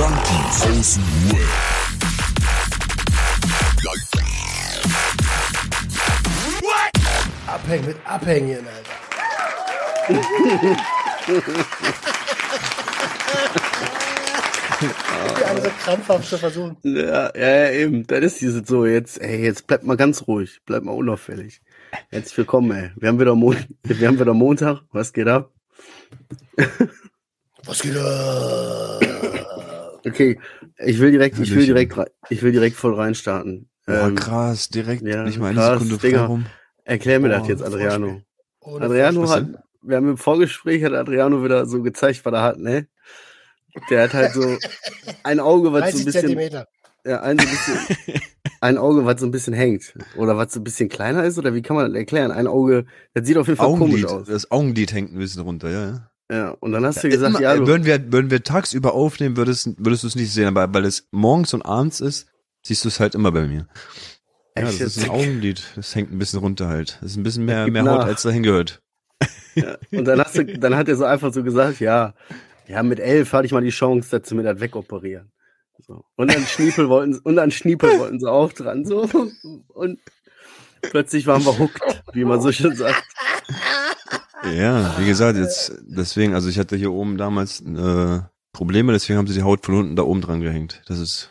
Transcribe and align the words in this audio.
Junkies 0.00 0.62
aus 0.62 0.94
dem 0.94 1.04
Web. 1.32 1.44
Abhängen 7.46 7.86
mit 7.86 7.96
Abhängen, 8.06 8.66
Alter. 8.66 8.96
Die 15.36 15.44
alle 15.44 15.60
so 15.60 15.68
krampfhaft 15.84 16.28
zu 16.30 16.38
versuchen. 16.38 16.78
Ja, 16.82 17.30
ja, 17.36 17.48
ja, 17.64 17.70
eben. 17.72 18.06
Das 18.06 18.24
ist 18.24 18.40
dieses 18.40 18.66
so. 18.66 18.86
Jetzt, 18.86 19.20
ey, 19.20 19.44
jetzt 19.44 19.66
bleibt 19.66 19.84
mal 19.84 19.98
ganz 19.98 20.26
ruhig. 20.26 20.62
Bleibt 20.64 20.86
mal 20.86 20.92
unauffällig. 20.92 21.60
Herzlich 22.08 22.38
willkommen, 22.38 22.70
ey. 22.70 22.90
Wir 22.96 23.10
haben 23.10 23.20
wieder, 23.20 23.34
Mon 23.34 23.54
wir 23.82 24.08
haben 24.08 24.18
wieder 24.18 24.32
Montag. 24.32 24.80
Was 24.92 25.12
geht 25.12 25.28
ab? 25.28 25.52
Was 27.66 27.82
geht 27.82 27.98
ab? 27.98 29.00
Okay, 30.06 30.38
ich 30.78 30.98
will 30.98 31.10
direkt, 31.10 31.38
ich 31.38 31.54
will 31.54 31.66
direkt, 31.66 31.96
ich 32.30 32.42
will 32.42 32.52
direkt 32.52 32.76
voll 32.76 32.94
reinstarten. 32.94 33.68
Boah, 33.86 34.08
Ähm, 34.08 34.14
krass, 34.14 34.68
direkt 34.68 35.02
ja, 35.02 35.24
nicht 35.24 35.38
mal 35.38 35.48
eine 35.48 35.58
krass, 35.58 35.82
Sekunde 35.82 35.98
Digga. 35.98 36.18
frei 36.18 36.26
rum. 36.26 36.46
erklär 36.84 37.20
mir 37.20 37.28
das 37.28 37.40
Boah, 37.42 37.48
jetzt, 37.48 37.62
Adriano. 37.62 38.22
Ohne 38.60 38.84
Adriano 38.86 39.22
Was 39.22 39.30
hat, 39.30 39.46
wir 39.82 39.96
haben 39.96 40.08
im 40.10 40.16
Vorgespräch 40.18 40.84
hat 40.84 40.92
Adriano 40.92 41.42
wieder 41.44 41.66
so 41.66 41.82
gezeigt, 41.82 42.24
was 42.24 42.32
er 42.32 42.42
hat, 42.42 42.58
ne? 42.58 42.86
Der 43.90 44.02
hat 44.04 44.14
halt 44.14 44.32
so 44.32 44.58
ein 45.22 45.40
Auge, 45.40 45.72
was 45.72 45.92
so 45.92 45.98
ein 45.98 46.04
30 46.04 46.04
bisschen, 46.04 46.20
Zentimeter. 46.22 46.66
ja, 47.04 47.20
ein, 47.22 47.38
so 47.38 47.46
ein 47.46 47.50
bisschen, 47.50 48.20
ein 48.60 48.78
Auge, 48.78 49.04
was 49.06 49.20
so 49.20 49.26
ein 49.26 49.30
bisschen 49.30 49.54
hängt. 49.54 49.94
Oder 50.16 50.36
was 50.36 50.52
so 50.52 50.60
ein 50.60 50.64
bisschen 50.64 50.88
kleiner 50.88 51.24
ist, 51.24 51.38
oder 51.38 51.54
wie 51.54 51.62
kann 51.62 51.76
man 51.76 51.86
das 51.86 51.94
erklären? 51.98 52.30
Ein 52.32 52.46
Auge, 52.46 52.86
das 53.14 53.26
sieht 53.26 53.36
auf 53.38 53.46
jeden 53.48 53.58
Fall 53.58 53.68
Augenlid, 53.68 53.90
komisch 54.04 54.04
aus. 54.04 54.26
das 54.26 54.50
Augenlid 54.50 54.92
hängt 54.92 55.12
ein 55.12 55.18
bisschen 55.18 55.42
runter, 55.42 55.70
ja. 55.70 56.09
Ja. 56.30 56.36
Ja, 56.36 56.50
und 56.60 56.72
dann 56.72 56.84
hast 56.84 57.02
du 57.02 57.08
gesagt, 57.08 57.30
Immer, 57.30 57.40
ja, 57.42 57.56
du, 57.56 57.66
würden 57.66 57.84
wir, 57.84 58.12
würden 58.12 58.30
wir 58.30 58.42
tagsüber 58.42 58.94
aufnehmen, 58.94 59.36
würdest, 59.36 59.70
würdest 59.78 60.04
du 60.04 60.06
es 60.06 60.14
nicht 60.14 60.32
sehen, 60.32 60.46
aber 60.46 60.72
weil 60.72 60.84
es 60.84 61.08
morgens 61.10 61.52
und 61.54 61.62
abends 61.62 62.00
ist, 62.00 62.28
siehst 62.62 62.84
du 62.84 62.88
es 62.88 63.00
halt 63.00 63.14
immer 63.14 63.32
bei 63.32 63.46
mir. 63.46 63.66
Ja, 64.56 64.64
das 64.64 64.80
ist 64.80 65.02
ein 65.04 65.10
Augenlid, 65.10 65.62
das 65.76 65.94
hängt 65.94 66.12
ein 66.12 66.18
bisschen 66.18 66.40
runter 66.40 66.68
halt. 66.68 66.98
Das 67.00 67.12
ist 67.12 67.16
ein 67.16 67.22
bisschen 67.22 67.44
mehr, 67.44 67.66
mehr 67.70 67.84
Haut, 67.84 68.04
als 68.04 68.22
dahin 68.22 68.42
gehört. 68.42 68.82
Ja, 69.54 69.76
und 69.90 70.04
dann 70.04 70.20
hast 70.20 70.36
du, 70.36 70.44
dann 70.44 70.76
hat 70.76 70.88
er 70.88 70.96
so 70.96 71.04
einfach 71.04 71.32
so 71.32 71.42
gesagt, 71.42 71.80
ja, 71.80 72.14
ja, 72.68 72.82
mit 72.82 73.00
elf 73.00 73.32
hatte 73.32 73.46
ich 73.46 73.52
mal 73.52 73.62
die 73.62 73.70
Chance, 73.70 74.16
dass 74.18 74.28
sie 74.28 74.34
mir 74.34 74.42
das 74.44 74.60
wegoperieren. 74.60 75.32
So. 75.86 76.04
Und 76.16 76.34
an 76.34 76.44
Schniepel 76.46 76.88
wollten, 76.88 77.14
sie- 77.14 77.20
und 77.22 77.38
an 77.38 77.50
Schniepel 77.50 77.98
wollten 77.98 78.20
sie 78.20 78.30
auch 78.30 78.52
dran, 78.52 78.84
so. 78.84 79.08
Und 79.68 79.98
plötzlich 80.82 81.26
waren 81.26 81.44
wir 81.44 81.58
hooked, 81.58 81.82
wie 82.12 82.24
man 82.24 82.40
so 82.40 82.52
schön 82.52 82.76
sagt. 82.76 83.02
Ja, 84.44 84.98
wie 84.98 85.06
gesagt, 85.06 85.36
jetzt, 85.38 85.74
deswegen, 85.82 86.34
also 86.34 86.48
ich 86.48 86.58
hatte 86.58 86.76
hier 86.76 86.92
oben 86.92 87.16
damals, 87.18 87.60
äh, 87.60 88.20
Probleme, 88.52 88.92
deswegen 88.92 89.18
haben 89.18 89.26
sie 89.26 89.34
die 89.34 89.42
Haut 89.42 89.64
von 89.64 89.74
unten 89.76 89.96
da 89.96 90.02
oben 90.02 90.20
dran 90.22 90.40
gehängt. 90.40 90.82
Das 90.86 90.98
ist 90.98 91.30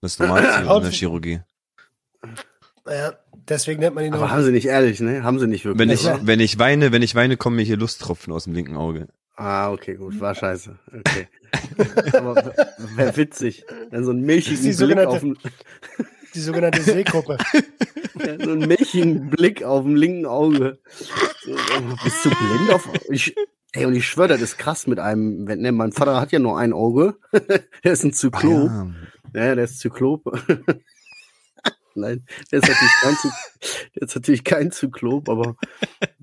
das 0.00 0.18
Normalste 0.18 0.48
in 0.76 0.82
der 0.82 0.90
Chirurgie. 0.90 1.40
Ja, 2.88 3.14
deswegen 3.48 3.80
nennt 3.80 3.94
man 3.94 4.04
ihn 4.04 4.14
Aber 4.14 4.26
auch. 4.26 4.30
haben 4.30 4.44
sie 4.44 4.52
nicht 4.52 4.66
ehrlich, 4.66 5.00
ne? 5.00 5.22
Haben 5.22 5.38
sie 5.38 5.46
nicht 5.48 5.64
wirklich. 5.64 5.80
Wenn 5.80 5.90
ich, 5.94 6.04
Ja. 6.04 6.18
wenn 6.22 6.40
ich 6.40 6.58
weine, 6.58 6.92
wenn 6.92 7.02
ich 7.02 7.14
weine, 7.14 7.36
kommen 7.36 7.56
mir 7.56 7.62
hier 7.62 7.76
Lusttropfen 7.76 8.32
aus 8.32 8.44
dem 8.44 8.54
linken 8.54 8.76
Auge. 8.76 9.08
Ah, 9.34 9.70
okay, 9.70 9.96
gut, 9.96 10.18
war 10.20 10.34
scheiße. 10.34 10.78
Okay. 10.98 11.28
Aber 12.16 12.54
wäre 12.94 13.16
witzig. 13.16 13.64
Dann 13.90 14.04
so 14.04 14.12
ein 14.12 14.20
milchigen 14.22 14.62
Die 14.62 14.72
Blick 14.72 14.98
auf 14.98 15.20
den, 15.20 15.36
Die 16.36 16.42
sogenannte 16.42 16.82
Seegruppe. 16.82 17.38
so 18.44 18.50
einen 18.50 18.68
milchigen 18.68 19.30
Blick 19.30 19.64
auf 19.64 19.84
dem 19.84 19.96
linken 19.96 20.26
Auge. 20.26 20.78
So, 21.42 21.52
bist 22.04 22.24
du 22.26 22.28
blind 22.28 22.70
auf, 22.74 22.86
ich, 23.08 23.34
ey, 23.72 23.86
und 23.86 23.94
ich 23.94 24.06
schwöre, 24.06 24.28
das 24.28 24.42
ist 24.42 24.58
krass 24.58 24.86
mit 24.86 24.98
einem, 24.98 25.48
wenn, 25.48 25.60
ne, 25.60 25.72
mein 25.72 25.92
Vater 25.92 26.20
hat 26.20 26.32
ja 26.32 26.38
nur 26.38 26.58
ein 26.58 26.74
Auge. 26.74 27.16
der 27.32 27.92
ist 27.92 28.04
ein 28.04 28.12
Zyklop. 28.12 28.68
Ah, 28.68 28.86
Ja, 29.32 29.54
der 29.54 29.64
ist 29.64 29.78
Zyklop. 29.78 30.24
Nein, 31.94 32.26
der 32.52 32.58
ist 32.58 32.68
natürlich 32.68 32.92
kein, 33.00 33.16
Zy 33.16 33.28
der 33.94 34.02
ist 34.02 34.14
natürlich 34.14 34.44
kein 34.44 34.72
Zyklop, 34.72 35.30
aber 35.30 35.56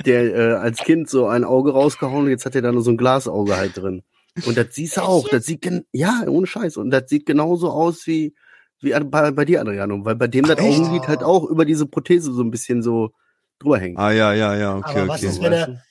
der 0.06 0.36
äh, 0.36 0.54
als 0.54 0.78
Kind 0.78 1.10
so 1.10 1.26
ein 1.26 1.44
Auge 1.44 1.74
rausgehauen 1.74 2.26
und 2.26 2.30
jetzt 2.30 2.46
hat 2.46 2.54
er 2.54 2.62
da 2.62 2.72
nur 2.72 2.84
so 2.84 2.92
ein 2.92 2.98
Glasauge 2.98 3.58
halt 3.58 3.78
drin. 3.78 4.04
Und 4.46 4.58
das 4.58 4.68
siehst 4.76 4.98
du 4.98 5.02
auch, 5.02 5.28
das 5.28 5.48
sieht 5.48 5.68
ja, 5.92 6.24
ohne 6.28 6.46
Scheiß. 6.46 6.78
Und 6.78 6.92
das 6.92 7.10
sieht 7.10 7.26
genauso 7.26 7.72
aus 7.72 8.06
wie, 8.06 8.36
wie 8.84 8.92
bei, 8.92 9.32
bei 9.32 9.46
dir, 9.46 9.62
Adriano, 9.62 10.04
weil 10.06 10.16
bei 10.16 10.28
dem 10.28 10.46
das? 10.46 10.60
Augenlid 10.60 11.08
halt 11.08 11.24
auch 11.24 11.46
über 11.46 11.66
diese 11.66 11.86
Prothese 11.86 12.34
so 12.34 12.42
ein 12.42 12.52
bisschen 12.52 12.82
so 12.82 13.12
drüber 13.60 13.80
hängt. 13.80 13.98
ah 13.98 14.12
ja, 14.12 14.34
ja, 14.34 14.56
ja, 14.56 14.76
okay, 14.78 15.00
Aber 15.00 15.08
was 15.10 15.22
okay. 15.22 15.32
ist, 15.32 15.42
wenn 15.42 15.54
er. 15.54 15.82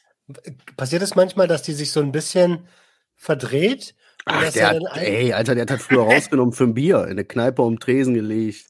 Passiert 0.77 1.03
es 1.03 1.15
manchmal, 1.15 1.49
dass 1.49 1.63
die 1.63 1.73
sich 1.73 1.91
so 1.91 2.01
ein 2.01 2.13
bisschen 2.13 2.67
verdreht? 3.17 3.95
Ach, 4.25 4.51
der 4.53 4.63
er 4.63 4.69
hat, 4.69 4.97
ey, 4.99 5.33
Alter, 5.33 5.55
der 5.55 5.63
hat 5.63 5.71
das 5.71 5.83
früher 5.83 6.03
rausgenommen 6.15 6.53
für 6.55 6.65
ein 6.65 6.75
Bier, 6.75 7.07
in 7.09 7.17
der 7.17 7.25
Kneipe 7.25 7.63
um 7.63 7.79
Tresen 7.79 8.15
gelegt. 8.15 8.67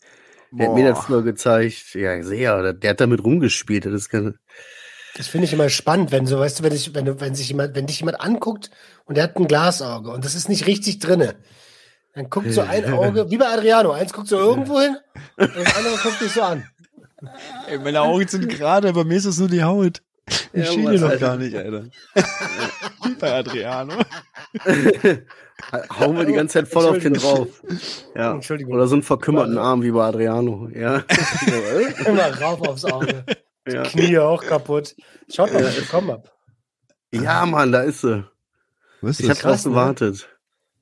Der 0.51 0.69
hat 0.69 0.75
mir 0.75 0.89
das 0.89 1.05
früher 1.05 1.23
gezeigt. 1.23 1.95
Ja, 1.95 2.23
sehr. 2.23 2.63
Der, 2.63 2.73
der 2.75 2.91
hat 2.91 3.01
damit 3.01 3.25
rumgespielt. 3.25 3.87
Das 3.87 4.09
Das 4.09 5.27
finde 5.27 5.47
ich 5.47 5.53
immer 5.53 5.71
spannend, 5.71 6.13
wenn 6.13 6.27
so, 6.27 6.39
weißt 6.39 6.61
du, 6.61 6.63
wenn 6.63 6.75
ich, 6.75 6.95
wenn 6.95 7.07
du, 7.07 7.21
wenn 7.21 7.35
sich 7.35 7.49
jemand, 7.49 7.75
wenn 7.75 7.87
dich 7.87 8.01
jemand 8.01 8.21
anguckt 8.21 8.71
und 9.07 9.17
der 9.17 9.25
hat 9.25 9.37
ein 9.37 9.49
Glasauge 9.49 10.11
und 10.11 10.25
das 10.25 10.35
ist 10.35 10.49
nicht 10.49 10.67
richtig 10.67 10.99
drinne. 10.99 11.37
Dann 12.15 12.29
guckt 12.31 12.53
so 12.53 12.61
ein 12.63 12.93
Auge, 12.93 13.31
wie 13.31 13.37
bei 13.39 13.47
Adriano, 13.47 13.93
eins 13.93 14.13
guckt 14.13 14.29
so 14.29 14.39
irgendwo 14.39 14.81
hin 14.81 14.97
und 15.37 15.57
das 15.57 15.77
andere 15.77 15.97
guckt 16.03 16.21
dich 16.21 16.33
so 16.33 16.43
an. 16.43 16.67
Ey, 17.69 17.79
meine 17.79 18.01
Augen 18.03 18.27
sind 18.27 18.49
gerade, 18.49 18.89
aber 18.89 19.05
mir 19.05 19.17
ist 19.17 19.25
es 19.27 19.39
nur 19.39 19.49
die 19.49 19.63
Haut. 19.63 20.03
Ich 20.53 20.65
Ja, 20.65 20.65
schiele 20.73 20.99
Mann, 20.99 21.11
noch 21.13 21.21
gar 21.21 21.37
nicht, 21.37 21.55
Alter. 21.57 21.85
Wie 23.05 23.15
bei 23.19 23.33
Adriano. 23.33 23.95
hauen 25.99 26.17
wir 26.17 26.25
die 26.25 26.33
ganze 26.33 26.55
Zeit 26.61 26.69
voll 26.69 26.87
auf 26.87 26.99
den 26.99 27.15
drauf. 27.15 27.49
Ja. 28.15 28.33
Entschuldigung. 28.33 28.75
Oder 28.75 28.87
so 28.89 28.95
einen 28.95 29.03
verkümmerten 29.03 29.59
Arm 29.59 29.83
wie 29.83 29.91
bei 29.91 30.05
Adriano. 30.05 30.69
Ja. 30.75 31.03
Immer 32.07 32.41
rauf 32.41 32.61
aufs 32.69 32.85
Auge. 32.85 33.25
ja. 33.67 33.83
Knie 33.85 34.19
auch 34.19 34.43
kaputt. 34.45 34.95
Schaut 35.33 35.53
mal, 35.53 35.65
was 35.65 35.79
ich 35.79 35.85
bekommen 35.85 36.11
habe. 36.11 36.25
ja, 37.13 37.47
Mann, 37.47 37.73
da 37.73 37.83
ist 37.83 38.01
sie. 38.03 38.25
Was 39.01 39.19
Ich 39.21 39.27
ist 39.27 39.31
hab 39.31 39.37
das? 39.37 39.43
krass, 39.43 39.63
drauf 39.63 39.73
ne? 39.73 39.81
gewartet. 39.81 40.29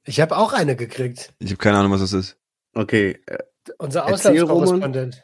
Ich 0.04 0.20
habe 0.20 0.36
auch 0.36 0.52
eine 0.52 0.76
gekriegt. 0.76 1.32
Ich 1.38 1.50
habe 1.50 1.58
keine 1.58 1.78
Ahnung, 1.78 1.92
was 1.92 2.00
das 2.00 2.12
ist. 2.12 2.36
Okay, 2.74 3.18
äh, 3.26 3.38
Unser 3.78 4.02
Erzähl, 4.02 4.40
Roman. 4.40 4.50
Auslandskorrespondent. 4.62 5.22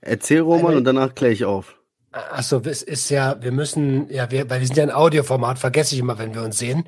erzähl 0.00 0.40
Roman 0.40 0.66
Eine- 0.68 0.76
und 0.78 0.84
danach 0.84 1.14
kläre 1.14 1.32
ich 1.32 1.44
auf. 1.44 1.76
Achso, 2.12 2.60
es 2.64 2.82
ist 2.82 3.08
ja, 3.08 3.42
wir 3.42 3.52
müssen, 3.52 4.10
ja, 4.10 4.30
wir, 4.30 4.48
weil 4.50 4.60
wir 4.60 4.66
sind 4.66 4.76
ja 4.76 4.82
ein 4.82 4.90
Audioformat, 4.90 5.58
vergesse 5.58 5.94
ich 5.94 6.00
immer, 6.00 6.18
wenn 6.18 6.34
wir 6.34 6.42
uns 6.42 6.58
sehen. 6.58 6.86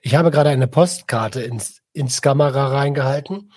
Ich 0.00 0.14
habe 0.14 0.30
gerade 0.30 0.50
eine 0.50 0.68
Postkarte 0.68 1.42
ins, 1.42 1.80
ins 1.92 2.22
Kamera 2.22 2.68
reingehalten. 2.68 3.50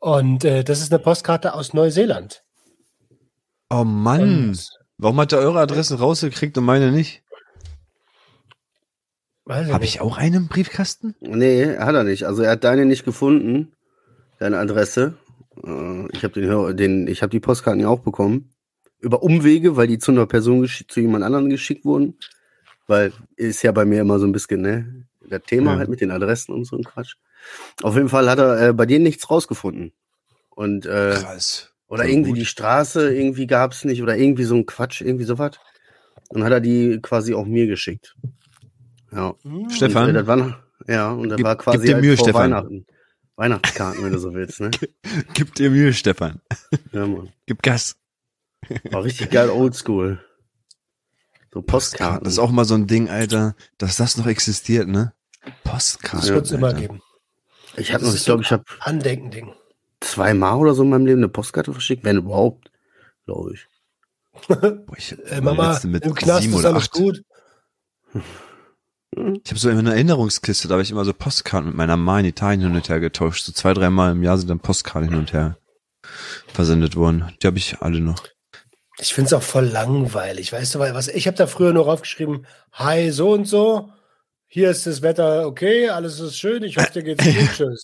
Und 0.00 0.44
äh, 0.44 0.64
das 0.64 0.80
ist 0.80 0.90
eine 0.90 1.02
Postkarte 1.02 1.52
aus 1.52 1.74
Neuseeland. 1.74 2.44
Oh 3.68 3.84
Mann. 3.84 4.48
Und, 4.50 4.70
Warum 4.96 5.20
hat 5.20 5.32
er 5.32 5.40
eure 5.40 5.60
Adressen 5.60 5.98
rausgekriegt 5.98 6.56
und 6.58 6.64
meine 6.64 6.90
nicht? 6.90 7.22
Habe 9.48 9.84
ich 9.84 10.00
auch 10.00 10.18
einen 10.18 10.34
im 10.34 10.48
Briefkasten? 10.48 11.14
Nee, 11.20 11.76
hat 11.78 11.94
er 11.94 12.04
nicht. 12.04 12.24
Also 12.24 12.42
er 12.42 12.52
hat 12.52 12.64
deine 12.64 12.84
nicht 12.84 13.04
gefunden, 13.04 13.72
deine 14.38 14.58
Adresse. 14.58 15.14
Äh, 15.64 16.06
Ich 16.12 16.22
habe 16.22 16.40
den, 16.40 16.76
den, 16.76 17.06
ich 17.08 17.22
habe 17.22 17.30
die 17.30 17.40
Postkarten 17.40 17.80
ja 17.80 17.88
auch 17.88 18.00
bekommen 18.00 18.52
über 19.00 19.22
Umwege, 19.22 19.76
weil 19.76 19.86
die 19.86 19.98
zu 19.98 20.10
einer 20.10 20.26
Person 20.26 20.68
zu 20.88 21.00
jemand 21.00 21.24
anderen 21.24 21.50
geschickt 21.50 21.84
wurden. 21.84 22.18
Weil 22.86 23.12
ist 23.36 23.62
ja 23.62 23.72
bei 23.72 23.84
mir 23.84 24.00
immer 24.00 24.18
so 24.18 24.26
ein 24.26 24.32
bisschen 24.32 24.60
ne 24.62 25.04
das 25.28 25.42
Thema 25.46 25.72
Ja. 25.72 25.78
halt 25.78 25.88
mit 25.90 26.00
den 26.00 26.10
Adressen 26.10 26.52
und 26.52 26.64
so 26.64 26.76
ein 26.76 26.84
Quatsch. 26.84 27.14
Auf 27.82 27.94
jeden 27.94 28.08
Fall 28.08 28.28
hat 28.30 28.38
er 28.38 28.68
äh, 28.68 28.72
bei 28.72 28.86
dir 28.86 28.98
nichts 28.98 29.30
rausgefunden 29.30 29.92
und 30.50 30.86
äh, 30.86 31.16
Krass. 31.20 31.70
oder 31.86 32.02
voll 32.04 32.10
irgendwie 32.10 32.30
gut. 32.30 32.38
die 32.40 32.46
Straße 32.46 33.14
irgendwie 33.14 33.46
gab's 33.46 33.84
nicht 33.84 34.02
oder 34.02 34.16
irgendwie 34.16 34.44
so 34.44 34.54
ein 34.56 34.66
Quatsch 34.66 35.00
irgendwie 35.02 35.24
sowas. 35.24 35.52
Und 36.30 36.44
hat 36.44 36.52
er 36.52 36.60
die 36.60 36.98
quasi 37.00 37.34
auch 37.34 37.46
mir 37.46 37.66
geschickt. 37.66 38.16
Ja. 39.12 39.34
Hm. 39.42 39.70
Stefan? 39.70 40.04
Und, 40.04 40.10
äh, 40.10 40.18
das 40.18 40.26
war, 40.26 40.64
ja, 40.86 41.10
und 41.12 41.28
das 41.30 41.36
Gib- 41.36 41.44
war 41.46 41.56
gib 41.56 41.64
quasi 41.64 41.86
dir 41.86 41.94
halt 41.94 42.04
Mühe, 42.04 42.16
vor 42.16 42.26
Stefan. 42.26 42.50
Weihnachten. 42.52 42.86
Weihnachtskarten, 43.36 44.02
wenn 44.04 44.12
du 44.12 44.18
so 44.18 44.34
willst, 44.34 44.60
ne? 44.60 44.70
Gib 45.34 45.54
dir 45.54 45.70
Mühe, 45.70 45.92
Stefan. 45.92 46.40
Ja, 46.92 47.06
Mann. 47.06 47.28
Gib 47.46 47.62
Gas. 47.62 47.96
War 48.90 49.04
richtig 49.04 49.30
geil 49.30 49.48
oldschool. 49.48 50.20
So 51.54 51.62
Postkarten. 51.62 52.24
Das 52.24 52.32
ist 52.34 52.38
auch 52.40 52.50
mal 52.50 52.64
so 52.64 52.74
ein 52.74 52.88
Ding, 52.88 53.08
Alter, 53.08 53.54
dass 53.78 53.96
das 53.96 54.16
noch 54.16 54.26
existiert, 54.26 54.88
ne? 54.88 55.12
Postkarten. 55.62 56.18
Das 56.20 56.28
wird 56.30 56.46
es 56.46 56.50
immer 56.52 56.74
geben. 56.74 57.00
ich 57.76 57.94
habe 57.94 58.04
noch, 58.04 58.12
ich 58.14 58.24
glaube, 58.24 58.42
ich 58.42 58.50
habe 58.50 58.64
Andenken-Ding. 58.80 59.54
zweimal 60.00 60.56
oder 60.58 60.74
so 60.74 60.82
in 60.82 60.90
meinem 60.90 61.06
Leben 61.06 61.20
eine 61.20 61.28
Postkarte 61.28 61.72
verschickt, 61.72 62.02
wenn 62.04 62.16
überhaupt, 62.18 62.70
glaube 63.24 63.54
ich. 63.54 63.66
Boah, 64.48 64.82
ich, 64.96 65.16
Äh, 65.30 65.40
Mama, 65.40 65.78
im 65.84 66.14
Knast 66.14 66.46
ist 66.46 66.64
alles 66.64 66.84
acht. 66.84 66.92
gut. 66.92 67.22
Ich 69.44 69.50
habe 69.50 69.58
so 69.58 69.70
in 69.70 69.78
einer 69.78 69.94
Erinnerungskiste, 69.94 70.68
da 70.68 70.74
habe 70.74 70.82
ich 70.82 70.90
immer 70.90 71.04
so 71.04 71.12
Postkarten 71.12 71.68
mit 71.68 71.76
meiner 71.76 71.96
Ma 71.96 72.20
in 72.20 72.26
Italien 72.26 72.60
hin 72.60 72.76
und 72.76 72.88
her 72.88 73.00
getauscht. 73.00 73.44
So 73.44 73.52
zwei, 73.52 73.74
dreimal 73.74 74.12
im 74.12 74.22
Jahr 74.22 74.38
sind 74.38 74.48
dann 74.48 74.60
Postkarten 74.60 75.10
hin 75.10 75.18
und 75.18 75.32
her 75.32 75.56
versendet 76.52 76.96
worden. 76.96 77.32
Die 77.42 77.46
habe 77.46 77.58
ich 77.58 77.80
alle 77.80 78.00
noch. 78.00 78.22
Ich 79.00 79.14
finde 79.14 79.26
es 79.26 79.32
auch 79.32 79.42
voll 79.42 79.66
langweilig, 79.66 80.52
weißt 80.52 80.74
du, 80.74 80.78
weil 80.80 80.94
was 80.94 81.08
ich 81.08 81.26
habe 81.26 81.36
da 81.36 81.46
früher 81.46 81.72
nur 81.72 81.86
aufgeschrieben, 81.86 82.46
hi, 82.72 83.10
so 83.10 83.30
und 83.32 83.44
so, 83.44 83.92
hier 84.46 84.70
ist 84.70 84.86
das 84.86 85.02
Wetter 85.02 85.46
okay, 85.46 85.88
alles 85.88 86.18
ist 86.18 86.36
schön, 86.36 86.64
ich 86.64 86.76
hoffe, 86.76 86.92
dir 86.94 87.02
geht's 87.04 87.24
gut, 87.24 87.34
tschüss. 87.56 87.82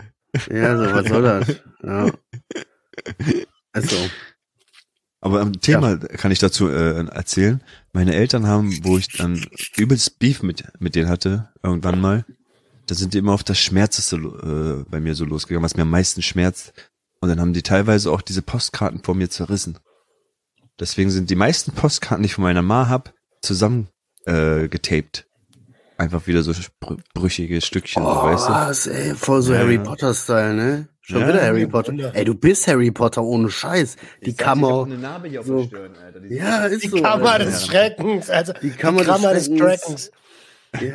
Ja, 0.51 0.77
so, 0.77 0.93
was 0.93 1.09
soll 1.09 1.23
das? 1.23 1.61
Ja. 1.83 2.11
Also, 3.77 3.97
Aber 5.25 5.41
am 5.41 5.59
Thema 5.59 5.97
kann 5.97 6.33
ich 6.33 6.39
dazu 6.39 6.69
äh, 6.69 7.07
erzählen. 7.07 7.63
Meine 7.95 8.15
Eltern 8.15 8.47
haben, 8.47 8.79
wo 8.83 8.99
ich 8.99 9.09
dann 9.09 9.43
übelst 9.75 10.19
Beef 10.19 10.43
mit, 10.43 10.65
mit 10.81 10.95
denen 10.95 11.09
hatte, 11.09 11.49
irgendwann 11.63 11.99
mal, 11.99 12.27
da 12.87 12.95
sind 12.95 13.15
die 13.15 13.19
immer 13.19 13.33
auf 13.33 13.43
das 13.43 13.59
Schmerzeste 13.59 14.17
äh, 14.17 14.91
bei 14.91 15.01
mir 15.01 15.15
so 15.15 15.25
losgegangen, 15.25 15.65
was 15.65 15.77
mir 15.77 15.85
am 15.85 15.91
meisten 15.91 16.21
schmerzt. 16.21 16.75
Und 17.23 17.31
dann 17.31 17.41
haben 17.41 17.55
die 17.55 17.63
teilweise 17.63 18.13
auch 18.13 18.21
diese 18.21 18.43
Postkarten 18.43 19.03
vor 19.03 19.15
mir 19.15 19.31
zerrissen. 19.31 19.79
Deswegen 20.79 21.11
sind 21.11 21.31
die 21.31 21.37
meisten 21.37 21.73
Postkarten, 21.73 22.23
die 22.23 22.27
ich 22.27 22.35
von 22.35 22.45
meiner 22.45 22.61
Ma 22.61 22.91
hab, 22.91 23.15
zusammen 23.41 23.89
äh, 24.27 24.69
getaped. 24.69 25.27
Einfach 25.97 26.27
wieder 26.27 26.43
so 26.43 26.53
brüchige 27.15 27.63
Stückchen, 27.63 28.03
so, 28.03 28.11
oh, 28.11 28.25
weißt 28.25 28.47
du? 28.47 28.53
was, 28.53 28.87
ey, 28.89 29.15
voll 29.15 29.41
so 29.41 29.55
Ja, 29.55 29.61
Harry 29.61 29.77
ja. 29.77 29.83
Potter-Style, 29.85 30.53
ne? 30.53 30.89
Schon 31.07 31.21
Ja, 31.21 31.29
wieder 31.29 31.43
Harry 31.43 31.67
Potter. 31.67 31.93
Wunder. 31.93 32.13
Ey, 32.15 32.25
du 32.25 32.35
bist 32.35 32.67
Harry 32.67 32.91
Potter 32.91 33.23
ohne 33.23 33.51
Scheiß. 33.51 33.97
Die 34.25 34.33
Kammer. 34.35 34.87
Stirn. 34.87 35.03
Ja, 36.31 36.65
ist 36.65 36.83
Die 36.85 36.89
so. 36.89 37.03
Kammer 37.03 37.33
Alter. 37.33 37.45
des 37.45 37.67
Schreckens. 37.67 38.31
Also 38.31 38.55
die 38.63 38.71
Kammer 38.71 39.05
Kammer, 39.05 39.35
des 39.35 39.51
des 39.51 39.59
Schreckens. 39.59 40.11
Schreckens. 40.75 40.95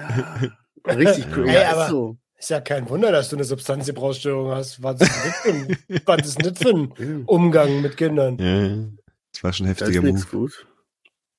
Ja, 0.88 0.94
richtig 0.96 1.26
cool. 1.38 1.48
Ey, 1.48 1.54
Ja, 1.62 1.72
aber- 1.74 1.84
ist 1.84 1.90
so. 1.92 2.18
Ist 2.40 2.50
ja 2.52 2.62
kein 2.62 2.90
Wunder, 2.90 3.12
dass 3.12 3.30
du 3.30 3.36
eine 3.36 3.44
Substanzgebrauchsstörung 3.44 4.52
hast. 4.52 4.82
Was 4.82 5.02
ist 5.02 5.12
das 6.46 6.58
für 6.58 6.70
ein, 6.70 7.24
Umgang 7.26 7.82
mit 7.82 7.98
Kindern? 7.98 8.38
Ja. 8.40 8.88
Das 9.34 9.44
war 9.44 9.54
schon 9.54 9.68
ein 9.68 9.76
Das 9.78 9.90
ist 9.90 9.96
heftiger 9.96 10.12
Move. 10.14 10.26
gut. 10.32 10.66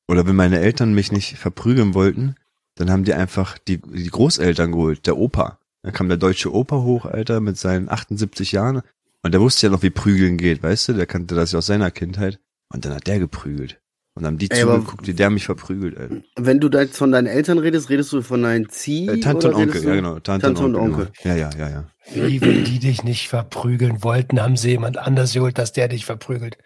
Oder 0.08 0.26
wenn 0.26 0.36
meine 0.36 0.60
Eltern 0.60 0.92
mich 0.92 1.10
nicht 1.10 1.38
verprügeln 1.38 1.94
wollten, 1.94 2.34
dann 2.76 2.90
haben 2.90 3.04
die 3.04 3.14
einfach 3.14 3.56
die, 3.58 3.78
die 3.78 4.08
Großeltern 4.10 4.72
geholt, 4.72 5.06
der 5.06 5.16
Opa. 5.16 5.58
Dann 5.82 5.92
kam 5.92 6.08
der 6.08 6.18
deutsche 6.18 6.52
Opa 6.52 6.82
hoch, 6.82 7.06
Alter, 7.06 7.40
mit 7.40 7.56
seinen 7.56 7.88
78 7.88 8.52
Jahren. 8.52 8.82
Und 9.22 9.32
der 9.32 9.40
wusste 9.40 9.66
ja 9.66 9.72
noch, 9.72 9.82
wie 9.82 9.90
Prügeln 9.90 10.36
geht, 10.36 10.62
weißt 10.62 10.88
du? 10.88 10.92
Der 10.94 11.06
kannte 11.06 11.34
das 11.34 11.52
ja 11.52 11.58
aus 11.58 11.66
seiner 11.66 11.90
Kindheit. 11.90 12.38
Und 12.72 12.84
dann 12.84 12.94
hat 12.94 13.06
der 13.06 13.18
geprügelt. 13.18 13.80
Und 14.14 14.24
dann 14.24 14.32
haben 14.32 14.38
die 14.38 14.50
Ey, 14.50 14.62
zugeguckt, 14.62 15.06
wie 15.06 15.14
der 15.14 15.30
mich 15.30 15.44
verprügelt, 15.44 15.96
Alter. 15.96 16.22
Wenn 16.36 16.60
du 16.60 16.68
da 16.68 16.80
jetzt 16.80 16.96
von 16.96 17.12
deinen 17.12 17.26
Eltern 17.26 17.58
redest, 17.58 17.90
redest 17.90 18.12
du 18.12 18.22
von 18.22 18.42
deinen 18.42 18.68
Zieh? 18.68 19.08
Äh, 19.08 19.20
Tante 19.20 19.48
und 19.48 19.54
Onkel, 19.54 19.84
ja 19.84 19.94
genau. 19.94 20.18
Tante, 20.18 20.46
Tante 20.46 20.62
und 20.62 20.74
und 20.74 20.80
Onkel. 20.80 21.06
Onkel. 21.06 21.12
Genau. 21.22 21.36
Ja, 21.36 21.50
ja, 21.50 21.58
ja, 21.58 21.70
ja. 21.70 22.26
Wie, 22.26 22.40
wenn 22.40 22.64
die 22.64 22.80
dich 22.80 23.04
nicht 23.04 23.28
verprügeln 23.28 24.02
wollten, 24.02 24.40
haben 24.42 24.56
sie 24.56 24.70
jemand 24.70 24.98
anders 24.98 25.32
geholt, 25.32 25.58
dass 25.58 25.72
der 25.72 25.88
dich 25.88 26.04
verprügelt. 26.04 26.58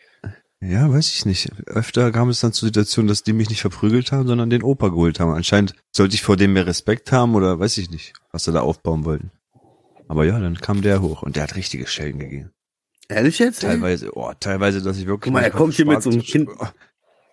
Ja, 0.66 0.90
weiß 0.90 1.08
ich 1.10 1.26
nicht. 1.26 1.50
Öfter 1.66 2.10
kam 2.10 2.30
es 2.30 2.40
dann 2.40 2.52
zur 2.52 2.68
Situation, 2.68 3.06
dass 3.06 3.22
die 3.22 3.32
mich 3.32 3.50
nicht 3.50 3.60
verprügelt 3.60 4.12
haben, 4.12 4.26
sondern 4.26 4.48
den 4.50 4.62
Opa 4.62 4.88
geholt 4.88 5.20
haben. 5.20 5.32
Anscheinend 5.32 5.74
sollte 5.92 6.14
ich 6.14 6.22
vor 6.22 6.36
dem 6.36 6.52
mehr 6.54 6.66
Respekt 6.66 7.12
haben 7.12 7.34
oder 7.34 7.58
weiß 7.58 7.76
ich 7.78 7.90
nicht, 7.90 8.14
was 8.32 8.44
sie 8.44 8.52
da 8.52 8.60
aufbauen 8.60 9.04
wollten. 9.04 9.30
Aber 10.08 10.24
ja, 10.24 10.38
dann 10.38 10.56
kam 10.60 10.80
der 10.82 11.02
hoch 11.02 11.22
und 11.22 11.36
der 11.36 11.42
hat 11.44 11.56
richtige 11.56 11.86
Schellen 11.86 12.18
gegeben. 12.18 12.50
Ehrlich 13.08 13.38
jetzt? 13.38 13.60
Teilweise, 13.60 14.16
oh, 14.16 14.32
teilweise, 14.40 14.80
dass 14.80 14.96
ich 14.96 15.06
wirklich 15.06 15.32
Guck 15.32 15.32
mal, 15.34 15.42
er 15.42 15.50
kommt 15.50 15.74
hier 15.74 15.86
mit 15.86 16.02
so 16.02 16.10
einem 16.10 16.22
Kind- 16.22 16.48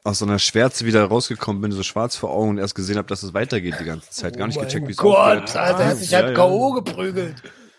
aus 0.03 0.19
so 0.19 0.25
einer 0.25 0.39
Schwärze 0.39 0.85
wieder 0.85 1.05
rausgekommen 1.05 1.61
bin, 1.61 1.71
so 1.71 1.83
schwarz 1.83 2.15
vor 2.15 2.31
Augen 2.31 2.49
und 2.49 2.57
erst 2.57 2.73
gesehen 2.73 2.97
habe, 2.97 3.07
dass 3.07 3.21
es 3.23 3.33
weitergeht 3.35 3.75
die 3.79 3.85
ganze 3.85 4.09
Zeit. 4.09 4.35
Gar 4.35 4.47
nicht 4.47 4.57
oh 4.57 4.61
gecheckt, 4.61 4.87
wie 4.87 4.91
es 4.91 4.97
Gott, 4.97 5.15
aufgehört 5.15 5.55
Alter, 5.55 5.79
er 5.83 5.87
hat 5.89 5.97
sich 5.97 6.11
Ja, 6.11 6.19
halt 6.19 6.29
ja. 6.29 6.33
K.O. 6.33 6.71
geprügelt. 6.73 7.35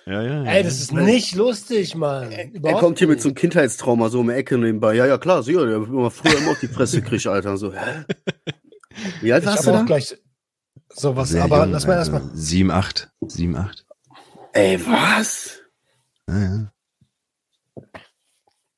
Ja, 0.06 0.22
ja. 0.22 0.44
Ey, 0.44 0.62
das 0.64 0.80
ist 0.80 0.92
nicht 0.92 1.34
lustig, 1.34 1.94
Mann. 1.94 2.32
Er 2.32 2.74
kommt 2.74 2.98
hier 2.98 3.06
mit 3.06 3.16
nicht. 3.16 3.22
so 3.22 3.28
einem 3.28 3.36
Kindheitstrauma 3.36 4.08
so 4.08 4.20
um 4.20 4.28
die 4.28 4.34
Ecke 4.34 4.58
nebenbei. 4.58 4.94
Ja, 4.94 5.06
ja, 5.06 5.16
klar, 5.18 5.42
sicher, 5.42 5.64
der 5.66 5.80
hat 5.80 5.86
immer 5.88 6.10
früher 6.10 6.38
immer 6.38 6.52
auf 6.52 6.60
die 6.60 6.68
Fresse 6.68 7.02
gekriegt, 7.02 7.26
Alter. 7.26 7.56
So, 7.56 7.72
hä? 7.72 8.04
Wie 9.20 9.32
alt 9.32 9.44
Ich 9.44 9.48
warst 9.48 9.66
du 9.66 9.70
da? 9.70 9.82
gleich 9.82 10.16
sowas, 10.92 11.30
Sehr 11.30 11.44
aber 11.44 11.62
jung, 11.62 11.72
lass 11.72 11.86
mal 11.86 11.94
erstmal. 11.94 12.22
Sieben, 12.34 12.70
acht. 12.70 13.10
Sieben, 13.26 13.56
acht. 13.56 13.86
Ey, 14.52 14.80
was? 14.84 15.60
Ja, 16.28 16.38
ja. 16.38 16.72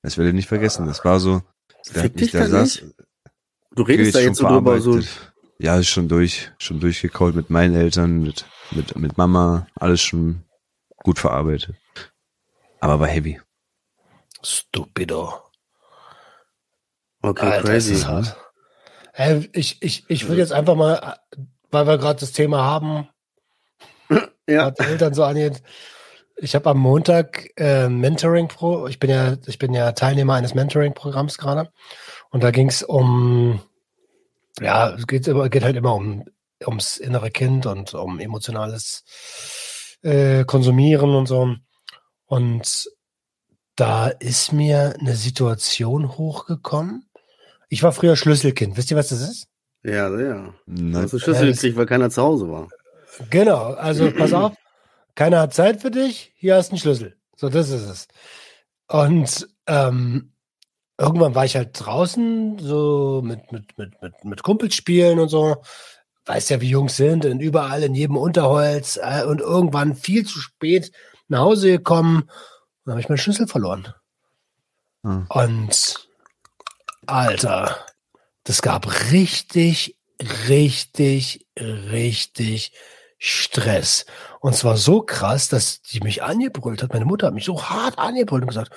Das 0.03 0.19
werde 0.19 0.29
ich 0.29 0.35
nicht 0.35 0.49
vergessen. 0.49 0.87
Das 0.87 1.05
war 1.05 1.19
so. 1.19 1.43
Fick 1.83 2.17
dich 2.17 2.33
da 2.33 2.47
saß, 2.47 2.83
nicht? 2.83 2.95
Du 3.75 3.83
redest 3.83 4.15
da 4.15 4.21
jetzt 4.21 4.39
so 4.39 4.47
drüber, 4.47 4.81
so. 4.81 5.01
Ja, 5.59 5.79
ist 5.79 5.89
schon 5.89 6.09
durch, 6.09 6.53
schon 6.59 6.81
durchgekaut 6.81 7.35
mit 7.35 7.49
meinen 7.49 7.75
Eltern, 7.75 8.21
mit, 8.23 8.45
mit, 8.73 8.97
mit 8.97 9.17
Mama, 9.17 9.67
alles 9.75 10.03
schon 10.03 10.44
gut 11.05 11.21
verarbeitet. 11.21 11.77
Aber 12.81 12.99
war 12.99 13.07
heavy. 13.07 13.41
Stupido. 14.43 15.33
Okay, 17.23 17.47
Alter, 17.47 17.61
das 17.61 17.71
crazy. 17.71 17.95
ist 17.95 18.07
hart. 18.09 18.37
Ey, 19.13 19.49
ich, 19.53 19.81
ich, 19.81 20.05
ich 20.09 20.29
will 20.29 20.37
jetzt 20.37 20.53
einfach 20.53 20.75
mal, 20.75 21.21
weil 21.71 21.87
wir 21.87 21.99
gerade 21.99 22.19
das 22.19 22.33
Thema 22.33 22.65
haben, 22.65 23.09
Ja, 24.49 24.67
was 24.67 24.75
die 24.75 24.85
Eltern 24.85 25.15
so 25.15 25.25
angeht. 25.25 25.63
Ich 26.37 26.55
habe 26.55 26.71
am 26.71 26.79
Montag 26.79 27.51
äh, 27.57 27.89
Mentoring 27.89 28.49
Pro. 28.49 28.89
Ich 28.89 28.99
bin 28.99 29.11
ja, 29.11 29.37
ich 29.47 29.59
bin 29.59 29.73
ja 29.73 29.93
Teilnehmer 29.93 30.35
eines 30.35 30.55
Mentoring-Programms 30.55 31.39
gerade. 31.39 31.71
Und 32.31 32.43
da 32.43 32.51
ging 32.51 32.69
es 32.69 32.83
um, 32.83 33.61
ja, 34.61 34.91
es 34.91 35.07
geht, 35.07 35.29
immer, 35.29 35.49
geht 35.49 35.63
halt 35.63 35.77
immer 35.77 35.95
um 35.95 36.25
ums 36.67 36.97
innere 36.97 37.31
Kind 37.31 37.67
und 37.67 37.95
um 37.95 38.19
emotionales 38.19 39.05
äh, 40.05 40.45
Konsumieren 40.45 41.15
und 41.15 41.27
so. 41.27 41.57
Und 42.27 42.89
da 43.77 44.09
ist 44.09 44.53
mir 44.53 44.95
eine 45.01 45.17
Situation 45.17 46.17
hochgekommen. 46.17 47.09
Ich 47.69 47.83
war 47.83 47.93
früher 47.93 48.15
Schlüsselkind. 48.15 48.77
Wisst 48.77 48.91
ihr, 48.91 48.97
was 48.97 49.09
das 49.09 49.21
ist? 49.21 49.49
ja, 49.83 50.09
ja. 50.09 50.55
Du 50.67 50.83
Nein. 50.83 51.03
hast 51.03 51.13
einen 51.13 51.21
Schlüssel 51.21 51.53
gekriegt, 51.53 51.77
weil 51.77 51.87
keiner 51.87 52.11
zu 52.11 52.23
Hause 52.23 52.49
war. 52.51 52.69
Genau, 53.31 53.75
also 53.75 54.11
pass 54.13 54.33
auf, 54.33 54.55
keiner 55.15 55.41
hat 55.41 55.55
Zeit 55.55 55.81
für 55.81 55.91
dich, 55.91 56.33
hier 56.37 56.57
hast 56.57 56.69
du 56.69 56.73
einen 56.73 56.81
Schlüssel. 56.81 57.17
So, 57.37 57.49
das 57.49 57.71
ist 57.71 57.89
es. 57.89 58.09
Und 58.89 59.49
ähm, 59.67 60.33
irgendwann 60.99 61.35
war 61.35 61.45
ich 61.45 61.57
halt 61.57 61.71
draußen, 61.75 62.59
so 62.59 63.23
mit, 63.25 63.53
mit, 63.53 63.77
mit, 63.77 64.01
mit, 64.03 64.25
mit 64.25 64.43
Kumpels 64.43 64.75
spielen 64.75 65.19
und 65.19 65.29
so. 65.29 65.57
Weiß 66.27 66.49
ja, 66.49 66.61
wie 66.61 66.71
Jungs 66.71 66.97
sind, 66.97 67.27
und 67.27 67.41
überall 67.41 67.83
in 67.83 67.95
jedem 67.95 68.17
Unterholz 68.17 68.99
äh, 69.03 69.25
und 69.25 69.41
irgendwann 69.41 69.95
viel 69.95 70.25
zu 70.25 70.39
spät 70.39 70.91
nach 71.29 71.41
Hause 71.41 71.71
gekommen. 71.71 72.23
Und 72.23 72.31
dann 72.85 72.93
habe 72.93 73.01
ich 73.01 73.09
meinen 73.09 73.19
Schlüssel 73.19 73.47
verloren. 73.47 73.93
Ah. 75.03 75.25
Und 75.29 76.09
Alter, 77.07 77.79
das 78.45 78.63
gab 78.63 79.11
richtig, 79.13 79.97
richtig, 80.49 81.47
richtig 81.59 82.73
Stress. 83.19 84.05
Und 84.41 84.55
zwar 84.55 84.77
so 84.77 85.01
krass, 85.01 85.49
dass 85.49 85.81
die 85.81 86.01
mich 86.01 86.23
angebrüllt 86.23 86.83
hat. 86.83 86.93
Meine 86.93 87.07
Mutter 87.07 87.29
hat 87.29 87.35
mich 87.35 87.47
so 87.47 87.63
hart 87.63 87.99
angebrüllt 87.99 88.43
und 88.43 88.49
gesagt, 88.49 88.73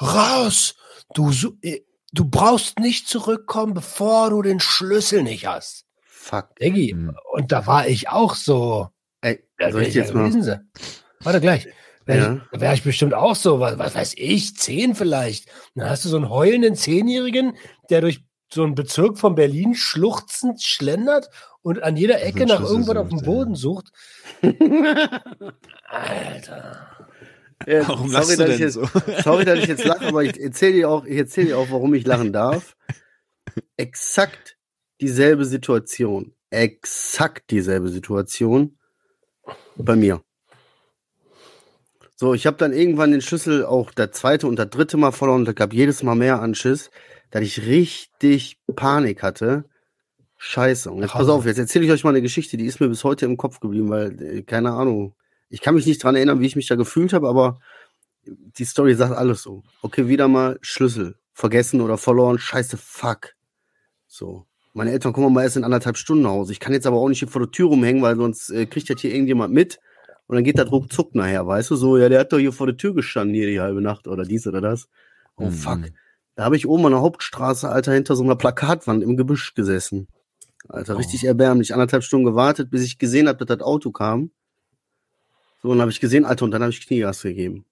raus, 0.00 0.74
du, 1.14 1.30
äh, 1.62 1.82
du 2.12 2.24
brauchst 2.24 2.78
nicht 2.78 3.08
zurückkommen, 3.08 3.74
bevor 3.74 4.30
du 4.30 4.42
den 4.42 4.60
Schlüssel 4.60 5.22
nicht 5.22 5.46
hast. 5.46 5.84
Fuck. 6.22 6.54
Diggi. 6.56 6.90
Hm. 6.90 7.16
Und 7.32 7.50
da 7.50 7.66
war 7.66 7.88
ich 7.88 8.08
auch 8.08 8.36
so, 8.36 8.88
Ey, 9.22 9.42
ja, 9.58 9.72
soll 9.72 9.82
ich 9.82 9.94
wär 9.94 10.02
jetzt 10.02 10.14
mal. 10.14 10.64
Warte 11.20 11.40
gleich. 11.40 11.66
Wär 12.06 12.16
Ja. 12.16 12.34
ich, 12.34 12.40
da 12.52 12.60
wäre 12.60 12.74
ich 12.74 12.84
bestimmt 12.84 13.12
auch 13.12 13.34
so, 13.34 13.58
was, 13.58 13.76
was 13.78 13.94
weiß 13.96 14.14
ich, 14.16 14.56
zehn 14.56 14.94
vielleicht. 14.94 15.48
Dann 15.74 15.90
hast 15.90 16.04
du 16.04 16.08
so 16.08 16.16
einen 16.16 16.28
heulenden 16.30 16.76
Zehnjährigen, 16.76 17.56
der 17.90 18.02
durch 18.02 18.24
so 18.52 18.62
einen 18.62 18.76
Bezirk 18.76 19.18
von 19.18 19.34
Berlin 19.34 19.74
schluchzend 19.74 20.62
schlendert 20.62 21.28
und 21.62 21.82
an 21.82 21.96
jeder 21.96 22.22
Ecke 22.22 22.46
nach 22.46 22.60
irgendwas 22.60 22.96
auf 22.96 23.08
dem 23.08 23.22
Boden 23.22 23.54
ja. 23.54 23.56
sucht. 23.56 23.90
Alter. 25.88 27.08
Ja, 27.66 27.88
Warum 27.88 28.10
sorry, 28.10 28.12
lachst 28.12 28.30
du 28.30 28.36
dass 28.36 28.46
denn 28.46 28.54
ich 28.54 28.60
jetzt, 28.60 28.74
so? 28.74 28.86
Sorry, 29.24 29.44
dass 29.44 29.58
ich 29.58 29.66
jetzt 29.66 29.84
lache, 29.84 30.06
aber 30.06 30.22
ich 30.22 30.40
erzähle 30.40 30.72
dir 30.72 30.88
auch, 30.90 31.04
ich 31.04 31.16
erzähle 31.16 31.48
dir 31.48 31.58
auch, 31.58 31.70
warum 31.70 31.94
ich 31.94 32.06
lachen 32.06 32.32
darf. 32.32 32.76
Exakt 33.76 34.56
dieselbe 35.02 35.44
Situation. 35.44 36.32
Exakt 36.50 37.50
dieselbe 37.50 37.88
Situation 37.88 38.78
bei 39.76 39.96
mir. 39.96 40.22
So, 42.14 42.34
ich 42.34 42.46
habe 42.46 42.56
dann 42.56 42.72
irgendwann 42.72 43.10
den 43.10 43.20
Schlüssel 43.20 43.64
auch 43.64 43.90
das 43.90 44.12
zweite 44.12 44.46
und 44.46 44.56
das 44.56 44.70
dritte 44.70 44.96
Mal 44.96 45.10
verloren 45.10 45.40
und 45.40 45.48
da 45.48 45.52
gab 45.52 45.72
jedes 45.72 46.04
Mal 46.04 46.14
mehr 46.14 46.40
Anschiss, 46.40 46.90
dass 47.30 47.42
ich 47.42 47.66
richtig 47.66 48.60
Panik 48.76 49.22
hatte. 49.24 49.64
Scheiße. 50.36 50.90
Und 50.90 51.02
jetzt 51.02 51.12
pass 51.12 51.28
auf, 51.28 51.46
jetzt 51.46 51.58
erzähle 51.58 51.84
ich 51.84 51.90
euch 51.90 52.04
mal 52.04 52.10
eine 52.10 52.22
Geschichte, 52.22 52.56
die 52.56 52.66
ist 52.66 52.80
mir 52.80 52.88
bis 52.88 53.02
heute 53.02 53.26
im 53.26 53.36
Kopf 53.36 53.58
geblieben, 53.58 53.88
weil, 53.88 54.22
äh, 54.22 54.42
keine 54.42 54.72
Ahnung, 54.72 55.14
ich 55.48 55.60
kann 55.60 55.74
mich 55.74 55.86
nicht 55.86 56.02
dran 56.02 56.14
erinnern, 56.14 56.40
wie 56.40 56.46
ich 56.46 56.56
mich 56.56 56.68
da 56.68 56.76
gefühlt 56.76 57.12
habe, 57.12 57.28
aber 57.28 57.58
die 58.24 58.64
Story 58.64 58.94
sagt 58.94 59.16
alles 59.16 59.42
so. 59.42 59.64
Okay, 59.82 60.06
wieder 60.06 60.28
mal 60.28 60.58
Schlüssel. 60.62 61.16
Vergessen 61.32 61.80
oder 61.80 61.98
verloren. 61.98 62.38
Scheiße, 62.38 62.76
fuck. 62.76 63.34
So. 64.06 64.46
Meine 64.74 64.90
Eltern 64.92 65.12
kommen 65.12 65.32
mal 65.32 65.42
erst 65.42 65.56
in 65.56 65.64
anderthalb 65.64 65.96
Stunden 65.98 66.22
nach 66.22 66.30
Hause. 66.30 66.52
Ich 66.52 66.60
kann 66.60 66.72
jetzt 66.72 66.86
aber 66.86 66.96
auch 66.96 67.08
nicht 67.08 67.18
hier 67.18 67.28
vor 67.28 67.42
der 67.42 67.50
Tür 67.50 67.68
rumhängen, 67.68 68.02
weil 68.02 68.16
sonst 68.16 68.50
äh, 68.50 68.66
kriegt 68.66 68.88
das 68.88 69.00
hier 69.00 69.12
irgendjemand 69.12 69.52
mit. 69.52 69.78
Und 70.26 70.36
dann 70.36 70.44
geht 70.44 70.58
das 70.58 70.70
ruckzuck 70.72 71.14
nachher, 71.14 71.46
weißt 71.46 71.70
du? 71.70 71.76
So, 71.76 71.98
ja, 71.98 72.08
der 72.08 72.20
hat 72.20 72.32
doch 72.32 72.38
hier 72.38 72.52
vor 72.52 72.66
der 72.66 72.76
Tür 72.78 72.94
gestanden, 72.94 73.34
hier 73.34 73.46
die 73.46 73.60
halbe 73.60 73.82
Nacht 73.82 74.08
oder 74.08 74.24
dies 74.24 74.46
oder 74.46 74.60
das. 74.62 74.88
Oh, 75.36 75.46
Mhm. 75.46 75.50
fuck. 75.52 75.80
Da 76.36 76.44
habe 76.44 76.56
ich 76.56 76.66
oben 76.66 76.86
an 76.86 76.92
der 76.92 77.02
Hauptstraße, 77.02 77.68
Alter, 77.68 77.92
hinter 77.92 78.16
so 78.16 78.24
einer 78.24 78.36
Plakatwand 78.36 79.02
im 79.02 79.18
Gebüsch 79.18 79.52
gesessen. 79.54 80.08
Alter, 80.68 80.94
Oh. 80.94 80.98
richtig 80.98 81.24
erbärmlich. 81.24 81.74
Anderthalb 81.74 82.02
Stunden 82.04 82.24
gewartet, 82.24 82.70
bis 82.70 82.82
ich 82.82 82.98
gesehen 82.98 83.28
habe, 83.28 83.44
dass 83.44 83.58
das 83.58 83.66
Auto 83.66 83.90
kam. 83.90 84.30
So, 85.60 85.68
und 85.68 85.76
dann 85.76 85.82
habe 85.82 85.90
ich 85.92 86.00
gesehen, 86.00 86.24
Alter, 86.24 86.46
und 86.46 86.50
dann 86.52 86.62
habe 86.62 86.70
ich 86.72 86.86
Kniegas 86.86 87.20
gegeben. 87.22 87.66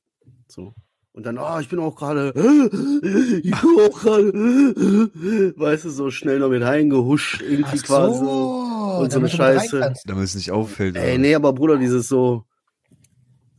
So. 0.48 0.74
Und 1.12 1.26
dann, 1.26 1.38
ah, 1.38 1.60
ich 1.60 1.68
bin 1.68 1.80
auch 1.80 1.96
gerade, 1.96 2.32
ich 3.42 3.50
bin 3.50 3.80
auch 3.80 4.00
gerade, 4.00 4.32
weißt 5.56 5.84
du, 5.84 5.90
so 5.90 6.10
schnell 6.10 6.38
noch 6.38 6.50
mit 6.50 6.62
reingehuscht, 6.62 7.42
irgendwie 7.42 7.80
Ach 7.80 7.86
quasi. 7.86 8.18
so, 8.20 8.98
und 9.00 9.12
so 9.12 9.18
eine 9.18 9.28
Scheiße. 9.28 9.94
Damit 10.04 10.24
es 10.24 10.34
nicht 10.36 10.52
auffällt. 10.52 10.96
Ey, 10.96 11.18
nee, 11.18 11.34
aber 11.34 11.52
Bruder, 11.52 11.78
dieses 11.78 12.08
so, 12.08 12.44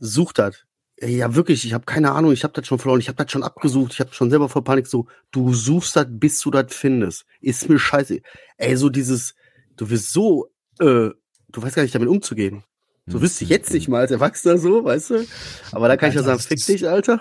sucht 0.00 0.38
das. 0.38 0.64
Ja, 1.00 1.34
wirklich, 1.34 1.64
ich 1.64 1.74
habe 1.74 1.84
keine 1.84 2.12
Ahnung, 2.12 2.32
ich 2.32 2.44
habe 2.44 2.54
das 2.54 2.66
schon 2.66 2.78
verloren, 2.78 3.00
ich 3.00 3.08
habe 3.08 3.22
das 3.22 3.30
schon 3.30 3.42
abgesucht, 3.42 3.92
ich 3.92 4.00
habe 4.00 4.14
schon 4.14 4.30
selber 4.30 4.48
vor 4.48 4.62
Panik 4.62 4.86
so, 4.86 5.06
du 5.32 5.52
suchst 5.52 5.96
das, 5.96 6.06
bis 6.08 6.40
du 6.40 6.50
das 6.50 6.66
findest. 6.74 7.26
Ist 7.40 7.68
mir 7.68 7.78
scheiße. 7.78 8.20
Ey, 8.56 8.76
so 8.76 8.88
dieses, 8.88 9.34
du 9.76 9.90
wirst 9.90 10.12
so, 10.12 10.46
äh, 10.78 11.10
du 11.48 11.62
weißt 11.62 11.74
gar 11.74 11.82
nicht 11.82 11.94
damit 11.94 12.08
umzugehen. 12.08 12.62
So 13.06 13.20
wüsste 13.20 13.44
ich 13.44 13.50
jetzt 13.50 13.72
nicht 13.72 13.88
mal 13.88 14.00
als 14.00 14.12
Erwachsener 14.12 14.58
so, 14.58 14.84
weißt 14.84 15.10
du? 15.10 15.26
Aber 15.72 15.88
da 15.88 15.96
kann 15.96 16.10
ich 16.10 16.14
ja 16.14 16.22
sagen, 16.22 16.38
fick 16.38 16.64
dich, 16.64 16.88
Alter. 16.88 17.20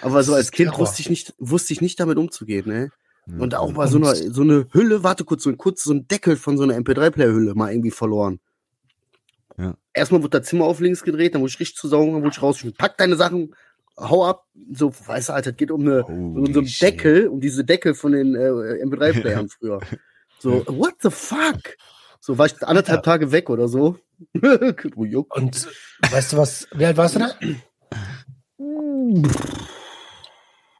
Aber 0.00 0.22
so 0.22 0.34
als 0.34 0.52
Kind 0.52 0.78
wusste 0.78 1.02
ich 1.02 1.10
nicht, 1.10 1.34
wusste 1.38 1.72
ich 1.72 1.80
nicht 1.80 1.98
damit 1.98 2.16
umzugehen, 2.16 2.68
ne? 2.68 2.90
Und 3.38 3.56
auch 3.56 3.72
mal 3.72 3.88
so 3.88 3.98
eine, 3.98 4.14
so 4.14 4.42
eine 4.42 4.68
Hülle, 4.70 5.02
warte 5.02 5.24
kurz, 5.24 5.42
so 5.42 5.50
ein 5.50 5.58
kurz, 5.58 5.82
so 5.82 5.92
ein 5.92 6.06
Deckel 6.06 6.36
von 6.36 6.56
so 6.56 6.62
einer 6.62 6.76
MP3-Player-Hülle 6.76 7.56
mal 7.56 7.72
irgendwie 7.72 7.90
verloren. 7.90 8.38
Ja. 9.58 9.76
Erstmal 9.92 10.22
wurde 10.22 10.38
das 10.38 10.48
Zimmer 10.48 10.66
auf 10.66 10.78
links 10.78 11.02
gedreht, 11.02 11.34
dann 11.34 11.40
wurde 11.40 11.50
ich 11.50 11.58
richtig 11.58 11.76
zu 11.76 11.88
saugen, 11.88 12.12
dann 12.12 12.22
wurde 12.22 12.34
ich 12.36 12.42
raus, 12.42 12.64
pack 12.78 12.96
deine 12.98 13.16
Sachen, 13.16 13.52
hau 13.96 14.24
ab. 14.24 14.44
So, 14.72 14.92
weißt 15.06 15.30
du, 15.30 15.32
Alter, 15.32 15.50
es 15.50 15.56
geht 15.56 15.72
um 15.72 15.80
eine, 15.80 16.04
um 16.04 16.52
so 16.52 16.60
einen. 16.60 16.70
Deckel, 16.80 17.26
um 17.26 17.40
diese 17.40 17.64
Deckel 17.64 17.94
von 17.94 18.12
den 18.12 18.36
äh, 18.36 18.84
MP3-Playern 18.84 19.48
früher. 19.58 19.80
So, 20.38 20.64
what 20.68 20.94
the 21.00 21.10
fuck? 21.10 21.76
So 22.26 22.36
war 22.38 22.46
ich 22.46 22.60
anderthalb 22.60 22.98
Ja. 23.06 23.12
Tage 23.12 23.30
weg 23.30 23.48
oder 23.50 23.68
so. 23.68 23.96
Oh. 24.96 25.24
Und 25.30 25.68
weißt 26.10 26.32
du 26.32 26.36
was, 26.38 26.66
wie 26.74 26.86
alt 26.86 26.96
warst 26.96 27.14
du 27.14 27.18
da? 27.20 27.30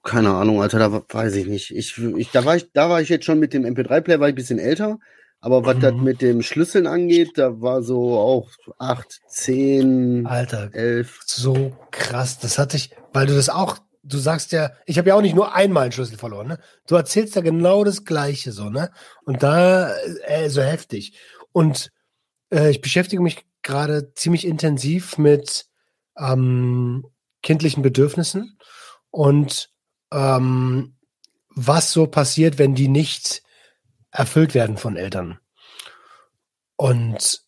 Keine 0.02 0.34
Ahnung, 0.34 0.60
Alter, 0.62 0.78
da 0.80 1.02
weiß 1.08 1.34
ich 1.36 1.46
nicht. 1.46 1.70
Ich, 1.70 1.98
ich, 1.98 2.30
da, 2.32 2.44
war 2.44 2.56
ich, 2.56 2.72
da 2.72 2.88
war 2.90 3.00
ich 3.00 3.08
jetzt 3.08 3.24
schon 3.26 3.38
mit 3.38 3.52
dem 3.52 3.64
MP3-Player, 3.64 4.18
war 4.18 4.28
ich 4.28 4.32
ein 4.32 4.36
bisschen 4.36 4.58
älter. 4.58 4.98
Aber 5.40 5.64
was 5.66 5.76
Mhm. 5.76 5.80
das 5.80 5.94
mit 5.94 6.22
dem 6.22 6.42
Schlüsseln 6.42 6.86
angeht, 6.88 7.32
da 7.36 7.60
war 7.60 7.82
so 7.82 8.16
auch 8.18 8.48
acht, 8.78 9.20
zehn, 9.28 10.26
Alter, 10.26 10.70
elf. 10.72 11.20
so 11.26 11.76
krass. 11.92 12.38
Das 12.40 12.58
hatte 12.58 12.76
ich, 12.76 12.90
weil 13.12 13.26
du 13.26 13.34
das 13.34 13.50
auch, 13.50 13.78
du 14.02 14.18
sagst 14.18 14.50
ja, 14.52 14.70
ich 14.86 14.98
habe 14.98 15.10
ja 15.10 15.14
auch 15.14 15.20
nicht 15.22 15.36
nur 15.36 15.54
einmal 15.54 15.84
einen 15.84 15.92
Schlüssel 15.92 16.16
verloren, 16.18 16.48
ne? 16.48 16.58
Du 16.88 16.94
erzählst 16.96 17.36
ja 17.36 17.42
genau 17.42 17.84
das 17.84 18.04
Gleiche 18.04 18.50
so, 18.52 18.70
ne? 18.70 18.90
Und 19.24 19.42
da 19.42 19.94
äh, 20.26 20.48
so 20.48 20.62
heftig. 20.62 21.18
Und 21.56 21.90
äh, 22.52 22.68
ich 22.68 22.82
beschäftige 22.82 23.22
mich 23.22 23.46
gerade 23.62 24.12
ziemlich 24.12 24.46
intensiv 24.46 25.16
mit 25.16 25.64
ähm, 26.18 27.06
kindlichen 27.42 27.82
Bedürfnissen 27.82 28.58
und 29.10 29.70
ähm, 30.12 30.98
was 31.48 31.92
so 31.92 32.08
passiert, 32.08 32.58
wenn 32.58 32.74
die 32.74 32.88
nicht 32.88 33.42
erfüllt 34.10 34.52
werden 34.52 34.76
von 34.76 34.96
Eltern. 34.98 35.38
Und 36.76 37.40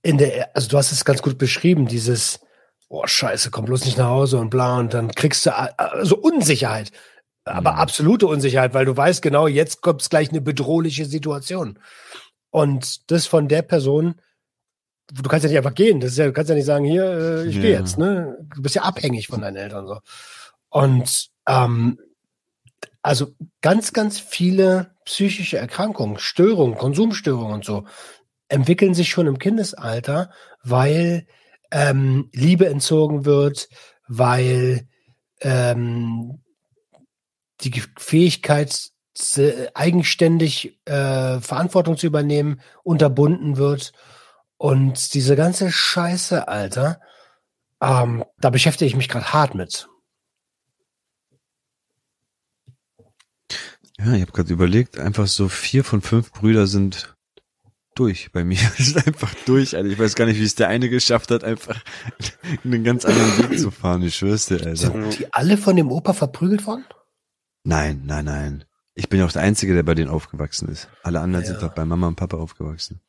in 0.00 0.16
der, 0.16 0.56
also 0.56 0.70
du 0.70 0.78
hast 0.78 0.92
es 0.92 1.04
ganz 1.04 1.20
gut 1.20 1.36
beschrieben, 1.36 1.86
dieses, 1.86 2.40
oh 2.88 3.06
Scheiße, 3.06 3.50
komm 3.50 3.66
bloß 3.66 3.84
nicht 3.84 3.98
nach 3.98 4.08
Hause 4.08 4.38
und 4.38 4.48
bla, 4.48 4.78
und 4.78 4.94
dann 4.94 5.10
kriegst 5.10 5.44
du 5.44 5.50
äh, 5.50 5.68
äh, 5.76 6.06
so 6.06 6.16
Unsicherheit. 6.16 6.92
Aber 7.44 7.72
Mhm. 7.72 7.78
absolute 7.78 8.26
Unsicherheit, 8.26 8.72
weil 8.72 8.86
du 8.86 8.96
weißt 8.96 9.20
genau, 9.20 9.46
jetzt 9.46 9.82
kommt 9.82 10.08
gleich 10.08 10.30
eine 10.30 10.40
bedrohliche 10.40 11.04
Situation. 11.04 11.78
Und 12.50 13.10
das 13.10 13.26
von 13.26 13.48
der 13.48 13.62
Person, 13.62 14.14
du 15.12 15.22
kannst 15.22 15.44
ja 15.44 15.48
nicht 15.50 15.58
einfach 15.58 15.74
gehen. 15.74 16.00
Das 16.00 16.12
ist 16.12 16.18
ja, 16.18 16.26
du 16.26 16.32
kannst 16.32 16.48
ja 16.48 16.54
nicht 16.54 16.64
sagen, 16.64 16.84
hier, 16.84 17.04
äh, 17.04 17.46
ich 17.46 17.60
gehe 17.60 17.72
Ja. 17.72 17.78
jetzt, 17.80 17.98
ne? 17.98 18.38
Du 18.54 18.62
bist 18.62 18.74
ja 18.74 18.82
abhängig 18.82 19.28
von 19.28 19.40
deinen 19.40 19.56
Eltern 19.56 19.86
so. 19.86 19.98
Und 20.70 21.28
ähm, 21.46 21.98
also 23.02 23.34
ganz, 23.60 23.92
ganz 23.92 24.18
viele 24.20 24.94
psychische 25.04 25.56
Erkrankungen, 25.58 26.18
Störungen, 26.18 26.76
Konsumstörungen 26.76 27.54
und 27.54 27.64
so 27.64 27.86
entwickeln 28.48 28.94
sich 28.94 29.10
schon 29.10 29.26
im 29.26 29.38
Kindesalter, 29.38 30.30
weil 30.62 31.26
ähm, 31.70 32.30
Liebe 32.32 32.66
entzogen 32.66 33.24
wird, 33.24 33.68
weil 34.06 34.88
ähm, 35.40 36.42
die 37.60 37.82
Fähigkeit, 37.98 38.90
eigenständig 39.74 40.78
äh, 40.84 41.40
Verantwortung 41.40 41.96
zu 41.96 42.06
übernehmen, 42.06 42.60
unterbunden 42.82 43.56
wird. 43.56 43.92
Und 44.56 45.14
diese 45.14 45.36
ganze 45.36 45.70
Scheiße, 45.70 46.48
Alter, 46.48 47.00
ähm, 47.80 48.24
da 48.38 48.50
beschäftige 48.50 48.88
ich 48.88 48.96
mich 48.96 49.08
gerade 49.08 49.32
hart 49.32 49.54
mit. 49.54 49.88
Ja, 53.98 54.12
ich 54.12 54.22
habe 54.22 54.32
gerade 54.32 54.52
überlegt, 54.52 54.98
einfach 54.98 55.26
so 55.26 55.48
vier 55.48 55.82
von 55.82 56.00
fünf 56.00 56.32
Brüder 56.32 56.66
sind 56.66 57.16
durch 57.96 58.30
bei 58.32 58.44
mir. 58.44 58.58
sind 58.78 59.06
einfach 59.06 59.34
durch, 59.46 59.76
Alter. 59.76 59.88
Ich 59.88 59.98
weiß 59.98 60.14
gar 60.14 60.26
nicht, 60.26 60.38
wie 60.38 60.44
es 60.44 60.54
der 60.54 60.68
eine 60.68 60.88
geschafft 60.88 61.30
hat, 61.30 61.42
einfach 61.42 61.82
einen 62.64 62.84
ganz 62.84 63.04
anderen 63.04 63.50
Weg 63.50 63.58
zu 63.58 63.70
fahren. 63.70 64.02
Ich 64.02 64.16
schwör's 64.16 64.46
dir, 64.46 64.58
Alter. 64.58 64.76
Sind 64.76 65.18
die 65.18 65.32
alle 65.32 65.56
von 65.56 65.76
dem 65.76 65.90
Opa 65.90 66.12
verprügelt 66.12 66.66
worden? 66.66 66.84
Nein, 67.64 68.02
nein, 68.06 68.24
nein. 68.24 68.64
Ich 68.98 69.08
bin 69.08 69.20
ja 69.20 69.26
auch 69.26 69.32
der 69.32 69.42
Einzige, 69.42 69.74
der 69.74 69.84
bei 69.84 69.94
denen 69.94 70.10
aufgewachsen 70.10 70.68
ist. 70.68 70.88
Alle 71.04 71.20
anderen 71.20 71.44
Ja. 71.44 71.52
sind 71.52 71.62
doch 71.62 71.72
bei 71.72 71.84
Mama 71.84 72.08
und 72.08 72.16
Papa 72.16 72.36
aufgewachsen. 72.36 73.00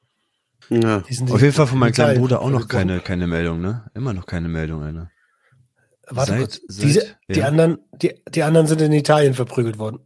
Ja. 0.70 1.00
Die 1.00 1.14
sind 1.16 1.32
Auf 1.32 1.42
jeden 1.42 1.52
Fall 1.54 1.66
von 1.66 1.80
meinem 1.80 1.94
kleinen 1.94 2.20
Bruder 2.20 2.42
auch 2.42 2.52
noch 2.52 2.68
keine, 2.68 3.00
keine 3.00 3.26
Meldung, 3.26 3.60
ne? 3.60 3.90
Immer 3.96 4.14
noch 4.14 4.28
keine 4.28 4.50
Meldung, 4.50 4.84
einer. 4.84 5.10
Warte 6.08 6.32
Seit- 6.34 6.40
kurz. 6.42 6.62
seit- 6.68 6.86
Diese, 6.86 7.16
die, 7.28 7.40
ja. 7.40 7.48
anderen, 7.48 7.80
die, 7.94 8.22
die 8.30 8.44
anderen 8.44 8.68
sind 8.68 8.82
in 8.82 8.92
Italien 8.94 9.34
verprügelt 9.34 9.80
worden. 9.80 10.00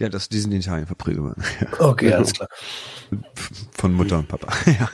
Ja, 0.00 0.08
das, 0.08 0.28
die 0.28 0.40
sind 0.40 0.50
in 0.52 0.58
Italien 0.60 0.86
verprügelt 0.88 1.22
worden. 1.22 1.44
Okay, 1.78 2.12
alles 2.12 2.32
klar. 2.32 2.48
Von 3.72 3.92
Mutter 3.92 4.18
und 4.18 4.26
Papa. 4.26 4.48
ja. 4.66 4.90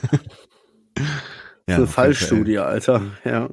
Ja, 1.67 1.75
eine 1.77 1.87
Fall, 1.87 2.13
Fallstudie, 2.13 2.59
Alter. 2.59 3.01
Ja. 3.25 3.49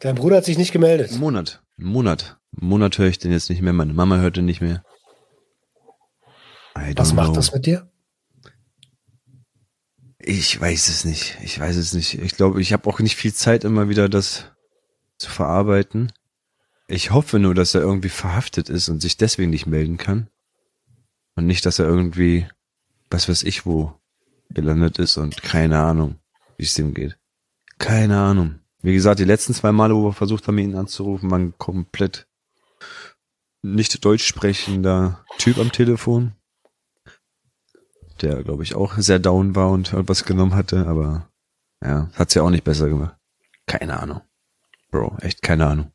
Dein 0.00 0.14
Bruder 0.14 0.36
hat 0.38 0.44
sich 0.46 0.56
nicht 0.56 0.72
gemeldet. 0.72 1.12
Monat. 1.18 1.62
Ein 1.78 1.84
Monat. 1.86 2.38
Monat 2.60 2.98
höre 2.98 3.08
ich 3.08 3.18
den 3.18 3.32
jetzt 3.32 3.50
nicht 3.50 3.62
mehr. 3.62 3.72
Meine 3.72 3.94
Mama 3.94 4.18
hört 4.18 4.36
den 4.36 4.44
nicht 4.44 4.60
mehr. 4.60 4.84
Was 6.96 7.12
macht 7.12 7.28
know. 7.28 7.36
das 7.36 7.52
mit 7.52 7.66
dir? 7.66 7.90
Ich 10.18 10.60
weiß 10.60 10.88
es 10.88 11.04
nicht. 11.04 11.38
Ich 11.42 11.60
weiß 11.60 11.76
es 11.76 11.92
nicht. 11.92 12.14
Ich 12.14 12.36
glaube, 12.36 12.60
ich 12.60 12.72
habe 12.72 12.88
auch 12.88 12.98
nicht 12.98 13.16
viel 13.16 13.34
Zeit, 13.34 13.64
immer 13.64 13.88
wieder 13.88 14.08
das 14.08 14.46
zu 15.18 15.30
verarbeiten. 15.30 16.12
Ich 16.86 17.12
hoffe 17.12 17.38
nur, 17.38 17.54
dass 17.54 17.74
er 17.74 17.82
irgendwie 17.82 18.08
verhaftet 18.08 18.68
ist 18.68 18.88
und 18.88 19.00
sich 19.00 19.16
deswegen 19.16 19.50
nicht 19.50 19.66
melden 19.66 19.96
kann. 19.96 20.28
Und 21.36 21.46
nicht, 21.46 21.66
dass 21.66 21.78
er 21.78 21.86
irgendwie, 21.86 22.46
was 23.10 23.28
weiß 23.28 23.42
ich 23.42 23.66
wo, 23.66 23.94
gelandet 24.50 24.98
ist 24.98 25.16
und 25.16 25.42
keine 25.42 25.80
Ahnung, 25.80 26.18
wie 26.56 26.64
es 26.64 26.74
dem 26.74 26.94
geht. 26.94 27.18
Keine 27.78 28.18
Ahnung. 28.18 28.60
Wie 28.82 28.94
gesagt, 28.94 29.18
die 29.18 29.24
letzten 29.24 29.54
zwei 29.54 29.72
Male, 29.72 29.94
wo 29.94 30.04
wir 30.04 30.12
versucht 30.12 30.46
haben, 30.46 30.58
ihn 30.58 30.76
anzurufen, 30.76 31.30
waren 31.30 31.56
komplett 31.58 32.28
nicht 33.64 34.04
deutsch 34.04 34.24
sprechender 34.24 35.24
Typ 35.38 35.58
am 35.58 35.72
Telefon 35.72 36.34
der, 38.22 38.42
glaube 38.44 38.62
ich, 38.62 38.74
auch 38.74 38.96
sehr 38.98 39.18
down 39.18 39.56
war 39.56 39.70
und 39.70 39.92
was 39.92 40.24
genommen 40.24 40.54
hatte, 40.54 40.86
aber 40.86 41.28
ja, 41.82 42.10
hat's 42.14 42.34
ja 42.34 42.42
auch 42.42 42.50
nicht 42.50 42.64
besser 42.64 42.88
gemacht. 42.88 43.16
Keine 43.66 43.98
Ahnung. 43.98 44.20
Bro, 44.90 45.16
echt 45.20 45.42
keine 45.42 45.66
Ahnung. 45.66 45.92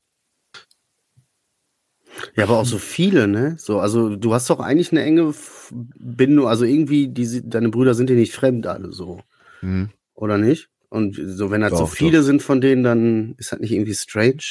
Ja, 2.35 2.43
aber 2.43 2.57
auch 2.59 2.65
so 2.65 2.77
viele, 2.77 3.27
ne? 3.27 3.55
So, 3.57 3.79
also 3.79 4.15
du 4.15 4.33
hast 4.33 4.49
doch 4.49 4.59
eigentlich 4.59 4.91
eine 4.91 5.03
enge 5.03 5.33
Bindung, 5.71 6.47
also 6.47 6.65
irgendwie, 6.65 7.07
die, 7.07 7.47
deine 7.49 7.69
Brüder 7.69 7.93
sind 7.93 8.09
dir 8.09 8.15
nicht 8.15 8.33
fremd 8.33 8.67
alle 8.67 8.91
so, 8.91 9.21
Mhm. 9.61 9.89
oder 10.13 10.37
nicht? 10.37 10.69
Und 10.89 11.15
so, 11.15 11.51
wenn 11.51 11.63
halt 11.63 11.73
so 11.73 11.83
Doch, 11.83 11.89
viele 11.89 12.23
sind 12.23 12.41
von 12.41 12.61
denen, 12.61 12.83
dann 12.83 13.35
ist 13.37 13.51
das 13.51 13.59
nicht 13.59 13.71
irgendwie 13.71 13.93
strange. 13.93 14.43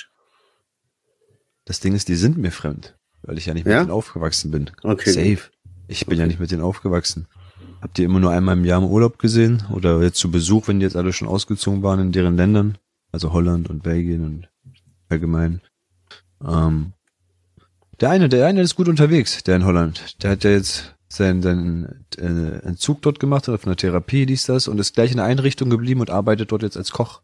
Das 1.65 1.81
Ding 1.81 1.95
ist, 1.95 2.09
die 2.09 2.15
sind 2.15 2.39
mir 2.39 2.53
fremd, 2.53 2.98
weil 3.23 3.39
ich 3.39 3.47
ja 3.47 3.55
nicht 3.55 3.65
mit 3.65 3.73
Ja? 3.73 3.81
denen 3.81 3.91
aufgewachsen 3.91 4.51
bin. 4.51 4.71
Okay. 4.83 5.11
Safe. 5.11 5.51
Ich 5.87 6.07
bin 6.07 6.19
ja 6.19 6.27
nicht 6.27 6.41
mit 6.41 6.51
denen 6.51 6.63
aufgewachsen. 6.63 7.27
Habt 7.81 7.99
ihr 7.99 8.05
immer 8.05 8.21
nur 8.21 8.31
einmal 8.33 8.57
im 8.57 8.65
Jahr 8.65 8.83
im 8.83 8.89
Urlaub 8.89 9.19
gesehen? 9.19 9.63
Oder 9.73 10.03
jetzt 10.03 10.19
zu 10.19 10.31
Besuch, 10.31 10.69
wenn 10.69 10.81
die 10.81 10.85
jetzt 10.85 10.97
alle 10.97 11.13
schon 11.13 11.29
ausgezogen 11.29 11.83
waren 11.83 12.01
in 12.01 12.13
deren 12.13 12.37
Ländern? 12.37 12.77
Also 13.13 13.33
Holland 13.33 13.71
und 13.71 13.83
Belgien 13.83 14.25
und 14.25 14.49
allgemein. 15.09 15.61
Ähm, 16.47 16.93
der 18.01 18.11
eine, 18.11 18.29
der 18.29 18.47
eine 18.47 18.61
ist 18.63 18.75
gut 18.77 18.89
unterwegs, 18.89 19.43
der 19.45 19.57
in 19.57 19.65
Holland. 19.65 20.23
Der 20.23 20.33
hat 20.33 20.45
ja 20.45 20.51
jetzt 20.51 20.95
seinen, 21.09 21.43
seinen 21.43 22.05
äh, 22.19 22.59
Entzug 22.67 23.01
dort 23.03 23.19
gemacht, 23.19 23.49
hat 23.49 23.55
auf 23.55 23.67
einer 23.67 23.77
Therapie, 23.77 24.27
dies, 24.27 24.45
das, 24.47 24.69
und 24.69 24.79
ist 24.79 24.95
gleich 24.95 25.11
in 25.11 25.17
der 25.17 25.27
Einrichtung 25.27 25.71
geblieben 25.71 26.01
und 26.01 26.11
arbeitet 26.11 26.53
dort 26.53 26.63
jetzt 26.63 26.77
als 26.77 26.91
Koch. 26.91 27.23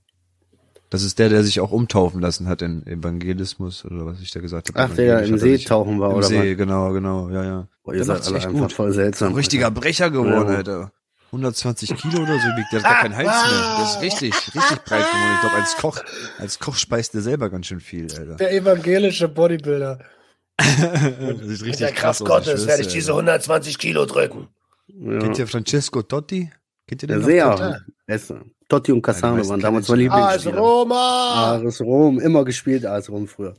Das 0.91 1.03
ist 1.03 1.19
der, 1.19 1.29
der 1.29 1.43
sich 1.43 1.61
auch 1.61 1.73
umtaufen 1.73 2.21
lassen 2.21 2.47
hat 2.47 2.63
in 2.63 2.87
Evangelismus 2.87 3.85
oder 3.85 4.07
was 4.07 4.21
ich 4.21 4.31
da 4.31 4.41
gesagt 4.41 4.69
habe. 4.69 4.79
Ach, 4.79 4.95
der 4.95 5.25
im 5.25 5.35
Evangelisch 5.35 5.41
hat 5.43 5.51
er 5.51 5.59
See 5.59 5.65
tauchen 5.65 6.01
war, 6.01 6.11
Im 6.11 6.17
oder 6.17 6.27
See, 6.27 6.51
was? 6.53 6.57
genau, 6.59 6.93
genau, 6.93 7.29
ja, 7.31 7.45
ja. 7.45 7.69
Boah, 7.83 7.93
ihr 7.93 7.99
Der 7.99 8.05
seid 8.05 8.27
alle 8.27 8.37
echt 8.37 8.47
einfach 8.47 8.61
gut. 8.61 8.73
voll 8.73 8.93
seltsam. 8.93 9.29
Ein 9.31 9.35
richtiger 9.35 9.67
Alter. 9.67 9.81
Brecher 9.81 10.11
geworden, 10.11 10.51
Ja. 10.51 10.57
Alter. 10.57 10.93
120 11.33 11.97
Kilo 11.97 12.23
oder 12.23 12.39
so 12.39 12.47
wiegt. 12.49 12.73
Der 12.73 12.83
hat 12.83 12.89
gar 12.91 13.03
keinen 13.03 13.17
Hals 13.17 13.27
mehr. 13.27 13.77
Der 13.77 13.85
ist 13.85 14.01
richtig, 14.03 14.35
richtig 14.55 14.85
breit 14.85 15.05
geworden. 15.11 15.33
Ich 15.35 15.41
glaube, 15.41 15.57
als 15.57 15.77
Koch, 15.77 15.99
als 16.39 16.59
Koch 16.61 16.77
speist 16.77 17.15
der 17.15 17.23
selber 17.23 17.51
ganz 17.51 17.67
schön 17.67 17.81
viel, 17.81 18.05
Alter. 18.17 18.37
Der 18.37 18.53
evangelische 18.53 19.29
Bodybuilder. 19.29 19.99
Das 20.57 20.69
sieht 20.77 21.21
Mit 21.21 21.51
richtig 21.51 21.77
der 21.79 21.93
krass 21.93 22.19
Kraft 22.19 22.23
aus. 22.23 22.29
Gottes 22.47 22.67
werde 22.69 22.83
ich 22.83 22.89
diese 22.89 23.11
Alter. 23.13 23.33
120 23.33 23.79
Kilo 23.79 24.07
drücken. 24.07 24.47
Kennt 24.87 25.39
ihr 25.39 25.49
Francesco 25.49 26.03
Totti? 26.03 26.53
Kennt 26.87 27.03
ihr 27.03 27.09
Ja, 27.09 27.15
den 27.17 27.21
noch? 27.23 27.27
sehr. 27.59 27.81
Essen. 28.07 28.55
Totti 28.75 28.93
und 28.93 29.03
Cassano 29.03 29.37
meisten 29.37 29.51
waren 29.51 29.61
damals 29.61 29.89
meine 29.89 30.05
schon. 30.05 30.13
AS 30.13 30.45
Lieblingsspieler. 30.45 30.59
Roma! 30.59 31.53
AS 31.65 31.81
Rom, 31.81 32.21
immer 32.21 32.45
gespielt 32.45 32.85
AS 32.87 33.09
Rom 33.09 33.29
früher. 33.29 33.55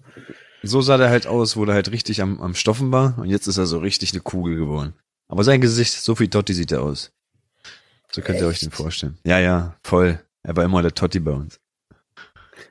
So 0.63 0.81
sah 0.81 0.97
der 0.97 1.09
halt 1.09 1.27
aus, 1.27 1.55
wo 1.55 1.65
der 1.65 1.75
halt 1.75 1.91
richtig 1.91 2.21
am, 2.21 2.41
am 2.41 2.55
Stoffen 2.55 2.91
war 2.91 3.17
und 3.17 3.29
jetzt 3.29 3.47
ist 3.47 3.57
er 3.57 3.65
so 3.65 3.79
richtig 3.79 4.13
eine 4.13 4.21
Kugel 4.21 4.57
geworden. 4.57 4.93
Aber 5.27 5.43
sein 5.43 5.61
Gesicht, 5.61 5.93
so 5.93 6.19
wie 6.19 6.27
Totti 6.27 6.53
sieht 6.53 6.71
er 6.71 6.81
aus. 6.81 7.11
So 8.11 8.21
könnt 8.21 8.39
ihr 8.39 8.47
euch 8.47 8.59
den 8.59 8.71
vorstellen. 8.71 9.17
Ja, 9.25 9.39
ja, 9.39 9.75
voll. 9.83 10.19
Er 10.43 10.55
war 10.55 10.63
immer 10.63 10.81
der 10.81 10.93
Totti 10.93 11.19
bei 11.19 11.31
uns. 11.31 11.59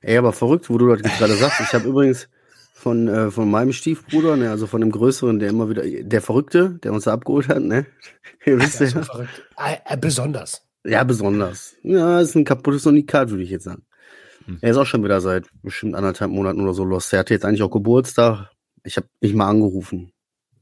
Ey, 0.00 0.16
aber 0.16 0.32
verrückt, 0.32 0.68
wo 0.68 0.78
du 0.78 0.94
das 0.94 1.02
gerade 1.18 1.34
sagst. 1.34 1.60
Ich 1.60 1.72
habe 1.72 1.88
übrigens 1.88 2.28
von, 2.74 3.08
äh, 3.08 3.30
von 3.30 3.50
meinem 3.50 3.72
Stiefbruder, 3.72 4.36
ne, 4.36 4.50
also 4.50 4.66
von 4.66 4.80
dem 4.80 4.90
Größeren, 4.90 5.38
der 5.38 5.48
immer 5.48 5.68
wieder, 5.70 5.82
der 5.84 6.20
Verrückte, 6.20 6.78
der 6.82 6.92
uns 6.92 7.04
da 7.04 7.12
abgeholt 7.12 7.48
hat, 7.48 7.62
ne? 7.62 7.86
Ihr 8.44 8.60
wisst 8.60 8.80
Ja, 8.80 8.86
ja. 8.86 8.92
so 8.92 9.02
verrückt. 9.02 9.42
Äh, 9.56 9.76
äh, 9.86 9.96
besonders. 9.96 10.63
Ja, 10.84 11.02
besonders. 11.04 11.76
Ja, 11.82 12.20
ist 12.20 12.34
ein 12.34 12.44
kaputtes 12.44 12.86
Unikat, 12.86 13.30
würde 13.30 13.42
ich 13.42 13.50
jetzt 13.50 13.64
sagen. 13.64 13.84
Hm. 14.46 14.58
Er 14.60 14.70
ist 14.70 14.76
auch 14.76 14.86
schon 14.86 15.02
wieder 15.02 15.20
seit 15.20 15.46
bestimmt 15.62 15.94
anderthalb 15.94 16.30
Monaten 16.30 16.60
oder 16.60 16.74
so 16.74 16.84
los. 16.84 17.08
Der 17.10 17.20
hatte 17.20 17.32
jetzt 17.32 17.44
eigentlich 17.44 17.62
auch 17.62 17.70
Geburtstag. 17.70 18.50
Ich 18.84 18.96
habe 18.96 19.08
nicht 19.20 19.34
mal 19.34 19.48
angerufen, 19.48 20.12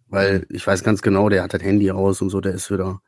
weil 0.07 0.47
ich 0.49 0.65
weiß 0.65 0.85
ganz 0.85 1.03
genau, 1.03 1.29
der 1.29 1.43
hat 1.43 1.55
das 1.55 1.63
Handy 1.63 1.91
aus 1.91 2.23
und 2.23 2.31
so, 2.31 2.41
der 2.41 2.55
ist 2.55 2.71
wieder. 2.71 3.01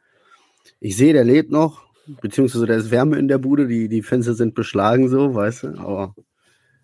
Ich 0.80 0.96
sehe, 0.96 1.12
der 1.12 1.24
lebt 1.24 1.52
noch, 1.52 1.84
beziehungsweise 2.20 2.66
der 2.66 2.78
ist 2.78 2.90
Wärme 2.90 3.16
in 3.18 3.28
der 3.28 3.38
Bude, 3.38 3.68
die, 3.68 3.88
die 3.88 4.02
Fenster 4.02 4.34
sind 4.34 4.54
beschlagen, 4.54 5.08
so, 5.08 5.34
weißt 5.34 5.62
du, 5.62 5.68
aber 5.78 6.16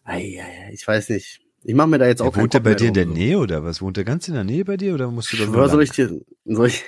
ei, 0.04 0.38
ei, 0.40 0.68
ei, 0.68 0.70
ich 0.72 0.86
weiß 0.86 1.08
nicht. 1.08 1.40
Ich 1.62 1.74
mache 1.74 1.88
mir 1.88 1.98
da 1.98 2.06
jetzt 2.06 2.22
auch 2.22 2.34
Ja, 2.34 2.40
wohnt 2.40 2.54
er 2.54 2.60
bei 2.60 2.74
dir 2.74 2.88
in 2.88 2.94
der. 2.94 3.06
Nähe 3.06 3.38
oder 3.38 3.64
was? 3.64 3.82
Wohnt 3.82 3.98
er 3.98 4.04
ganz 4.04 4.28
in 4.28 4.34
der 4.34 4.44
Nähe 4.44 4.64
bei 4.64 4.76
dir 4.76 4.94
oder 4.94 5.10
musst 5.10 5.32
du 5.32 5.36
da 5.36 5.68
soll 5.68 5.82
ich 5.82 5.90
dir, 5.90 6.20
soll 6.44 6.68
ich, 6.68 6.84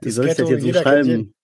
wie 0.00 0.08
Das 0.08 0.14
soll 0.14 0.28
ich 0.28 0.34
das 0.34 0.48
jetzt 0.48 0.64
umschreiben? 0.64 1.34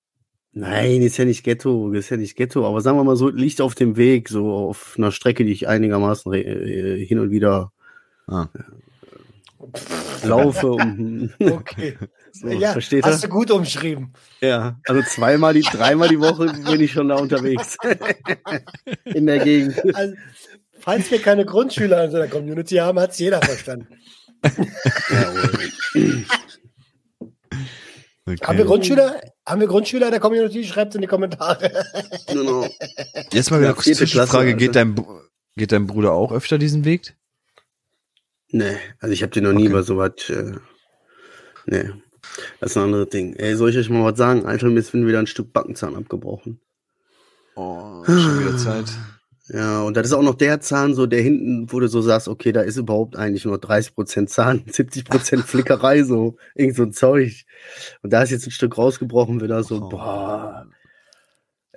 Nein, 0.59 1.03
ist 1.03 1.19
ja 1.19 1.27
nicht 1.27 1.45
Ghetto, 1.45 1.93
ist 1.93 2.09
ja 2.09 2.17
nicht 2.17 2.35
Ghetto, 2.35 2.67
aber 2.67 2.81
sagen 2.81 2.97
wir 2.97 3.05
mal 3.05 3.15
so, 3.17 3.29
liegt 3.29 3.61
auf 3.61 3.75
dem 3.75 3.97
Weg, 3.99 4.31
so 4.31 4.53
auf 4.55 4.95
einer 4.97 5.13
Strecke, 5.13 5.45
die 5.45 5.53
ich 5.53 5.69
einigermaßen 5.69 6.33
äh, 6.33 7.05
hin 7.05 7.19
und 7.19 7.31
wieder 7.31 7.73
Ah. 8.27 8.49
laufe. 10.25 10.69
Und, 10.69 11.31
Okay. 11.41 11.99
so, 12.33 12.49
ja, 12.49 12.73
versteht 12.73 13.05
hast 13.05 13.23
ihr? 13.23 13.29
du 13.29 13.35
gut 13.35 13.51
umschrieben. 13.51 14.15
Ja, 14.41 14.81
also 14.89 15.03
zweimal 15.03 15.53
die, 15.53 15.61
dreimal 15.61 16.09
die 16.09 16.21
Woche 16.21 16.47
bin 16.47 16.81
ich 16.81 16.93
schon 16.93 17.09
da 17.09 17.17
unterwegs. 17.17 17.77
In 19.05 19.27
der 19.27 19.41
Gegend. 19.41 19.77
Also, 19.95 20.15
falls 20.81 21.11
wir 21.11 21.21
keine 21.21 21.45
Grundschüler 21.45 21.99
in 22.01 22.05
unserer 22.07 22.29
Community 22.29 22.77
haben, 22.77 22.99
hat 22.99 23.11
es 23.13 23.19
jeder 23.19 23.41
verstanden. 23.43 23.89
Okay. 28.29 28.39
Haben 28.45 28.59
wir 28.59 28.65
Grundschüler? 28.65 29.21
Haben 29.47 29.61
wir 29.61 29.69
Grundschüler 29.69 30.07
in 30.07 30.11
der 30.13 30.21
Community? 30.21 30.65
Schreibt 30.65 30.95
in 30.97 31.01
die 31.01 31.07
Kommentare. 31.07 31.71
Genau. 32.27 32.67
Jetzt 33.33 33.51
mal 33.53 33.59
wieder 33.61 33.69
Ja, 33.69 33.73
kurz 33.75 33.85
Zwischenfrage. 33.97 34.57
Geht, 34.57 34.77
Alter. 34.77 34.93
dein, 34.95 35.07
geht 35.57 35.71
dein 35.73 35.87
Bruder 35.87 36.13
auch 36.13 36.33
öfter 36.33 36.59
diesen 36.59 36.85
Weg? 36.85 37.17
Nee, 38.49 38.77
also 39.01 39.13
ich 39.13 39.23
habe 39.23 39.31
den 39.33 39.45
noch 39.45 39.53
nie 39.53 39.63
Okay. 39.63 39.71
über 39.71 39.83
so 39.85 39.97
was. 39.97 40.29
Äh, 40.29 40.55
nee, 41.67 41.91
das 42.61 42.71
ist 42.73 42.77
ein 42.77 42.85
anderes 42.85 43.11
Ding. 43.11 43.35
Ey, 43.35 43.55
soll 43.55 43.71
ich 43.71 43.77
euch 43.79 43.91
mal 43.91 44.05
was 44.11 44.19
sagen? 44.19 44.45
Alter, 44.45 44.69
mir 44.71 44.81
ist 44.81 44.93
wieder 44.93 45.19
ein 45.21 45.27
Stück 45.29 45.53
Backenzahn 45.53 45.95
abgebrochen. 45.95 46.61
Oh, 47.55 48.05
schon 48.05 48.41
wieder 48.41 48.57
Zeit. 48.59 48.87
Ja, 49.49 49.83
und 49.83 49.97
das 49.97 50.09
ist 50.09 50.13
auch 50.13 50.23
noch 50.23 50.35
der 50.35 50.61
Zahn, 50.61 50.95
so 50.95 51.07
der 51.07 51.21
hinten, 51.23 51.71
wo 51.73 51.79
du 51.79 51.87
so 51.89 52.01
sagst, 52.01 52.27
okay, 52.27 52.51
da 52.51 52.63
ist 52.63 52.77
überhaupt 52.79 53.15
eigentlich 53.17 53.45
nur 53.45 53.57
30% 53.59 54.27
Zahn, 54.27 54.65
70% 54.67 55.43
Flickerei, 55.45 56.03
so, 56.03 56.37
irgend 56.55 56.77
so 56.77 56.83
ein 56.83 56.93
Zeug. 56.93 57.45
Und 58.03 58.13
da 58.13 58.23
ist 58.23 58.31
jetzt 58.31 58.47
ein 58.47 58.51
Stück 58.51 58.77
rausgebrochen, 58.77 59.41
wieder 59.41 59.63
so, 59.63 59.77
Oh. 59.83 59.89
boah. 59.89 60.67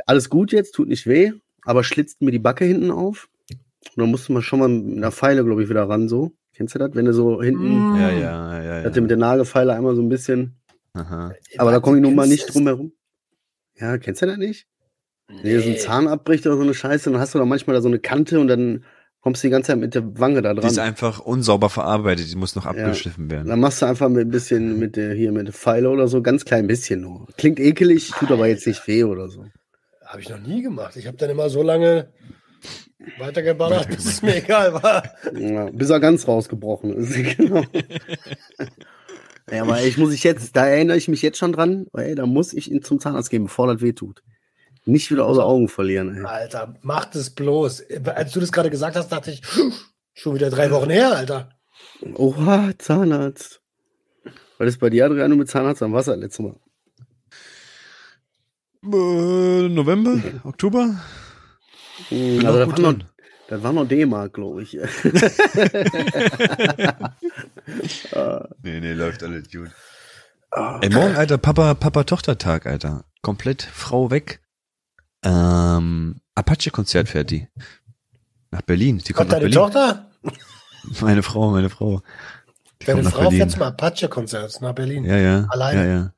Alles 0.05 0.29
gut 0.29 0.51
jetzt, 0.51 0.73
tut 0.73 0.88
nicht 0.88 1.05
weh, 1.05 1.32
aber 1.63 1.84
schlitzt 1.84 2.21
mir 2.21 2.32
die 2.32 2.39
Backe 2.39 2.65
hinten 2.65 2.89
auf. 2.89 3.29
Und 3.95 4.01
dann 4.01 4.10
musste 4.12 4.32
man 4.34 4.41
schon 4.41 4.60
mal 4.60 4.69
mit 4.69 4.97
einer 4.97 5.12
Feile, 5.12 5.43
glaube 5.45 5.62
ich, 5.63 5.69
wieder 5.69 5.88
ran, 5.88 6.08
so. 6.10 6.32
Kennst 6.55 6.73
du 6.75 6.79
das? 6.79 6.91
Wenn 6.95 7.05
du 7.05 7.13
so 7.13 7.41
hinten, 7.41 7.95
Ja, 7.97 8.10
ja, 8.12 8.63
ja, 8.63 8.84
hat 8.84 8.95
der 8.95 9.01
mit 9.01 9.12
ja. 9.12 9.15
der 9.15 9.17
Nagelfeile 9.17 9.73
einmal 9.73 9.95
so 9.95 10.01
ein 10.01 10.10
bisschen, 10.10 10.55
Aha. 10.93 11.34
aber 11.58 11.71
da 11.71 11.79
komme 11.79 11.97
ich 11.97 12.03
nun 12.03 12.15
mal 12.15 12.27
nicht 12.27 12.53
drum 12.53 12.63
herum. 12.67 12.91
Ja, 13.77 13.97
kennst 13.97 14.21
du 14.21 14.25
das 14.25 14.38
nicht? 14.38 14.67
Wenn 15.30 15.44
dir 15.44 15.62
so 15.62 15.70
ein 15.70 15.78
Zahn 15.78 16.08
abbricht 16.08 16.46
oder 16.48 16.58
so 16.58 16.63
eine 16.63 16.74
Scheiße, 16.74 17.12
dann 17.12 17.20
hast 17.20 17.36
du 17.36 17.39
da 17.39 17.46
manchmal 17.46 17.76
da 17.76 17.82
so 17.82 17.88
eine 17.88 18.00
Kante 18.00 18.39
und 18.39 18.48
dann 18.48 18.84
kommst 19.22 19.44
du 19.44 19.48
die 19.48 19.52
ganze 19.52 19.68
Zeit 19.68 19.80
mit 19.80 19.96
der 19.96 20.20
Wange 20.20 20.42
da 20.42 20.54
Die 20.54 20.65
ist 20.65 20.78
dran. 20.78 20.88
einfach 20.88 21.20
unsauber 21.20 21.70
verarbeitet, 21.70 22.32
die 22.32 22.36
muss 22.36 22.56
noch 22.56 22.65
abgeschliffen 22.65 23.30
werden. 23.30 23.48
Dann 23.48 23.60
machst 23.60 23.82
du 23.82 23.86
einfach 23.86 24.10
mit 24.10 24.28
ein 24.28 24.32
bisschen 24.32 24.80
mit 24.80 24.96
der 24.96 25.13
hier 25.13 25.32
mit 25.32 25.48
der 25.48 25.54
Pfeile 25.54 25.89
oder 25.89 26.08
so, 26.08 26.22
ganz 26.22 26.46
klein 26.46 26.68
bisschen 26.68 27.02
nur. 27.02 27.28
Klingt 27.38 27.60
ekelig, 27.60 28.12
tut 28.12 28.32
aber 28.32 28.48
jetzt 28.48 28.65
nicht 28.65 28.88
weh 28.88 29.04
oder 29.04 29.28
so. 29.30 29.46
Habe 30.06 30.22
ich 30.22 30.30
noch 30.30 30.39
nie 30.39 30.63
gemacht. 30.63 30.96
Ich 30.96 31.06
habe 31.06 31.18
dann 31.18 31.30
immer 31.30 31.50
so 31.50 31.62
lange 31.62 32.08
weitergeballert, 33.20 33.88
bis 33.88 34.06
es 34.06 34.22
mir 34.22 34.38
egal 34.38 34.74
war. 34.74 35.04
Ja, 35.38 35.70
bis 35.72 35.89
er 35.89 36.00
ganz 36.00 36.28
rausgebrochen 36.28 36.94
ist. 36.94 37.13
genau. 37.38 37.63
ja, 39.52 39.62
aber 39.62 39.82
ich 39.84 39.98
muss 39.98 40.13
ich 40.13 40.24
jetzt, 40.24 40.56
da 40.56 40.65
erinnere 40.68 40.98
ich 40.98 41.08
mich 41.08 41.22
jetzt 41.22 41.38
schon 41.38 41.54
dran, 41.54 41.88
ey, 41.94 42.15
da 42.15 42.26
muss 42.26 42.54
ich 42.54 42.72
ihn 42.72 42.82
zum 42.82 43.00
Zahnarzt 43.00 43.30
gehen, 43.30 43.44
bevor 43.44 43.68
das 43.72 43.82
weh 43.82 43.94
tut. 43.94 44.24
Nicht 44.86 45.12
wieder 45.12 45.26
außer 45.26 45.44
Augen 45.46 45.68
verlieren, 45.68 46.15
ey. 46.18 46.26
Alter, 46.26 46.76
macht 46.82 47.15
es 47.15 47.30
bloß. 47.30 47.84
Als 48.15 48.32
du 48.32 48.39
das 48.39 48.52
gerade 48.52 48.70
gesagt 48.70 48.96
hast, 48.96 49.10
dachte 49.12 49.32
ich, 49.32 49.42
schon 50.13 50.36
wieder 50.36 50.50
drei 50.50 50.72
Wochen 50.72 50.89
her, 50.89 51.15
Alter. 51.15 51.50
Oha, 52.15 52.72
Zahnarzt. 52.78 53.62
Was 54.58 54.70
ist 54.70 54.80
bei 54.80 54.89
dir, 54.89 55.06
Adriano, 55.06 55.36
mit 55.36 55.50
Zahnarzt 55.50 55.82
am 55.84 55.94
Wasser 55.94 56.15
letztes 56.18 56.39
Mal? 56.46 56.56
Äh, 58.84 59.68
November? 59.70 60.18
Oktober? 60.44 60.96
Hm, 62.10 62.38
Bin 62.38 62.46
also 62.46 62.60
das 62.60 62.70
gut 62.70 62.82
war, 62.84 62.94
noch, 62.94 63.00
das 63.50 63.63
war 63.63 63.74
noch 63.74 63.88
D-Mark, 63.88 64.34
glaube 64.34 64.63
ich. 64.63 64.78
Nee, 68.63 68.80
nee, 68.80 68.94
läuft 68.94 69.24
alles 69.24 69.50
gut. 69.52 69.70
Ah, 70.52 70.80
Ey, 70.82 70.89
morgen, 70.89 71.15
Alter, 71.15 71.38
Papa, 71.38 71.74
Papa-Tochter-Tag, 71.76 72.65
Alter. 72.65 73.06
Komplett 73.22 73.62
Frau 73.62 74.10
weg. 74.10 74.42
Ähm, 75.23 76.21
Apache-Konzert 76.36 77.10
fährt 77.10 77.32
die. 77.32 77.47
Nach 78.51 78.62
Berlin. 78.62 78.99
Die 79.05 79.13
kommt 79.13 79.32
deine 79.32 79.41
Berlin. 79.41 79.58
Tochter? 79.58 80.10
Meine 81.01 81.23
Frau, 81.23 81.51
meine 81.51 81.69
Frau. 81.69 82.01
Die 82.82 82.86
Deine 82.86 83.03
Frau 83.03 83.23
Berlin. 83.23 83.38
fährt 83.38 83.51
zum 83.51 83.62
Apache-Konzert 83.63 84.62
nach 84.62 84.73
Berlin. 84.73 85.03
Ja, 85.03 85.17
ja. 85.17 85.45
Alleine? 85.49 85.79
Ja, 85.82 85.91
ja. 85.91 86.13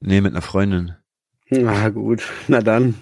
Nee, 0.00 0.20
mit 0.20 0.32
einer 0.32 0.42
Freundin. 0.42 0.94
Na 1.48 1.88
gut, 1.88 2.22
na 2.46 2.60
dann. 2.60 2.94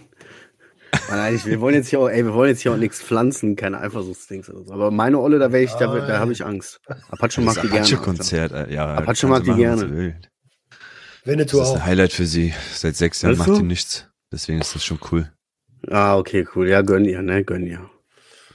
Nein, 1.08 1.40
wir 1.44 1.60
wollen 1.60 1.74
jetzt 1.74 1.88
hier 1.88 2.00
auch, 2.00 2.08
ey, 2.08 2.24
wir 2.24 2.34
wollen 2.34 2.50
jetzt 2.50 2.60
hier 2.60 2.72
auch 2.72 2.76
nichts 2.76 3.02
pflanzen, 3.02 3.56
keine 3.56 3.80
Eifersuchtsdings 3.80 4.48
oder 4.50 4.64
so. 4.64 4.72
Aber 4.72 4.90
meine 4.90 5.18
Olle, 5.18 5.38
da 5.38 5.50
wäre 5.50 5.64
ich, 5.64 5.72
da, 5.72 5.86
da 5.86 6.18
habe 6.18 6.32
ich 6.32 6.44
Angst. 6.44 6.80
Apache 7.10 7.40
mag 7.40 7.54
die 7.60 7.68
gerne. 7.68 7.86
Apache-Konzert, 7.86 8.52
äh, 8.52 8.72
ja. 8.72 8.94
Apache 8.94 9.16
sie 9.16 9.26
mag 9.26 9.42
die 9.44 9.54
gerne. 9.54 10.16
Das 11.24 11.52
ist 11.52 11.74
ein 11.74 11.84
Highlight 11.84 12.12
für 12.12 12.26
sie. 12.26 12.54
Seit 12.74 12.96
sechs 12.96 13.22
Jahren 13.22 13.38
Weißt 13.38 13.48
macht 13.48 13.56
sie 13.58 13.62
nichts. 13.64 14.11
Deswegen 14.32 14.60
ist 14.60 14.74
das 14.74 14.84
schon 14.84 14.98
cool. 15.12 15.30
Ah, 15.90 16.16
okay, 16.16 16.46
cool. 16.54 16.68
Ja, 16.68 16.82
gönn 16.82 17.04
ihr, 17.04 17.22
ne, 17.22 17.44
gönn 17.44 17.66
ihr. 17.66 17.88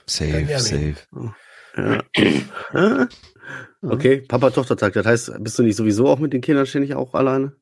Safe, 0.05 0.31
Benjamin. 0.31 0.95
safe. 1.13 1.33
Ja. 1.77 2.03
Ah. 2.73 3.07
okay, 3.81 4.17
Papa-Tochter-Tag. 4.21 4.91
Das 4.93 5.05
heißt, 5.05 5.31
bist 5.39 5.57
du 5.57 5.63
nicht 5.63 5.77
sowieso 5.77 6.07
auch 6.09 6.19
mit 6.19 6.33
den 6.33 6.41
Kindern 6.41 6.65
ständig 6.65 6.95
auch 6.95 7.13
alleine? 7.13 7.53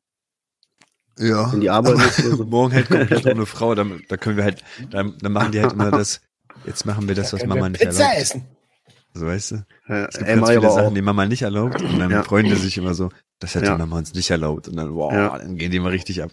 Ja. 1.19 1.51
Wenn 1.53 1.61
die 1.61 1.69
Arbeit 1.69 1.97
ist 1.99 2.25
oder 2.25 2.37
so? 2.37 2.45
Morgen 2.49 2.73
halt 2.73 2.89
komplett 2.89 3.25
ohne 3.27 3.45
Frau, 3.45 3.75
dann, 3.75 4.01
da 4.09 4.17
können 4.17 4.37
wir 4.37 4.43
halt, 4.43 4.63
dann, 4.89 5.15
dann 5.19 5.31
machen 5.31 5.51
die 5.51 5.61
halt 5.61 5.73
immer 5.73 5.91
das, 5.91 6.21
jetzt 6.65 6.85
machen 6.85 7.07
wir 7.07 7.13
das, 7.15 7.31
was 7.33 7.39
Können 7.41 7.49
Mama 7.49 7.63
wir 7.65 7.69
nicht 7.69 7.81
Pizza 7.81 8.03
erlaubt. 8.03 8.21
essen. 8.21 8.45
So 9.13 9.25
weißt 9.27 9.51
du? 9.51 9.55
Ja, 9.87 10.05
Es 10.05 10.17
gibt 10.17 10.29
ey, 10.29 10.35
ganz 10.37 10.49
viele 10.49 10.61
Sachen, 10.61 10.85
auch. 10.87 10.93
die 10.93 11.01
Mama 11.01 11.25
nicht 11.27 11.41
erlaubt 11.43 11.81
und 11.81 11.99
dann 11.99 12.09
Ja. 12.11 12.23
freuen 12.23 12.45
die 12.47 12.55
sich 12.55 12.77
immer 12.77 12.95
so, 12.95 13.09
das 13.39 13.55
hat 13.55 13.63
Ja. 13.63 13.73
die 13.73 13.77
Mama 13.79 13.97
uns 13.99 14.13
nicht 14.13 14.29
erlaubt 14.31 14.67
und 14.67 14.75
dann, 14.75 14.93
wow, 14.95 15.13
Ja. 15.13 15.37
dann 15.37 15.55
gehen 15.55 15.69
die 15.71 15.77
immer 15.77 15.91
richtig 15.91 16.23
ab. 16.23 16.31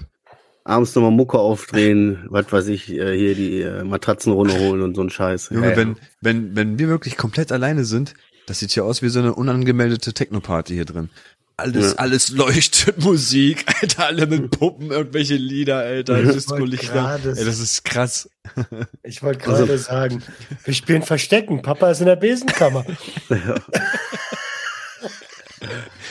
Abends 0.65 0.95
nochmal 0.95 1.11
Mucke 1.11 1.39
aufdrehen, 1.39 2.25
was 2.29 2.53
weiß 2.53 2.69
ich, 2.69 2.89
äh, 2.91 3.17
hier 3.17 3.35
die 3.35 3.63
äh, 3.63 3.83
Matratzen 3.85 4.33
runterholen 4.33 4.83
und 4.83 4.95
so 4.95 5.03
ein 5.03 5.11
Scheiß. 5.11 5.51
Junge, 5.51 5.65
Ja, 5.67 5.71
ja. 5.73 5.77
wenn, 5.77 5.97
wenn, 6.21 6.55
wenn 6.57 6.79
wir 6.79 6.89
wirklich 6.89 7.17
komplett 7.17 7.51
alleine 7.51 7.85
sind, 7.85 8.15
das 8.47 8.61
sieht 8.61 8.75
ja 8.77 8.83
aus 8.85 9.03
wie 9.03 9.09
so 9.09 9.19
eine 9.19 9.35
unangemeldete 9.35 10.13
Techno-Party 10.13 10.75
hier 10.75 10.85
drin. 10.85 11.11
Alles, 11.57 11.93
Ja. 11.93 11.99
alles 11.99 12.31
leuchtet, 12.31 12.99
Musik, 13.05 13.65
Alter, 13.81 14.07
alle 14.07 14.27
mit 14.27 14.51
Puppen, 14.53 14.91
irgendwelche 14.91 15.35
Lieder, 15.35 15.79
Alter, 15.79 16.23
Disco-Lichter. 16.23 17.21
Ey, 17.25 17.45
das 17.45 17.59
ist 17.61 17.85
krass. 17.85 18.29
Ich 19.03 19.23
wollte 19.23 19.47
Also- 19.49 19.67
gerade 19.67 19.79
sagen, 19.79 20.23
wir 20.65 20.75
spielen 20.75 21.03
Verstecken. 21.03 21.63
Papa 21.63 21.91
ist 21.91 22.01
in 22.01 22.07
der 22.07 22.17
Besenkammer. 22.17 22.85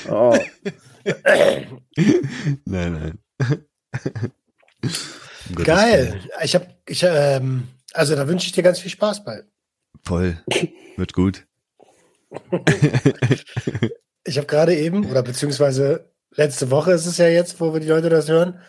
Oh, 0.10 0.36
Nein, 2.66 3.20
nein. 3.46 3.62
Um 4.84 4.92
Willen. 5.50 5.66
Geil. 5.66 6.22
Ich 6.44 6.56
habe, 6.56 6.68
ich, 6.86 7.04
ähm, 7.04 7.68
also 7.94 8.16
da 8.16 8.28
wünsche 8.28 8.46
ich 8.46 8.52
dir 8.54 8.64
ganz 8.64 8.80
viel 8.80 8.92
Spaß 8.92 9.24
bei. 9.24 9.44
Voll. 10.04 10.38
Wird 10.98 11.14
gut. 11.14 11.46
Ich 14.24 14.38
habe 14.38 14.46
gerade 14.46 14.76
eben, 14.76 15.10
oder 15.10 15.24
beziehungsweise 15.24 16.12
letzte 16.36 16.70
Woche 16.70 16.92
ist 16.92 17.08
es 17.08 17.18
ja 17.18 17.28
jetzt, 17.28 17.60
wo 17.60 17.74
wir 17.74 17.80
die 17.80 17.88
Leute 17.88 18.10
das 18.10 18.30
hören, 18.30 18.60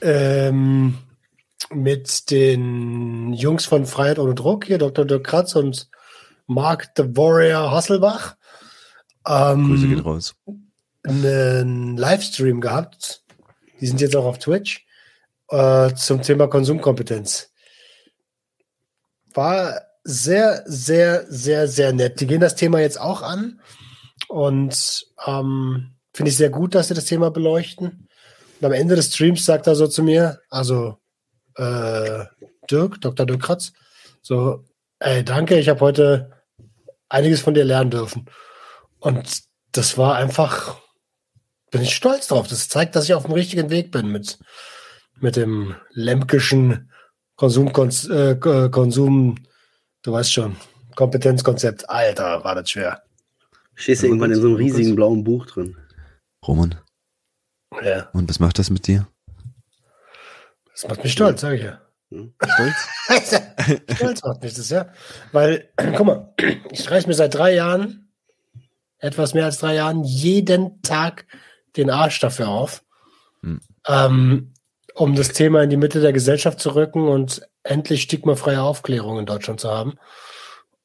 ähm, 0.00 0.96
mit 1.70 2.30
den 2.30 3.34
Jungs 3.34 3.66
von 3.66 3.84
Freiheit 3.84 4.18
ohne 4.18 4.34
Druck, 4.34 4.64
hier 4.64 4.78
Dr. 4.78 5.04
Dirk 5.04 5.24
Kratz 5.24 5.54
und 5.54 5.90
Mark 6.46 6.92
the 6.96 7.04
Warrior 7.04 7.70
Hasselbach, 7.70 8.36
Grüße 9.24 9.88
gehen 9.88 9.98
ähm, 9.98 10.04
raus. 10.04 10.34
einen 11.02 11.96
Livestream 11.98 12.62
gehabt. 12.62 13.24
Die 13.80 13.86
sind 13.86 14.00
jetzt 14.00 14.16
auch 14.16 14.24
auf 14.24 14.38
Twitch 14.38 14.86
äh, 15.48 15.94
zum 15.94 16.22
Thema 16.22 16.46
Konsumkompetenz. 16.46 17.50
War 19.34 19.82
sehr, 20.04 20.62
sehr, 20.66 21.26
sehr, 21.28 21.68
sehr 21.68 21.92
nett. 21.92 22.20
Die 22.20 22.26
gehen 22.26 22.40
das 22.40 22.56
Thema 22.56 22.80
jetzt 22.80 23.00
auch 23.00 23.22
an 23.22 23.60
und 24.28 25.06
ähm, 25.26 25.94
finde 26.12 26.30
ich 26.30 26.36
sehr 26.36 26.50
gut, 26.50 26.74
dass 26.74 26.88
sie 26.88 26.94
das 26.94 27.04
Thema 27.04 27.30
beleuchten. 27.30 28.08
Und 28.60 28.66
am 28.66 28.72
Ende 28.72 28.96
des 28.96 29.14
Streams 29.14 29.44
sagt 29.44 29.66
er 29.66 29.74
so 29.74 29.86
zu 29.86 30.02
mir, 30.02 30.40
also 30.50 30.98
äh, 31.56 32.24
Dirk, 32.70 33.00
Dr. 33.00 33.26
Dirk 33.26 33.42
Kratz, 33.42 33.72
so, 34.22 34.64
ey, 34.98 35.24
danke, 35.24 35.58
ich 35.58 35.68
habe 35.68 35.80
heute 35.80 36.32
einiges 37.08 37.40
von 37.40 37.54
dir 37.54 37.64
lernen 37.64 37.90
dürfen. 37.90 38.26
Und 39.00 39.42
das 39.72 39.96
war 39.96 40.16
einfach, 40.16 40.80
bin 41.70 41.82
ich 41.82 41.94
stolz 41.94 42.28
drauf. 42.28 42.48
Das 42.48 42.68
zeigt, 42.68 42.96
dass 42.96 43.04
ich 43.04 43.14
auf 43.14 43.24
dem 43.24 43.32
richtigen 43.32 43.70
Weg 43.70 43.90
bin 43.90 44.08
mit, 44.08 44.38
mit 45.20 45.36
dem 45.36 45.74
lemkischen 45.90 46.90
Konsum, 47.36 47.68
äh, 47.68 48.34
Konsum, 48.70 49.36
du 50.02 50.12
weißt 50.12 50.32
schon, 50.32 50.56
Kompetenzkonzept. 50.96 51.88
Alter, 51.88 52.42
war 52.44 52.54
das 52.54 52.70
schwer. 52.70 53.02
Stehst 53.74 54.02
du 54.02 54.06
Ja, 54.06 54.10
irgendwann 54.10 54.32
in 54.32 54.40
so 54.40 54.48
einem 54.48 54.56
riesigen 54.56 54.96
blauen 54.96 55.22
Buch 55.22 55.46
drin. 55.46 55.76
Roman, 56.46 56.74
Ja, 57.82 58.08
und 58.12 58.28
was 58.28 58.40
macht 58.40 58.58
das 58.58 58.70
mit 58.70 58.86
dir? 58.86 59.06
das 60.72 60.88
macht 60.88 61.02
mich 61.02 61.12
stolz, 61.12 61.40
sag 61.40 61.54
ich 61.54 61.62
ja. 61.62 61.80
Stolz? 62.10 62.88
stolz 63.96 64.22
macht 64.24 64.42
mich 64.42 64.54
das, 64.54 64.70
ja. 64.70 64.92
Weil, 65.32 65.68
guck 65.96 66.06
mal, 66.06 66.34
ich 66.70 66.80
streiche 66.80 67.06
mir 67.08 67.14
seit 67.14 67.34
drei 67.34 67.54
Jahren, 67.54 68.12
etwas 68.98 69.34
mehr 69.34 69.44
als 69.44 69.58
drei 69.58 69.74
Jahren, 69.74 70.02
jeden 70.04 70.80
Tag 70.82 71.26
den 71.76 71.90
Arsch 71.90 72.18
dafür 72.20 72.48
auf, 72.48 72.84
Hm. 73.42 73.60
ähm, 73.86 74.52
um 74.98 75.14
das 75.14 75.28
Thema 75.28 75.62
in 75.62 75.70
die 75.70 75.76
Mitte 75.76 76.00
der 76.00 76.12
Gesellschaft 76.12 76.58
zu 76.58 76.74
rücken 76.74 77.06
und 77.06 77.48
endlich 77.62 78.02
stigmafreie 78.02 78.60
Aufklärung 78.60 79.20
in 79.20 79.26
Deutschland 79.26 79.60
zu 79.60 79.70
haben. 79.70 79.94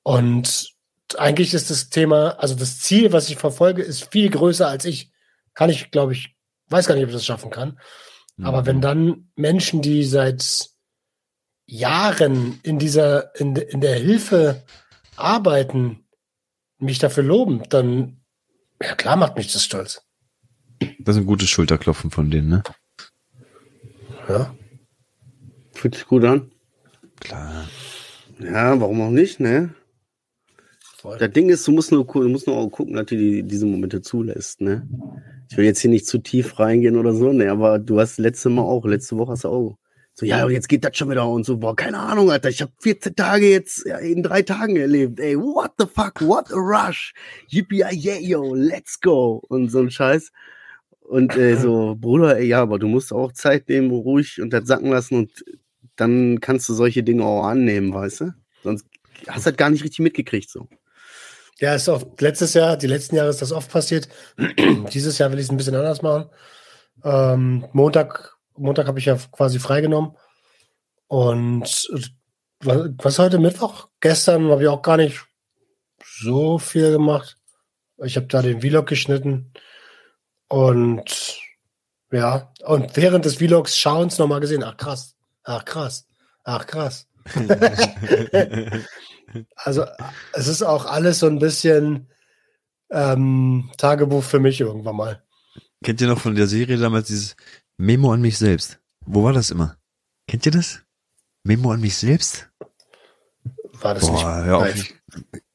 Und 0.03 0.71
eigentlich 1.17 1.55
ist 1.55 1.71
das 1.71 1.89
Thema, 1.89 2.39
also 2.39 2.53
das 2.53 2.79
Ziel, 2.79 3.11
was 3.11 3.29
ich 3.29 3.37
verfolge, 3.37 3.81
ist 3.81 4.11
viel 4.11 4.29
größer 4.29 4.67
als 4.67 4.85
ich. 4.85 5.11
Kann 5.55 5.71
ich, 5.71 5.89
glaube 5.89 6.13
ich, 6.13 6.35
weiß 6.69 6.85
gar 6.85 6.93
nicht, 6.93 7.03
ob 7.05 7.09
ich 7.09 7.15
das 7.15 7.25
schaffen 7.25 7.49
kann. 7.49 7.79
Aber 8.41 8.65
wenn 8.67 8.81
dann 8.81 9.29
Menschen, 9.35 9.81
die 9.81 10.03
seit 10.03 10.69
Jahren 11.65 12.59
in 12.61 12.77
dieser, 12.77 13.35
in, 13.39 13.55
in 13.55 13.81
der 13.81 13.95
Hilfe 13.95 14.63
arbeiten, 15.15 16.05
mich 16.77 16.99
dafür 16.99 17.23
loben, 17.23 17.63
dann, 17.69 18.21
ja 18.81 18.93
klar 18.95 19.15
macht 19.15 19.37
mich 19.37 19.51
das 19.51 19.63
stolz. 19.63 20.03
Das 20.99 21.15
ist 21.15 21.21
ein 21.21 21.27
gutes 21.27 21.49
Schulterklopfen 21.49 22.11
von 22.11 22.29
denen, 22.29 22.49
ne? 22.49 22.63
Ja. 24.29 24.55
Fühlt 25.73 25.95
sich 25.95 26.05
gut 26.05 26.23
an. 26.23 26.51
Klar. 27.19 27.67
Ja, 28.39 28.79
warum 28.79 29.01
auch 29.01 29.11
nicht, 29.11 29.39
ne? 29.39 29.73
Voll. 30.97 31.17
Das 31.17 31.31
Ding 31.31 31.49
ist, 31.49 31.67
du 31.67 31.71
musst 31.71 31.91
nur, 31.91 32.05
du 32.05 32.29
musst 32.29 32.47
nur 32.47 32.57
auch 32.57 32.69
gucken, 32.69 32.93
dass 32.93 33.07
du 33.07 33.17
die, 33.17 33.43
diese 33.43 33.65
Momente 33.65 34.01
zulässt, 34.01 34.61
ne? 34.61 34.87
Ich 35.49 35.57
will 35.57 35.65
jetzt 35.65 35.79
hier 35.79 35.91
nicht 35.91 36.07
zu 36.07 36.17
tief 36.17 36.59
reingehen 36.59 36.97
oder 36.97 37.13
so, 37.13 37.33
ne? 37.33 37.51
Aber 37.51 37.79
du 37.79 37.99
hast 37.99 38.19
letzte 38.19 38.49
Mal 38.49 38.61
auch, 38.61 38.85
letzte 38.85 39.17
Woche 39.17 39.33
hast 39.33 39.43
du 39.43 39.49
auch 39.49 39.77
so, 40.15 40.27
ja, 40.27 40.47
jetzt 40.47 40.69
geht 40.69 40.85
das 40.85 40.95
schon 40.95 41.09
wieder 41.09 41.27
und 41.27 41.43
so, 41.43 41.57
boah, 41.57 41.75
keine 41.75 41.97
Ahnung, 41.97 42.29
Alter, 42.29 42.49
ich 42.49 42.61
habe 42.61 42.71
14 42.79 43.15
Tage 43.15 43.49
jetzt 43.49 43.83
ja, 43.87 43.97
in 43.97 44.21
drei 44.21 44.43
Tagen 44.43 44.75
erlebt, 44.75 45.19
ey, 45.19 45.35
what 45.35 45.71
the 45.79 45.87
fuck, 45.87 46.21
what 46.21 46.51
a 46.51 46.55
rush, 46.55 47.15
yippee 47.49 47.83
yeah, 47.91 48.19
yo, 48.19 48.53
let's 48.53 48.99
go 48.99 49.41
und 49.47 49.69
so 49.69 49.79
ein 49.79 49.89
Scheiß. 49.89 50.31
Und 51.03 51.35
äh, 51.37 51.55
so, 51.57 51.95
Bruder, 51.99 52.37
ey, 52.37 52.47
ja, 52.47 52.61
aber 52.61 52.79
du 52.79 52.87
musst 52.87 53.13
auch 53.13 53.31
Zeit 53.33 53.69
nehmen, 53.69 53.91
ruhig 53.91 54.41
und 54.41 54.51
das 54.51 54.65
sacken 54.67 54.89
lassen 54.91 55.15
und 55.15 55.43
dann 55.95 56.39
kannst 56.39 56.67
du 56.69 56.73
solche 56.73 57.03
Dinge 57.03 57.23
auch 57.25 57.45
annehmen, 57.45 57.93
weißt 57.93 58.21
du? 58.21 58.33
Sonst 58.63 58.85
hast 59.27 59.45
du 59.45 59.51
das 59.51 59.57
gar 59.57 59.69
nicht 59.69 59.83
richtig 59.83 59.99
mitgekriegt, 59.99 60.49
so. 60.49 60.67
Ja, 61.59 61.75
ist 61.75 61.87
oft, 61.87 62.19
letztes 62.19 62.55
Jahr, 62.55 62.77
die 62.77 62.87
letzten 62.87 63.15
Jahre 63.15 63.29
ist 63.29 63.41
das 63.41 63.51
oft 63.51 63.71
passiert. 63.71 64.09
Dieses 64.93 65.17
Jahr 65.17 65.31
will 65.31 65.39
ich 65.39 65.45
es 65.45 65.51
ein 65.51 65.57
bisschen 65.57 65.75
anders 65.75 66.01
machen. 66.01 66.29
Ähm, 67.03 67.65
Montag, 67.73 68.35
Montag 68.57 68.87
habe 68.87 68.99
ich 68.99 69.05
ja 69.05 69.17
quasi 69.31 69.59
freigenommen. 69.59 70.15
Und 71.07 71.89
was 72.59 72.89
was 72.97 73.19
heute 73.19 73.39
Mittwoch? 73.39 73.89
Gestern 73.99 74.49
habe 74.49 74.63
ich 74.63 74.67
auch 74.67 74.81
gar 74.81 74.97
nicht 74.97 75.23
so 76.03 76.57
viel 76.57 76.91
gemacht. 76.91 77.37
Ich 78.03 78.15
habe 78.15 78.27
da 78.27 78.41
den 78.41 78.61
Vlog 78.61 78.87
geschnitten. 78.87 79.53
Und 80.53 81.39
ja, 82.11 82.53
und 82.63 82.95
während 82.95 83.25
des 83.25 83.37
Vlogs 83.37 83.75
schauens 83.75 84.19
nochmal 84.19 84.39
gesehen, 84.39 84.61
ach 84.63 84.77
krass, 84.77 85.15
ach 85.43 85.65
krass, 85.65 86.05
ach 86.43 86.67
krass. 86.67 87.07
Also 89.55 89.85
es 90.33 90.47
ist 90.47 90.61
auch 90.61 90.85
alles 90.85 91.17
so 91.17 91.25
ein 91.25 91.39
bisschen 91.39 92.07
ähm, 92.91 93.71
Tagebuch 93.77 94.23
für 94.23 94.39
mich 94.39 94.61
irgendwann 94.61 94.95
mal. 94.95 95.23
Kennt 95.83 96.01
ihr 96.01 96.07
noch 96.07 96.19
von 96.19 96.35
der 96.35 96.45
Serie 96.45 96.77
damals 96.77 97.07
dieses 97.07 97.35
Memo 97.77 98.13
an 98.13 98.21
mich 98.21 98.37
selbst? 98.37 98.79
Wo 99.07 99.23
war 99.23 99.33
das 99.33 99.49
immer? 99.49 99.77
Kennt 100.27 100.45
ihr 100.45 100.51
das? 100.51 100.81
Memo 101.43 101.71
an 101.71 101.81
mich 101.81 101.97
selbst? 101.97 102.47
War 103.81 103.95
das 103.95 104.05
Boah, 104.05 104.13
nicht? 104.13 104.45
hör 104.45 104.57
auf. 104.57 104.63
live? 104.65 104.93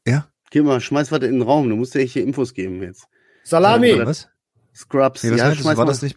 Ja? 0.04 0.28
Geh 0.50 0.62
mal, 0.62 0.80
schmeiß 0.80 1.12
was 1.12 1.20
in 1.22 1.34
den 1.34 1.42
Raum. 1.42 1.68
Du 1.68 1.76
musst 1.76 1.94
ja 1.94 2.00
hier 2.00 2.24
Infos 2.24 2.54
geben 2.54 2.82
jetzt. 2.82 3.06
Salami! 3.44 3.94
Oder- 3.94 4.06
Was? 4.06 4.28
Scrubs. 4.78 5.24
Nee, 5.24 5.32
was 5.32 5.38
ja, 5.38 5.54
schmeiß 5.54 5.76
war 5.76 5.84
mal. 5.84 5.90
das 5.90 6.02
nicht? 6.02 6.16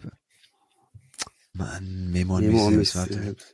Mann, 1.54 2.12
Memo 2.12 2.38
an 2.38 2.46
Memo 2.46 2.70
mich 2.70 2.92
selbst. 2.92 2.96
Warte. 2.96 3.24
selbst. 3.24 3.54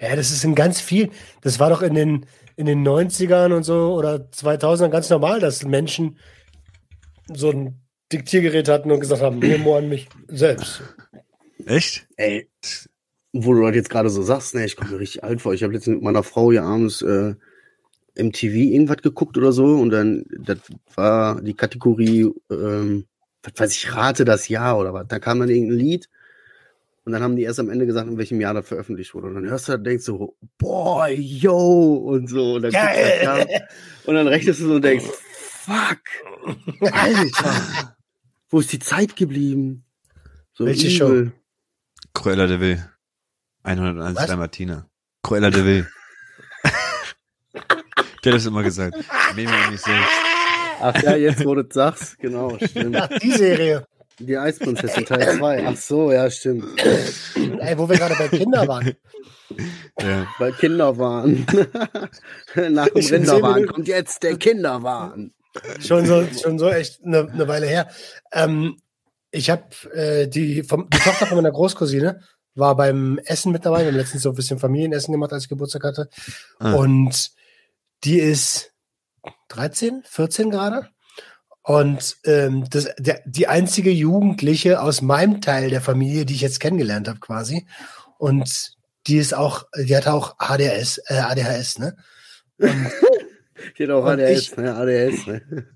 Ja, 0.00 0.16
das 0.16 0.30
ist 0.30 0.44
in 0.44 0.54
ganz 0.54 0.80
viel. 0.80 1.10
Das 1.42 1.60
war 1.60 1.70
doch 1.70 1.82
in 1.82 1.94
den, 1.94 2.26
in 2.56 2.66
den 2.66 2.86
90ern 2.86 3.52
und 3.52 3.62
so 3.62 3.94
oder 3.94 4.16
2000ern 4.16 4.88
ganz 4.88 5.10
normal, 5.10 5.40
dass 5.40 5.64
Menschen 5.64 6.18
so 7.32 7.50
ein 7.50 7.80
Diktiergerät 8.12 8.68
hatten 8.68 8.90
und 8.90 9.00
gesagt 9.00 9.22
haben, 9.22 9.38
Memo 9.38 9.76
an 9.76 9.88
mich 9.88 10.08
selbst. 10.28 10.82
Echt? 11.66 12.06
Ey, 12.16 12.50
wo 13.32 13.52
du 13.52 13.62
das 13.62 13.74
jetzt 13.74 13.90
gerade 13.90 14.10
so 14.10 14.22
sagst, 14.22 14.54
ne, 14.54 14.64
ich 14.64 14.76
komme 14.76 14.92
mir 14.92 15.00
richtig 15.00 15.24
alt 15.24 15.40
vor. 15.40 15.54
Ich 15.54 15.62
habe 15.62 15.72
letztens 15.72 15.96
mit 15.96 16.04
meiner 16.04 16.22
Frau 16.22 16.50
hier 16.50 16.64
abends 16.64 17.02
äh, 17.02 17.34
MTV 18.16 18.54
irgendwas 18.54 18.98
geguckt 18.98 19.36
oder 19.36 19.52
so 19.52 19.64
und 19.64 19.90
dann, 19.90 20.24
das 20.38 20.58
war 20.94 21.40
die 21.40 21.54
Kategorie, 21.54 22.30
ähm, 22.50 23.06
was 23.44 23.52
weiß 23.56 23.72
ich, 23.72 23.94
rate 23.94 24.24
das 24.24 24.48
Jahr 24.48 24.78
oder 24.78 24.92
was. 24.94 25.06
Da 25.08 25.18
kam 25.18 25.40
dann 25.40 25.50
irgendein 25.50 25.78
Lied 25.78 26.08
und 27.04 27.12
dann 27.12 27.22
haben 27.22 27.36
die 27.36 27.42
erst 27.42 27.60
am 27.60 27.68
Ende 27.68 27.86
gesagt, 27.86 28.08
in 28.08 28.16
welchem 28.16 28.40
Jahr 28.40 28.54
das 28.54 28.66
veröffentlicht 28.66 29.14
wurde. 29.14 29.26
Und 29.26 29.34
dann 29.34 29.48
hörst 29.48 29.68
du, 29.68 29.72
das, 29.72 29.82
denkst 29.82 30.06
du, 30.06 30.34
boah, 30.56 31.08
yo, 31.08 31.96
und 31.96 32.28
so. 32.28 32.54
Und 32.54 32.62
dann, 32.62 32.72
Geil! 32.72 33.68
und 34.04 34.14
dann 34.14 34.26
rechnest 34.26 34.60
du 34.60 34.68
so 34.68 34.74
und 34.76 34.82
denkst, 34.82 35.04
fuck, 35.04 36.00
Alter, 36.92 37.96
wo 38.48 38.60
ist 38.60 38.72
die 38.72 38.78
Zeit 38.78 39.16
geblieben? 39.16 39.84
So 40.54 40.64
Welche 40.64 41.04
übel. 41.04 41.32
Cruella 42.14 42.46
de 42.46 42.60
Vil. 42.60 42.84
101 43.64 44.16
Was? 44.16 44.26
Dalmatiner. 44.26 44.88
Cruella 45.22 45.50
de 45.50 45.64
Vil. 45.64 45.88
Der 48.24 48.32
hat 48.32 48.38
das 48.38 48.46
immer 48.46 48.62
gesagt. 48.62 48.96
Memo 49.34 49.50
an 49.50 49.72
mich 49.72 49.80
selbst. 49.80 50.33
Ach 50.84 51.02
ja, 51.02 51.16
jetzt 51.16 51.42
wo 51.46 51.54
du 51.54 51.62
das 51.62 51.74
sagst, 51.74 52.18
genau, 52.18 52.58
stimmt. 52.58 52.96
Ach, 52.96 53.08
die 53.18 53.30
Serie. 53.30 53.86
Die 54.18 54.36
Eisprinzessin 54.36 55.06
Teil 55.06 55.38
2. 55.38 55.66
Ach 55.66 55.76
so, 55.76 56.12
ja, 56.12 56.30
stimmt. 56.30 56.66
Ey, 57.58 57.78
wo 57.78 57.88
wir 57.88 57.96
gerade 57.96 58.14
bei 58.16 58.28
Kindern 58.28 58.68
waren. 58.68 58.92
Ja. 59.98 60.26
Weil 60.38 60.52
Kinder 60.52 60.98
waren. 60.98 61.46
Nach 62.70 62.88
dem 62.88 63.06
Rinderwahn 63.06 63.66
kommt 63.66 63.88
jetzt 63.88 64.22
der 64.22 64.36
Kinderwahn. 64.36 65.32
Schon 65.80 66.04
so, 66.04 66.26
schon 66.26 66.58
so 66.58 66.68
echt 66.68 67.02
eine, 67.02 67.30
eine 67.32 67.48
Weile 67.48 67.66
her. 67.66 67.88
Ähm, 68.32 68.76
ich 69.30 69.48
habe 69.48 69.64
äh, 69.94 70.28
die, 70.28 70.64
vom, 70.64 70.90
die 70.90 70.98
Tochter 70.98 71.26
von 71.26 71.36
meiner 71.36 71.52
Großcousine 71.52 72.20
war 72.54 72.76
beim 72.76 73.18
Essen 73.24 73.52
mit 73.52 73.64
dabei. 73.64 73.80
Wir 73.80 73.86
haben 73.86 73.96
letztens 73.96 74.22
so 74.22 74.30
ein 74.30 74.36
bisschen 74.36 74.58
Familienessen 74.58 75.12
gemacht, 75.12 75.32
als 75.32 75.44
ich 75.44 75.48
Geburtstag 75.48 75.84
hatte. 75.84 76.10
Ah. 76.58 76.74
Und 76.74 77.30
die 78.04 78.18
ist 78.18 78.73
13, 79.54 80.02
14 80.04 80.50
gerade. 80.50 80.88
Und 81.62 82.16
ähm, 82.24 82.66
das, 82.68 82.90
der, 82.98 83.22
die 83.24 83.46
einzige 83.48 83.90
Jugendliche 83.90 84.82
aus 84.82 85.00
meinem 85.00 85.40
Teil 85.40 85.70
der 85.70 85.80
Familie, 85.80 86.26
die 86.26 86.34
ich 86.34 86.42
jetzt 86.42 86.60
kennengelernt 86.60 87.08
habe, 87.08 87.20
quasi. 87.20 87.66
Und 88.18 88.72
die 89.06 89.16
ist 89.16 89.34
auch, 89.34 89.64
die 89.76 89.96
hat 89.96 90.06
auch 90.06 90.34
ADHS, 90.38 90.98
äh, 91.06 91.14
ADHS, 91.18 91.78
ne? 91.78 91.96
Und, 92.58 92.90
Geht 93.76 93.90
auch 93.90 94.04
Und 94.04 94.20
ADS, 94.20 94.30
ich- 94.40 94.56
ne? 94.56 94.74
ADS, 94.74 95.26
ne? 95.26 95.42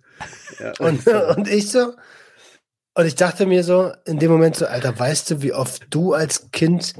Ja, 0.58 0.72
und, 0.80 1.06
und 1.06 1.46
ich 1.46 1.70
so, 1.70 1.94
und 2.94 3.06
ich 3.06 3.14
dachte 3.14 3.46
mir 3.46 3.62
so, 3.62 3.92
in 4.04 4.18
dem 4.18 4.32
Moment 4.32 4.56
so, 4.56 4.66
Alter, 4.66 4.98
weißt 4.98 5.30
du, 5.30 5.42
wie 5.42 5.52
oft 5.52 5.86
du 5.90 6.12
als 6.14 6.50
Kind 6.50 6.94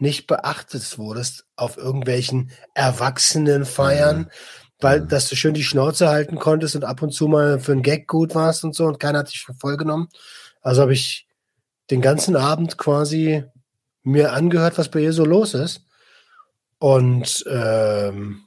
nicht 0.00 0.26
beachtet 0.26 0.98
wurdest 0.98 1.46
auf 1.54 1.76
irgendwelchen 1.76 2.50
Erwachsenenfeiern, 2.74 4.30
weil, 4.80 5.00
Ja. 5.00 5.04
dass 5.06 5.28
du 5.28 5.36
schön 5.36 5.54
die 5.54 5.64
Schnauze 5.64 6.08
halten 6.08 6.38
konntest 6.38 6.76
und 6.76 6.84
ab 6.84 7.02
und 7.02 7.12
zu 7.12 7.28
mal 7.28 7.58
für 7.60 7.72
einen 7.72 7.82
Gag 7.82 8.06
gut 8.06 8.34
warst 8.34 8.64
und 8.64 8.74
so 8.74 8.84
und 8.86 8.98
keiner 9.00 9.20
hat 9.20 9.28
dich 9.32 9.42
für 9.42 9.54
voll 9.54 9.76
genommen. 9.76 10.08
Also 10.62 10.82
habe 10.82 10.92
ich 10.92 11.26
den 11.90 12.00
ganzen 12.00 12.36
Abend 12.36 12.78
quasi 12.78 13.44
mir 14.02 14.32
angehört, 14.32 14.78
was 14.78 14.90
bei 14.90 15.00
ihr 15.00 15.12
so 15.12 15.24
los 15.24 15.54
ist. 15.54 15.82
Und 16.78 17.44
ähm, 17.48 18.42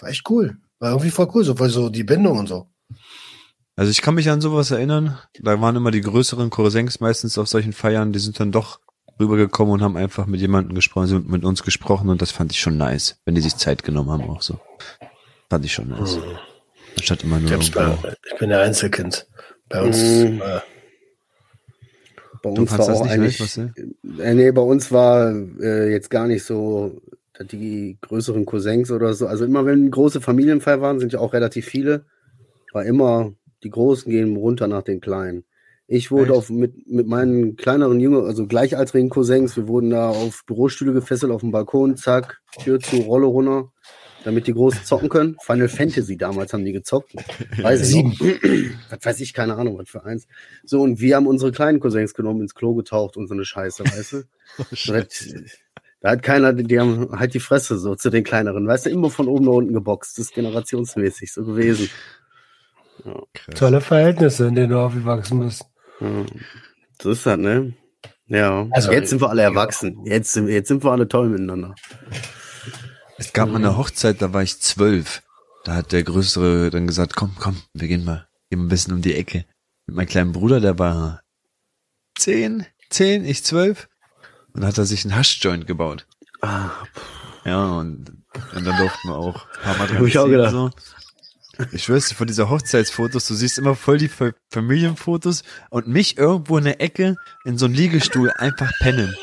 war 0.00 0.08
echt 0.08 0.28
cool. 0.30 0.56
War 0.78 0.90
irgendwie 0.90 1.10
voll 1.10 1.28
cool, 1.34 1.44
so 1.44 1.54
voll 1.54 1.70
so 1.70 1.88
die 1.88 2.04
Bindung 2.04 2.38
und 2.38 2.48
so. 2.48 2.68
Also 3.76 3.90
ich 3.90 4.02
kann 4.02 4.14
mich 4.14 4.30
an 4.30 4.40
sowas 4.40 4.70
erinnern. 4.70 5.18
Da 5.40 5.60
waren 5.60 5.76
immer 5.76 5.90
die 5.90 6.00
größeren 6.00 6.50
Cousins 6.50 6.98
meistens 7.00 7.38
auf 7.38 7.46
solchen 7.48 7.72
Feiern, 7.72 8.12
die 8.12 8.18
sind 8.18 8.40
dann 8.40 8.52
doch 8.52 8.80
rübergekommen 9.20 9.74
und 9.74 9.82
haben 9.82 9.96
einfach 9.96 10.26
mit 10.26 10.40
jemandem 10.40 10.74
gesprochen, 10.74 11.06
sind 11.06 11.28
mit 11.28 11.44
uns 11.44 11.62
gesprochen 11.62 12.08
und 12.08 12.20
das 12.20 12.30
fand 12.30 12.52
ich 12.52 12.60
schon 12.60 12.76
nice, 12.76 13.20
wenn 13.24 13.34
die 13.34 13.40
sich 13.40 13.56
Zeit 13.56 13.82
genommen 13.82 14.10
haben 14.10 14.28
auch 14.28 14.42
so. 14.42 14.58
Fand 15.48 15.64
ich 15.64 15.72
schon 15.72 15.88
nice. 15.88 16.18
Anstatt 16.96 17.24
immer 17.24 17.38
nur 17.38 17.50
Ich, 17.52 17.72
bei, 17.72 17.94
ich 18.32 18.38
bin 18.38 18.48
der 18.50 18.60
Einzelkind. 18.62 19.26
Bei 19.68 19.82
uns. 19.82 19.98
Mm. 19.98 20.40
Äh, 20.40 20.60
Bei 22.42 22.50
Du 22.52 22.62
uns 22.62 22.70
war 22.70 22.78
das 22.78 22.88
auch 22.88 23.02
nicht 23.04 23.12
eigentlich, 23.12 23.40
Marcel? 23.40 23.72
äh, 24.18 24.34
nee, 24.34 24.50
bei 24.50 24.62
uns 24.62 24.92
war 24.92 25.32
äh, 25.60 25.90
jetzt 25.90 26.10
gar 26.10 26.26
nicht 26.26 26.44
so 26.44 27.00
die 27.50 27.98
größeren 28.00 28.46
Cousins 28.46 28.90
oder 28.90 29.12
so. 29.14 29.26
Also 29.26 29.44
immer 29.44 29.66
wenn 29.66 29.90
große 29.90 30.20
Familienfeier 30.20 30.80
waren, 30.80 31.00
sind 31.00 31.12
ja 31.12 31.18
auch 31.18 31.32
relativ 31.34 31.66
viele, 31.66 32.06
war 32.72 32.84
immer 32.84 33.32
die 33.62 33.70
Großen 33.70 34.10
gehen 34.10 34.36
runter 34.36 34.68
nach 34.68 34.82
den 34.82 35.00
Kleinen. 35.00 35.44
Ich 35.88 36.10
wurde 36.10 36.30
Echt? 36.30 36.38
auf, 36.38 36.50
mit, 36.50 36.88
mit 36.88 37.06
meinen 37.06 37.56
kleineren 37.56 38.00
Jünger, 38.00 38.24
also 38.24 38.46
gleichaltrigen 38.46 39.08
Cousins, 39.08 39.56
wir 39.56 39.68
wurden 39.68 39.90
da 39.90 40.08
auf 40.08 40.44
Bürostühle 40.46 40.92
gefesselt 40.92 41.30
auf 41.30 41.42
dem 41.42 41.52
Balkon, 41.52 41.96
zack, 41.96 42.40
Tür 42.58 42.80
zu, 42.80 42.96
Rolle 42.96 43.26
runter, 43.26 43.70
damit 44.26 44.48
die 44.48 44.52
Großen 44.52 44.84
zocken 44.84 45.08
können. 45.08 45.36
Final 45.40 45.68
Fantasy 45.68 46.16
damals 46.16 46.52
haben 46.52 46.64
die 46.64 46.72
gezockt. 46.72 47.14
Weiß 47.62 47.80
ich 47.82 47.86
Sieben. 47.86 48.12
Was 48.90 49.04
weiß 49.04 49.20
ich, 49.20 49.32
keine 49.32 49.54
Ahnung, 49.54 49.78
was 49.78 49.88
für 49.88 50.04
eins. 50.04 50.26
So, 50.64 50.82
und 50.82 51.00
wir 51.00 51.14
haben 51.14 51.28
unsere 51.28 51.52
kleinen 51.52 51.78
Cousins 51.78 52.12
genommen, 52.12 52.40
ins 52.40 52.54
Klo 52.54 52.74
getaucht 52.74 53.16
und 53.16 53.28
so 53.28 53.34
eine 53.34 53.44
Scheiße, 53.44 53.84
weißt 53.84 54.12
du? 54.12 54.22
So, 54.72 54.92
das, 54.94 55.34
da 56.00 56.10
hat 56.10 56.22
keiner, 56.22 56.52
die 56.52 56.78
haben 56.78 57.18
halt 57.18 57.34
die 57.34 57.40
Fresse 57.40 57.78
so 57.78 57.94
zu 57.94 58.10
den 58.10 58.24
kleineren, 58.24 58.66
weißt 58.66 58.86
du, 58.86 58.90
immer 58.90 59.10
von 59.10 59.28
oben 59.28 59.44
nach 59.44 59.52
unten 59.52 59.72
geboxt. 59.72 60.18
Das 60.18 60.26
ist 60.26 60.34
generationsmäßig 60.34 61.32
so 61.32 61.44
gewesen. 61.44 61.88
tolle 63.54 63.80
Verhältnisse, 63.80 64.46
in 64.46 64.54
denen 64.54 64.70
du 64.70 64.78
aufgewachsen 64.78 65.40
bist. 65.40 65.64
Ja. 66.00 66.24
So 67.00 67.10
ist 67.10 67.26
das, 67.26 67.38
ne? 67.38 67.74
Ja. 68.26 68.66
Also, 68.70 68.90
jetzt 68.92 69.10
sind 69.10 69.20
wir 69.20 69.30
alle 69.30 69.42
ja. 69.42 69.48
erwachsen. 69.48 70.04
Jetzt 70.04 70.32
sind, 70.32 70.48
jetzt 70.48 70.68
sind 70.68 70.82
wir 70.82 70.90
alle 70.90 71.06
toll 71.06 71.28
miteinander. 71.28 71.74
Es 73.18 73.32
gab 73.32 73.48
mal 73.48 73.56
eine 73.56 73.76
Hochzeit, 73.76 74.20
da 74.20 74.32
war 74.32 74.42
ich 74.42 74.60
zwölf. 74.60 75.22
Da 75.64 75.74
hat 75.76 75.92
der 75.92 76.02
Größere 76.04 76.70
dann 76.70 76.86
gesagt, 76.86 77.16
komm, 77.16 77.34
komm, 77.38 77.60
wir 77.74 77.88
gehen 77.88 78.04
mal, 78.04 78.28
gehen 78.50 78.60
mal 78.60 78.66
ein 78.66 78.68
bisschen 78.68 78.94
um 78.94 79.02
die 79.02 79.14
Ecke. 79.14 79.44
Mit 79.86 79.96
meinem 79.96 80.06
kleinen 80.06 80.32
Bruder, 80.32 80.60
der 80.60 80.78
war 80.78 81.22
zehn, 82.18 82.66
zehn, 82.90 83.24
ich 83.24 83.44
zwölf. 83.44 83.88
Und 84.52 84.60
da 84.62 84.68
hat 84.68 84.78
er 84.78 84.84
sich 84.84 85.04
einen 85.04 85.14
Haschjoint 85.16 85.66
gebaut. 85.66 86.06
Ah, 86.42 86.70
Ja, 87.44 87.64
und, 87.70 88.10
und 88.54 88.64
dann 88.66 88.76
durften 88.76 89.08
wir 89.08 89.16
auch 89.16 89.46
ein 89.56 89.62
paar 89.62 89.76
Mal 89.78 89.86
dran 89.88 90.06
ich 90.06 90.18
auch 90.18 90.26
gedacht. 90.28 90.50
So. 90.52 90.70
Ich 91.72 91.84
schwör's 91.84 92.08
dir, 92.08 92.14
von 92.16 92.26
dieser 92.26 92.50
Hochzeitsfotos, 92.50 93.26
du 93.28 93.34
siehst 93.34 93.56
immer 93.58 93.74
voll 93.74 93.96
die 93.98 94.08
Fa- 94.08 94.32
Familienfotos 94.52 95.42
und 95.70 95.88
mich 95.88 96.18
irgendwo 96.18 96.58
in 96.58 96.64
der 96.64 96.82
Ecke 96.82 97.16
in 97.44 97.56
so 97.56 97.64
einem 97.64 97.74
Liegestuhl 97.74 98.30
einfach 98.32 98.70
pennen. 98.80 99.14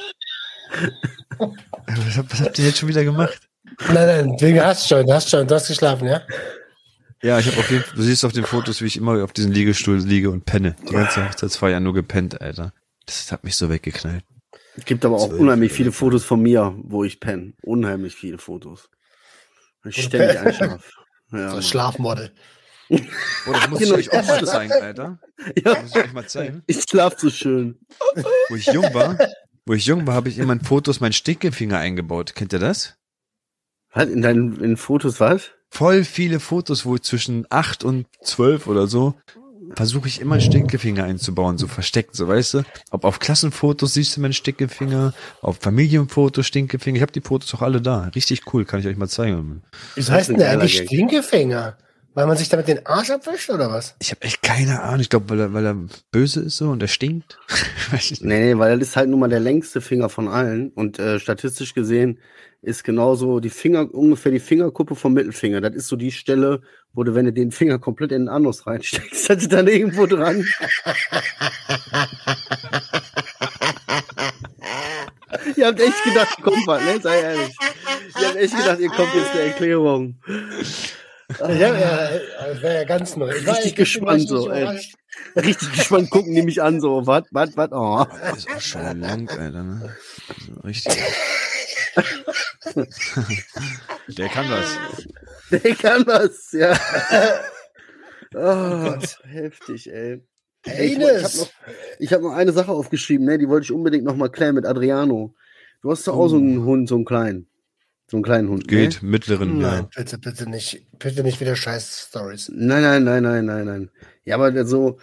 Hab- 1.39 2.31
was 2.31 2.41
habt 2.41 2.57
ihr 2.59 2.65
jetzt 2.65 2.79
schon 2.79 2.89
wieder 2.89 3.03
gemacht? 3.03 3.39
Nein, 3.87 3.93
nein, 4.27 4.35
wegen 4.39 4.61
hast 4.61 4.87
schon, 4.87 5.11
hast 5.11 5.29
schon, 5.29 5.47
du 5.47 5.55
hast 5.55 5.67
geschlafen, 5.67 6.07
ja? 6.07 6.21
Ja, 7.21 7.39
ich 7.39 7.47
habe 7.47 7.57
auf 7.57 7.71
jeden 7.71 7.83
Fall, 7.83 7.95
du 7.95 8.01
siehst 8.03 8.25
auf 8.25 8.33
den 8.33 8.43
Fotos, 8.45 8.81
wie 8.81 8.85
ich 8.87 8.97
immer 8.97 9.23
auf 9.23 9.31
diesem 9.31 9.51
Liegestuhl 9.51 9.97
liege 9.97 10.29
und 10.29 10.45
penne. 10.45 10.75
Die 10.87 10.93
ganze 10.93 11.25
Hochzeitsfeier 11.27 11.79
nur 11.79 11.93
gepennt, 11.93 12.41
Alter. 12.41 12.73
Das 13.05 13.31
hat 13.31 13.43
mich 13.45 13.55
so 13.55 13.69
weggeknallt. 13.69 14.23
es 14.75 14.83
gibt 14.85 15.05
aber 15.05 15.15
auch 15.15 15.27
Zwölf, 15.29 15.39
unheimlich 15.39 15.71
oder? 15.71 15.77
viele 15.77 15.91
Fotos 15.93 16.25
von 16.25 16.41
mir, 16.41 16.75
wo 16.83 17.03
ich 17.05 17.19
penne. 17.21 17.53
Unheimlich 17.61 18.15
viele 18.15 18.37
Fotos. 18.37 18.89
Ich 19.85 20.03
ständig 20.03 20.39
einschlafe. 20.39 20.83
Ja, 21.31 21.47
So 21.49 21.55
Mann. 21.55 21.63
Schlafmodel. 21.63 22.31
Oh, 22.89 22.99
das 23.53 23.69
muss 23.69 23.79
ich 23.81 23.85
Genau. 23.87 23.97
euch 23.97 24.11
auch 24.13 24.27
mal 24.27 24.45
zeigen, 24.45 24.71
Alter. 24.81 25.19
ja, 25.55 25.73
Das 25.73 25.81
muss 25.81 25.95
ich 25.95 26.03
euch 26.03 26.13
mal 26.13 26.27
zeigen. 26.27 26.61
ich 26.67 26.81
schlaf 26.83 27.15
so 27.17 27.29
schön. 27.31 27.79
Wo 28.49 28.55
ich 28.55 28.67
jung 28.67 28.93
war, 28.93 29.17
wo 29.65 29.73
ich 29.73 29.85
jung 29.87 30.05
war, 30.05 30.13
habe 30.13 30.29
ich 30.29 30.37
immer 30.37 30.53
in 30.53 30.61
Fotos 30.61 30.99
meinen 30.99 31.13
Stinkefinger 31.13 31.79
eingebaut. 31.79 32.35
Kennt 32.35 32.53
ihr 32.53 32.59
das? 32.59 32.97
Was? 33.93 34.09
In 34.09 34.21
deinen 34.21 34.59
in 34.61 34.77
Fotos 34.77 35.19
was? 35.19 35.51
Voll 35.69 36.03
viele 36.03 36.39
Fotos, 36.39 36.85
wo 36.85 36.95
ich 36.95 37.01
zwischen 37.01 37.45
acht 37.49 37.83
und 37.83 38.05
zwölf 38.21 38.67
oder 38.67 38.87
so 38.87 39.15
versuche 39.75 40.07
ich 40.07 40.21
immer 40.21 40.35
einen 40.35 40.41
Stinkefinger 40.41 41.03
einzubauen, 41.03 41.57
so 41.57 41.67
versteckt, 41.67 42.15
so 42.15 42.27
weißt 42.27 42.55
du. 42.55 42.63
Ob 42.91 43.05
auf 43.05 43.19
Klassenfotos 43.19 43.93
siehst 43.93 44.15
du 44.15 44.21
meinen 44.21 44.33
Stinkefinger, 44.33 45.13
auf 45.41 45.57
Familienfotos 45.61 46.45
Stinkefinger. 46.45 46.97
Ich 46.97 47.01
habe 47.01 47.11
die 47.11 47.21
Fotos 47.21 47.53
auch 47.55 47.61
alle 47.61 47.81
da. 47.81 48.11
Richtig 48.15 48.53
cool, 48.53 48.65
kann 48.65 48.79
ich 48.79 48.87
euch 48.87 48.97
mal 48.97 49.07
zeigen. 49.07 49.63
Wieso 49.95 50.11
Das 50.11 50.19
heißt 50.19 50.29
denn 50.29 50.41
eigentlich 50.41 50.79
Gag. 50.79 50.87
Stinkefinger? 50.87 51.77
Weil 52.15 52.27
man 52.27 52.37
sich 52.37 52.47
damit 52.47 52.67
den 52.67 52.85
Arsch 52.85 53.09
abwischt 53.09 53.49
oder 53.49 53.71
was? 53.71 53.95
Ich 53.99 54.11
habe 54.11 54.21
echt 54.21 54.43
keine 54.43 54.83
Ahnung. 54.83 54.99
Ich 54.99 55.09
glaube, 55.09 55.31
weil 55.31 55.39
er, 55.39 55.53
weil 55.53 55.65
er 55.65 55.75
böse 56.11 56.41
ist 56.41 56.57
so 56.57 56.69
und 56.69 56.81
er 56.83 56.87
stinkt. 56.87 57.39
Weiß 57.91 58.03
ich 58.03 58.11
nicht. 58.11 58.23
Nee, 58.25 58.53
nee, 58.53 58.59
weil 58.59 58.77
das 58.77 58.89
ist 58.89 58.95
halt 58.95 59.09
nun 59.09 59.19
mal 59.19 59.29
der 59.29 59.39
längste 59.39 59.81
Finger 59.81 60.09
von 60.09 60.27
allen. 60.27 60.69
Und 60.69 60.99
äh, 60.99 61.19
statistisch 61.19 61.73
gesehen 61.73 62.19
ist 62.63 62.83
genauso 62.83 63.39
die 63.41 63.49
Finger, 63.49 63.93
ungefähr 63.93 64.31
die 64.31 64.39
Fingerkuppe 64.39 64.95
vom 64.95 65.13
Mittelfinger. 65.13 65.59
Das 65.61 65.75
ist 65.75 65.87
so 65.87 65.97
die 65.97 66.11
Stelle, 66.11 66.61
wo 66.93 67.03
du, 67.03 67.13
wenn 67.13 67.25
du 67.25 67.33
den 67.33 67.51
Finger 67.51 67.77
komplett 67.77 68.13
in 68.13 68.23
den 68.23 68.29
Anus 68.29 68.65
reinsteckst, 68.65 69.29
das 69.29 69.43
ist 69.43 69.51
dann 69.51 69.67
irgendwo 69.67 70.05
dran. 70.05 70.45
Ihr 75.57 75.67
habt 75.67 75.79
echt 75.79 76.03
gedacht, 76.03 76.41
kommt 76.41 76.65
was, 76.67 76.83
ne? 76.83 77.01
Sei 77.01 77.19
ehrlich. 77.19 77.55
Ihr 78.19 78.27
habt 78.27 78.37
echt 78.37 78.55
gedacht, 78.55 78.79
ihr 78.79 78.89
kommt 78.89 79.13
jetzt 79.13 79.31
eine 79.31 79.41
Erklärung. 79.41 80.15
Ja, 81.39 81.49
ja, 81.49 82.09
das 82.47 82.61
wäre 82.61 82.75
ja 82.75 82.83
ganz 82.85 83.15
neu. 83.17 83.31
Ich 83.35 83.45
war 83.45 83.55
Richtig 83.55 83.75
gespannt 83.75 84.27
so, 84.27 84.49
ey. 84.49 84.79
Richtig 85.35 85.71
gespannt 85.73 86.09
gucken 86.11 86.33
die 86.33 86.43
mich 86.43 86.61
an, 86.61 86.79
so, 86.79 87.05
was, 87.07 87.23
was, 87.31 87.57
was, 87.57 87.71
oh. 87.71 88.05
Das 88.21 88.37
ist 88.37 88.49
auch 88.49 88.61
schon 88.61 88.99
lang, 89.01 89.27
Alter. 89.29 89.63
Ne? 89.63 89.95
Also 90.29 90.61
richtig. 90.61 90.97
Der 94.07 94.29
kann 94.29 94.49
das. 94.49 94.77
Der 95.51 95.75
kann 95.75 96.03
das, 96.05 96.51
ja. 96.51 96.77
Oh, 98.35 98.95
heftig, 99.25 99.91
ey. 99.93 100.23
Ey, 100.65 100.85
ich, 100.87 100.97
ich 100.97 101.03
habe 101.03 101.37
noch, 101.37 101.49
ich 101.99 102.13
hab 102.13 102.21
noch 102.23 102.31
eine 102.31 102.51
Sache 102.51 102.71
aufgeschrieben, 102.71 103.27
ne? 103.27 103.37
Die 103.37 103.47
wollte 103.47 103.65
ich 103.65 103.71
unbedingt 103.71 104.05
noch 104.05 104.15
mal 104.15 104.29
klären 104.29 104.55
mit 104.55 104.65
Adriano. 104.65 105.35
Du 105.83 105.91
hast 105.91 106.07
doch 106.07 106.15
auch 106.15 106.29
so 106.29 106.37
einen 106.37 106.65
Hund, 106.65 106.89
so 106.89 106.95
einen 106.95 107.05
kleinen. 107.05 107.47
So 108.09 108.17
einen 108.17 108.23
kleinen 108.23 108.49
Hund. 108.49 108.67
Geht, 108.67 109.03
Ne? 109.03 109.09
mittleren, 109.09 109.61
ja. 109.61 109.71
Nein, 109.71 109.87
bitte, 109.95 110.17
bitte 110.17 110.49
nicht. 110.49 110.83
Bitte 110.97 111.21
nicht 111.21 111.41
wieder 111.41 111.55
scheiß 111.55 112.07
Stories. 112.09 112.49
Nein, 112.51 112.81
nein, 112.81 113.03
nein, 113.03 113.21
nein, 113.21 113.45
nein, 113.45 113.65
nein. 113.65 113.91
Ja, 114.23 114.33
aber 114.33 114.51
der 114.51 114.65
so, 114.65 114.97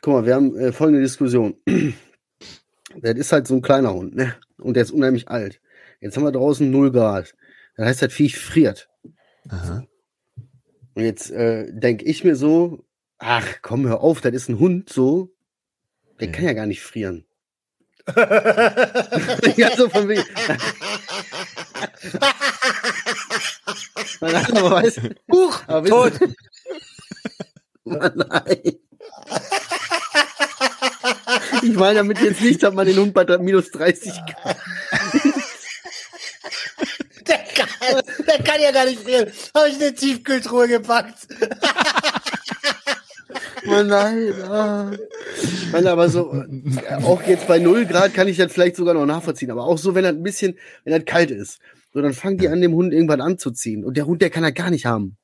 guck 0.00 0.14
mal, 0.14 0.26
wir 0.26 0.34
haben 0.34 0.58
äh, 0.58 0.72
folgende 0.72 1.02
Diskussion. 1.02 1.54
der 2.96 3.14
ist 3.16 3.30
halt 3.30 3.46
so 3.46 3.54
ein 3.54 3.62
kleiner 3.62 3.94
Hund, 3.94 4.16
ne? 4.16 4.34
Und 4.58 4.74
der 4.74 4.82
ist 4.82 4.90
unheimlich 4.90 5.28
alt. 5.28 5.60
Jetzt 6.02 6.16
haben 6.16 6.24
wir 6.24 6.32
draußen 6.32 6.68
0 6.70 6.90
Grad. 6.90 7.34
Das 7.76 7.86
heißt, 7.86 8.02
das 8.02 8.12
Viech 8.12 8.36
friert. 8.36 8.88
Aha. 9.48 9.86
Und 10.94 11.02
jetzt 11.04 11.30
äh, 11.30 11.72
denke 11.72 12.04
ich 12.04 12.24
mir 12.24 12.36
so, 12.36 12.84
ach 13.18 13.46
komm, 13.62 13.86
hör 13.86 14.00
auf, 14.02 14.20
das 14.20 14.32
ist 14.34 14.48
ein 14.48 14.58
Hund 14.58 14.90
so. 14.90 15.30
Der 16.20 16.26
Ja. 16.28 16.34
kann 16.34 16.44
ja 16.44 16.52
gar 16.52 16.66
nicht 16.66 16.82
frieren. 16.82 17.24
ja, 19.56 19.76
so 19.76 19.88
von 19.88 20.08
wegen. 20.08 20.24
Nein, 24.20 24.56
aber 24.56 24.70
weißt, 24.72 25.00
Huch, 25.32 25.62
aber 25.68 25.88
tot. 25.88 26.12
Mann, 27.84 28.12
nein. 28.28 28.78
Ich 31.62 31.74
meine 31.74 31.94
damit 31.98 32.20
jetzt 32.20 32.40
nicht, 32.40 32.62
dass 32.62 32.74
man 32.74 32.86
den 32.86 32.96
Hund 32.98 33.14
bei 33.14 33.24
minus 33.38 33.70
30 33.70 34.12
Grad. 34.12 34.56
Der 38.26 38.38
kann, 38.44 38.60
ja 38.60 38.70
gar 38.72 38.84
nicht 38.86 39.00
frieren. 39.00 39.30
Habe 39.54 39.68
ich 39.68 39.76
in 39.76 39.82
eine 39.82 39.94
Tiefkühltruhe 39.94 40.68
gepackt. 40.68 41.26
Mann, 43.64 43.86
nein. 43.88 44.32
Ah. 44.42 44.90
Mann, 45.72 45.86
aber 45.86 46.08
so, 46.08 46.32
äh, 46.32 46.94
auch 47.02 47.22
jetzt 47.22 47.46
bei 47.48 47.58
0 47.58 47.86
Grad 47.86 48.14
kann 48.14 48.28
ich 48.28 48.36
das 48.36 48.52
vielleicht 48.52 48.76
sogar 48.76 48.94
noch 48.94 49.06
nachvollziehen. 49.06 49.50
Aber 49.50 49.64
auch 49.64 49.78
so, 49.78 49.94
wenn 49.94 50.04
das 50.04 50.12
ein 50.14 50.22
bisschen, 50.22 50.58
wenn 50.84 50.92
das 50.94 51.04
kalt 51.04 51.30
ist. 51.30 51.58
So, 51.92 52.00
dann 52.00 52.12
fangen 52.14 52.38
die 52.38 52.48
an, 52.48 52.60
dem 52.60 52.74
Hund 52.74 52.92
irgendwann 52.92 53.20
anzuziehen. 53.20 53.84
Und 53.84 53.96
der 53.96 54.06
Hund, 54.06 54.22
der 54.22 54.30
kann 54.30 54.42
das 54.42 54.54
gar 54.54 54.70
nicht 54.70 54.86
haben. 54.86 55.16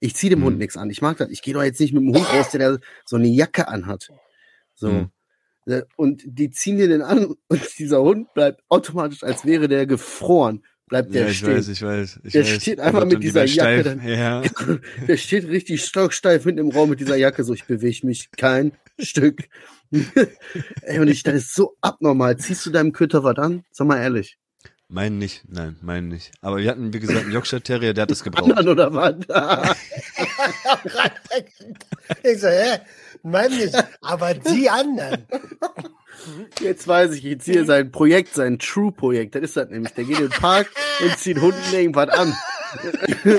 Ich 0.00 0.14
ziehe 0.16 0.30
dem 0.30 0.40
Mhm. 0.40 0.44
Hund 0.44 0.58
nichts 0.58 0.76
an. 0.76 0.90
Ich 0.90 1.02
mag 1.02 1.16
das. 1.18 1.30
Ich 1.30 1.42
gehe 1.42 1.54
doch 1.54 1.62
jetzt 1.62 1.80
nicht 1.80 1.92
mit 1.94 2.02
dem 2.02 2.14
Hund 2.14 2.26
raus, 2.32 2.50
der 2.50 2.72
da 2.72 2.78
so 3.04 3.16
eine 3.16 3.28
Jacke 3.28 3.68
anhat. 3.68 4.08
So. 4.74 4.88
Mhm. 4.88 5.10
Äh, 5.66 5.82
Und 5.96 6.22
die 6.26 6.50
ziehen 6.50 6.76
dir 6.76 6.88
den 6.88 7.02
an 7.02 7.34
und 7.48 7.60
dieser 7.78 8.02
Hund 8.02 8.32
bleibt 8.34 8.62
automatisch, 8.68 9.22
als 9.22 9.44
wäre 9.46 9.68
der 9.68 9.86
gefroren, 9.86 10.64
bleibt 10.86 11.14
der 11.14 11.22
ja, 11.24 11.28
ich 11.28 11.38
stehen. 11.38 11.56
weiß, 11.56 11.68
ich 11.68 11.82
weiß. 11.82 12.20
Ich 12.24 12.32
Der 12.32 12.42
weiß. 12.42 12.50
steht 12.62 12.80
einfach 12.80 13.04
mit 13.06 13.22
dieser 13.22 13.44
Jacke 13.44 13.80
steif. 13.80 13.84
dann- 13.84 14.06
Ja. 14.08 14.42
Der 15.08 15.16
steht 15.16 15.46
richtig 15.48 15.84
stocksteif 15.84 16.44
hinten 16.44 16.58
im 16.60 16.70
Raum 16.70 16.90
mit 16.90 17.00
dieser 17.00 17.16
Jacke, 17.16 17.42
so 17.44 17.54
ich 17.54 17.64
bewege 17.64 18.06
mich 18.06 18.30
kein 18.36 18.72
Stück. 18.98 19.44
Ey, 20.82 20.98
und 20.98 21.08
ich, 21.08 21.22
das 21.22 21.34
ist 21.34 21.54
so 21.54 21.76
abnormal. 21.80 22.36
Ziehst 22.36 22.66
du 22.66 22.70
deinem 22.70 22.92
Köter 22.92 23.22
was 23.24 23.36
an? 23.38 23.64
Sag 23.70 23.86
mal 23.86 24.00
ehrlich. 24.00 24.36
Meinen 24.88 25.18
nicht, 25.18 25.42
nein, 25.48 25.76
meinen 25.80 26.08
nicht. 26.08 26.30
Aber 26.42 26.58
wir 26.58 26.70
hatten, 26.70 26.92
wie 26.92 27.00
gesagt, 27.00 27.20
einen 27.22 27.32
Yorkshire 27.32 27.62
Terrier, 27.62 27.94
der 27.94 28.02
hat 28.02 28.10
das 28.10 28.22
gebraucht. 28.22 28.50
Anderen 28.52 28.68
oder 28.68 28.92
was? 28.92 29.14
ich 32.22 32.40
so, 32.40 32.48
hä? 32.48 32.78
Meine 33.22 33.56
nicht, 33.56 33.74
aber 34.02 34.34
die 34.34 34.68
anderen. 34.68 35.26
Jetzt 36.60 36.86
weiß 36.86 37.12
ich, 37.12 37.22
jetzt 37.22 37.44
hier 37.44 37.64
sein 37.64 37.90
Projekt, 37.90 38.34
sein 38.34 38.58
True-Projekt. 38.58 39.34
Das 39.34 39.42
ist 39.42 39.56
das 39.56 39.68
nämlich. 39.70 39.92
Der 39.92 40.04
geht 40.04 40.18
in 40.18 40.28
den 40.28 40.30
Park 40.30 40.68
und 41.02 41.18
zieht 41.18 41.40
Hunden 41.40 41.58
irgendwas 41.72 42.08
an. 42.10 42.34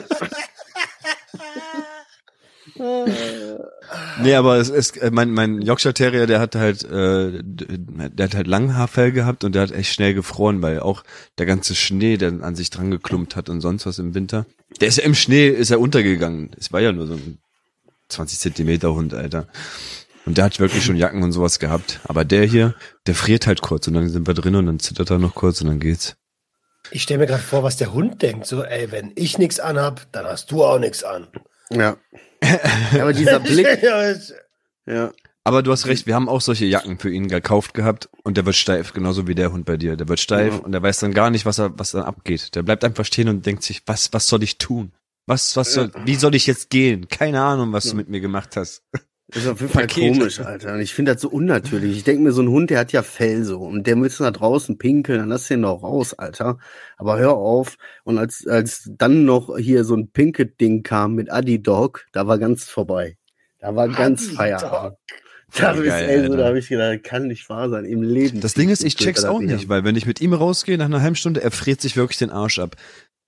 Nee, 4.21 4.33
aber 4.33 4.57
es 4.57 4.69
ist, 4.69 4.97
äh, 4.97 5.11
mein, 5.11 5.31
mein 5.31 5.61
Yorkshire 5.61 5.93
Terrier, 5.93 6.27
der 6.27 6.39
hat 6.39 6.55
halt, 6.55 6.83
äh, 6.83 7.41
der 7.41 8.25
hat 8.25 8.35
halt 8.35 8.47
Langhaarfell 8.47 9.11
gehabt 9.11 9.43
und 9.43 9.55
der 9.55 9.61
hat 9.61 9.71
echt 9.71 9.93
schnell 9.93 10.13
gefroren, 10.13 10.61
weil 10.61 10.79
auch 10.79 11.03
der 11.37 11.45
ganze 11.45 11.75
Schnee, 11.75 12.17
der 12.17 12.33
an 12.41 12.55
sich 12.55 12.69
dran 12.69 12.91
geklumpt 12.91 13.35
hat 13.35 13.49
und 13.49 13.61
sonst 13.61 13.85
was 13.85 13.99
im 13.99 14.13
Winter. 14.13 14.45
Der 14.81 14.87
ist 14.89 14.97
ja 14.97 15.03
im 15.03 15.15
Schnee, 15.15 15.47
ist 15.47 15.71
er 15.71 15.79
untergegangen. 15.79 16.51
Es 16.57 16.73
war 16.73 16.81
ja 16.81 16.91
nur 16.91 17.07
so 17.07 17.13
ein 17.13 17.37
20 18.09 18.39
Zentimeter 18.39 18.93
Hund, 18.93 19.13
Alter. 19.13 19.47
Und 20.25 20.37
der 20.37 20.45
hat 20.45 20.59
wirklich 20.59 20.83
schon 20.83 20.95
Jacken 20.95 21.21
und 21.23 21.31
sowas 21.31 21.59
gehabt. 21.59 21.99
Aber 22.05 22.25
der 22.25 22.45
hier, 22.45 22.73
der 23.05 23.15
friert 23.15 23.45
halt 23.47 23.61
kurz 23.61 23.87
und 23.87 23.93
dann 23.93 24.09
sind 24.09 24.25
wir 24.27 24.33
drin 24.33 24.55
und 24.55 24.65
dann 24.65 24.79
zittert 24.79 25.11
er 25.11 25.19
noch 25.19 25.35
kurz 25.35 25.61
und 25.61 25.67
dann 25.67 25.79
geht's. 25.79 26.15
Ich 26.91 27.03
stelle 27.03 27.19
mir 27.19 27.27
gerade 27.27 27.43
vor, 27.43 27.63
was 27.63 27.77
der 27.77 27.93
Hund 27.93 28.21
denkt. 28.21 28.45
So, 28.45 28.63
ey, 28.63 28.91
wenn 28.91 29.11
ich 29.15 29.37
nichts 29.37 29.59
anhab, 29.59 30.07
dann 30.11 30.25
hast 30.25 30.51
du 30.51 30.63
auch 30.63 30.79
nichts 30.79 31.03
an. 31.03 31.27
Ja. 31.71 31.97
ja. 32.43 33.01
Aber 33.01 33.13
dieser 33.13 33.39
Blick, 33.39 33.67
Ja, 33.83 34.13
ja. 34.85 35.11
Aber 35.43 35.61
du 35.61 35.71
hast 35.71 35.85
recht, 35.85 36.07
wir 36.07 36.15
haben 36.15 36.27
auch 36.27 36.41
solche 36.41 36.65
Jacken 36.65 36.97
für 36.97 37.11
ihn 37.11 37.27
gekauft 37.27 37.75
gehabt 37.75 38.09
und 38.23 38.35
der 38.35 38.47
wird 38.47 38.55
steif, 38.55 38.93
genauso 38.93 39.27
wie 39.27 39.35
der 39.35 39.51
Hund 39.51 39.65
bei 39.65 39.77
dir. 39.77 39.95
Der 39.95 40.07
wird 40.09 40.19
steif 40.19 40.55
Ja. 40.55 40.59
und 40.59 40.71
der 40.71 40.81
weiß 40.81 40.99
dann 40.99 41.13
gar 41.13 41.29
nicht, 41.29 41.45
was 41.45 41.59
er, 41.59 41.77
was 41.77 41.91
dann 41.91 42.01
abgeht. 42.01 42.55
Der 42.55 42.63
bleibt 42.63 42.83
einfach 42.83 43.05
stehen 43.05 43.29
und 43.29 43.45
denkt 43.45 43.61
sich, 43.61 43.83
was, 43.85 44.11
was 44.11 44.27
soll 44.27 44.41
ich 44.41 44.57
tun? 44.57 44.91
Was, 45.27 45.55
was 45.55 45.73
soll, 45.73 45.91
wie 46.03 46.15
soll 46.15 46.33
ich 46.33 46.47
jetzt 46.47 46.71
gehen? 46.71 47.07
Keine 47.09 47.41
Ahnung, 47.43 47.73
was 47.73 47.85
du 47.89 47.95
mit 47.95 48.09
mir 48.09 48.21
gemacht 48.21 48.55
hast. 48.55 48.83
Das 49.27 49.43
ist 49.43 49.49
auf 49.49 49.59
jeden 49.59 49.73
Fall 49.73 49.87
Paket. 49.87 50.13
komisch, 50.13 50.39
Alter. 50.39 50.73
Und 50.73 50.81
ich 50.81 50.93
finde 50.93 51.13
das 51.13 51.21
so 51.21 51.29
unnatürlich. 51.29 51.97
Ich 51.97 52.03
denke 52.03 52.21
mir, 52.21 52.31
so 52.31 52.43
ein 52.43 52.49
Hund, 52.49 52.69
der 52.69 52.79
hat 52.79 52.91
ja 52.91 53.01
Fell 53.01 53.43
so. 53.43 53.59
Und 53.61 53.87
der 53.87 53.95
müsste 53.95 54.23
da 54.23 54.31
draußen 54.31 54.77
pinkeln, 54.77 55.19
dann 55.19 55.29
lass 55.29 55.47
den 55.47 55.63
doch 55.63 55.81
raus, 55.81 56.13
Alter. 56.13 56.59
Aber 56.97 57.17
hör 57.17 57.33
auf. 57.33 57.77
Und 58.03 58.19
als, 58.19 58.45
als 58.45 58.89
dann 58.97 59.25
noch 59.25 59.57
hier 59.57 59.83
so 59.83 59.95
ein 59.95 60.09
Pinkett-Ding 60.09 60.83
kam 60.83 61.15
mit 61.15 61.31
Adi-Dog, 61.31 62.05
da 62.11 62.27
war 62.27 62.37
ganz 62.37 62.65
vorbei. 62.65 63.17
Da 63.59 63.75
war 63.75 63.87
ganz. 63.89 64.27
Feierabend. 64.27 64.97
Da, 65.57 65.73
Geil, 65.73 65.83
ist, 65.85 65.93
ey, 65.93 66.27
so, 66.27 66.35
da 66.35 66.47
habe 66.47 66.59
ich 66.59 66.67
gedacht, 66.67 67.03
kann 67.03 67.27
nicht 67.27 67.47
wahr 67.49 67.69
sein. 67.69 67.85
Im 67.85 68.03
Leben. 68.03 68.41
Das 68.41 68.55
Ding 68.55 68.69
ist, 68.69 68.83
ich 68.83 68.95
check's 68.95 69.23
auch 69.23 69.39
nicht, 69.39 69.69
weil 69.69 69.83
wenn 69.83 69.95
ich 69.95 70.05
mit 70.05 70.19
ihm 70.19 70.33
rausgehe, 70.33 70.77
nach 70.77 70.85
einer 70.85 71.01
halben 71.01 71.15
Stunde, 71.15 71.41
er 71.41 71.51
friert 71.51 71.81
sich 71.81 71.95
wirklich 71.95 72.17
den 72.17 72.29
Arsch 72.29 72.59
ab. 72.59 72.75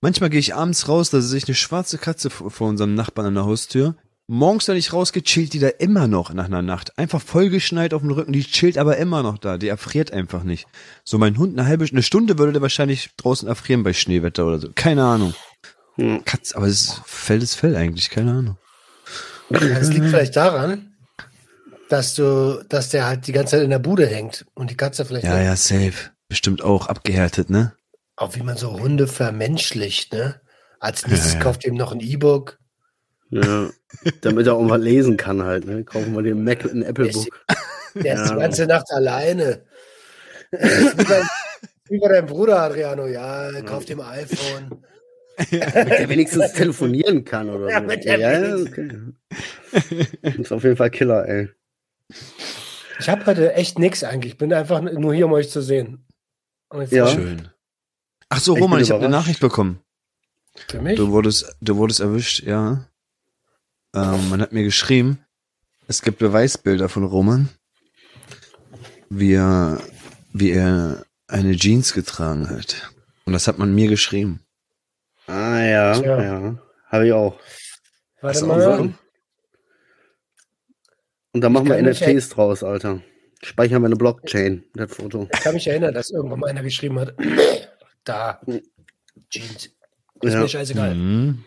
Manchmal 0.00 0.30
gehe 0.30 0.40
ich 0.40 0.54
abends 0.54 0.88
raus, 0.88 1.10
da 1.10 1.20
sehe 1.20 1.38
ich 1.38 1.48
eine 1.48 1.54
schwarze 1.54 1.98
Katze 1.98 2.30
vor 2.30 2.68
unserem 2.68 2.94
Nachbarn 2.94 3.28
an 3.28 3.34
der 3.34 3.46
Haustür. 3.46 3.96
Morgens, 4.30 4.68
wenn 4.68 4.76
ich 4.76 4.92
rausgehe, 4.92 5.22
chillt 5.22 5.54
die 5.54 5.58
da 5.58 5.68
immer 5.68 6.06
noch 6.06 6.34
nach 6.34 6.44
einer 6.44 6.60
Nacht. 6.60 6.98
Einfach 6.98 7.20
vollgeschneit 7.20 7.94
auf 7.94 8.02
dem 8.02 8.10
Rücken, 8.10 8.32
die 8.32 8.44
chillt 8.44 8.76
aber 8.76 8.98
immer 8.98 9.22
noch 9.22 9.38
da. 9.38 9.56
Die 9.56 9.68
erfriert 9.68 10.12
einfach 10.12 10.44
nicht. 10.44 10.66
So 11.02 11.16
mein 11.16 11.38
Hund, 11.38 11.58
eine 11.58 11.66
halbe, 11.66 11.86
eine 11.90 12.02
Stunde 12.02 12.38
würde 12.38 12.52
der 12.52 12.60
wahrscheinlich 12.60 13.10
draußen 13.16 13.48
erfrieren 13.48 13.82
bei 13.82 13.94
Schneewetter 13.94 14.46
oder 14.46 14.58
so. 14.58 14.68
Keine 14.74 15.04
Ahnung. 15.04 15.34
Hm. 15.94 16.22
Katz, 16.26 16.52
aber 16.52 16.66
es 16.66 16.82
ist 16.82 17.02
Fell 17.06 17.42
ist 17.42 17.54
Fell 17.54 17.74
eigentlich, 17.74 18.10
keine 18.10 18.32
Ahnung. 18.32 18.58
Das 19.48 19.88
liegt 19.88 20.06
vielleicht 20.06 20.36
daran, 20.36 20.94
dass 21.88 22.14
du, 22.14 22.62
dass 22.68 22.90
der 22.90 23.06
halt 23.06 23.26
die 23.26 23.32
ganze 23.32 23.52
Zeit 23.52 23.64
in 23.64 23.70
der 23.70 23.78
Bude 23.78 24.06
hängt 24.06 24.44
und 24.54 24.70
die 24.70 24.76
Katze 24.76 25.06
vielleicht 25.06 25.24
Ja, 25.24 25.40
ja, 25.40 25.56
safe. 25.56 26.10
Bestimmt 26.28 26.62
auch 26.62 26.86
abgehärtet, 26.88 27.48
ne? 27.48 27.72
auch 28.18 28.34
wie 28.34 28.42
man 28.42 28.56
so 28.56 28.78
Hunde 28.78 29.06
vermenschlicht, 29.06 30.12
ne? 30.12 30.40
Als 30.80 31.06
nächstes 31.06 31.32
Ja, 31.32 31.38
ja. 31.38 31.44
kauft 31.44 31.64
ihm 31.64 31.74
noch 31.74 31.92
ein 31.92 32.00
E-Book. 32.00 32.57
Ja. 33.30 33.70
Damit 34.22 34.46
er 34.46 34.54
auch 34.54 34.62
mal 34.62 34.80
lesen 34.82 35.16
kann 35.16 35.42
halt, 35.42 35.66
ne? 35.66 35.84
Kaufen 35.84 36.14
wir 36.14 36.22
dem 36.22 36.44
Mac 36.44 36.64
ein 36.64 36.82
Apple 36.82 37.08
Book. 37.10 37.26
Der 37.94 38.14
ist 38.14 38.28
Ja. 38.28 38.34
die 38.34 38.40
ganze 38.40 38.66
Nacht 38.66 38.90
alleine. 38.90 39.62
bei 40.50 42.08
deinem 42.08 42.26
Bruder 42.26 42.62
Adriano, 42.62 43.06
ja, 43.06 43.50
er 43.50 43.62
kauft 43.62 43.90
ihm 43.90 44.00
ein 44.00 44.20
iPhone. 44.20 44.82
Damit 45.50 45.72
er 45.92 46.08
wenigstens 46.08 46.52
telefonieren 46.52 47.24
kann 47.24 47.48
oder 47.48 47.70
Ja, 47.70 47.80
so. 47.80 47.86
mit 47.86 48.04
der 48.04 48.18
ja, 48.18 48.56
okay. 48.56 48.90
Ist 50.40 50.52
auf 50.52 50.64
jeden 50.64 50.76
Fall 50.76 50.90
Killer, 50.90 51.28
ey. 51.28 51.48
Ich 52.98 53.08
habe 53.08 53.24
heute 53.26 53.52
echt 53.54 53.78
nix 53.78 54.02
eigentlich. 54.02 54.32
Ich 54.32 54.38
bin 54.38 54.52
einfach 54.52 54.80
nur 54.80 55.14
hier, 55.14 55.26
um 55.26 55.32
euch 55.32 55.50
zu 55.50 55.60
sehen. 55.62 56.04
Ich 56.82 56.90
Ja. 56.90 57.06
Schön. 57.06 57.48
Ach 58.30 58.40
so, 58.40 58.56
Ich 58.56 58.62
Roman, 58.62 58.78
bin 58.78 58.84
ich 58.84 58.90
habe 58.90 59.04
eine. 59.04 59.10
Nachricht 59.10 59.38
bekommen. 59.40 59.80
Für 60.68 60.80
mich? 60.82 60.96
Du 60.96 61.10
wurdest, 61.12 61.56
du 61.60 61.76
wurdest 61.76 62.00
erwischt, 62.00 62.42
ja. 62.42 62.87
Ähm, 63.94 64.28
man 64.28 64.40
hat 64.40 64.52
mir 64.52 64.64
geschrieben, 64.64 65.24
es 65.86 66.02
gibt 66.02 66.18
Beweisbilder 66.18 66.88
von 66.88 67.04
Roman, 67.04 67.48
wie 69.08 69.32
er, 69.34 69.80
wie 70.32 70.50
er 70.50 71.04
eine 71.26 71.56
Jeans 71.56 71.92
getragen 71.94 72.48
hat. 72.50 72.90
Und 73.24 73.32
das 73.32 73.46
hat 73.48 73.58
man 73.58 73.74
mir 73.74 73.88
geschrieben. 73.88 74.40
Ah 75.26 75.60
ja, 75.62 75.92
Tja. 75.98 76.22
ja. 76.22 76.58
Habe 76.86 77.06
ich 77.06 77.12
auch. 77.12 77.38
Warte 78.20 78.46
mal. 78.46 78.60
auch 78.62 78.64
Sachen? 78.76 78.98
Und 81.32 81.40
dann 81.42 81.52
machen 81.52 81.68
wir 81.68 81.80
NFTs 81.82 82.30
draus, 82.30 82.62
Alter. 82.62 83.02
Speichern 83.42 83.82
wir 83.82 83.86
eine 83.86 83.96
Blockchain, 83.96 84.64
das 84.74 84.92
Foto. 84.94 85.28
Ich 85.32 85.40
kann 85.40 85.54
mich 85.54 85.68
erinnern, 85.68 85.94
dass 85.94 86.10
irgendwann 86.10 86.40
mal 86.40 86.50
einer 86.50 86.62
geschrieben 86.62 86.98
hat, 86.98 87.14
da, 88.04 88.40
Jeans. 89.30 89.70
Ist 90.20 90.32
Ja. 90.34 90.40
mir 90.40 90.48
scheißegal. 90.48 90.94
Mhm. 90.94 91.44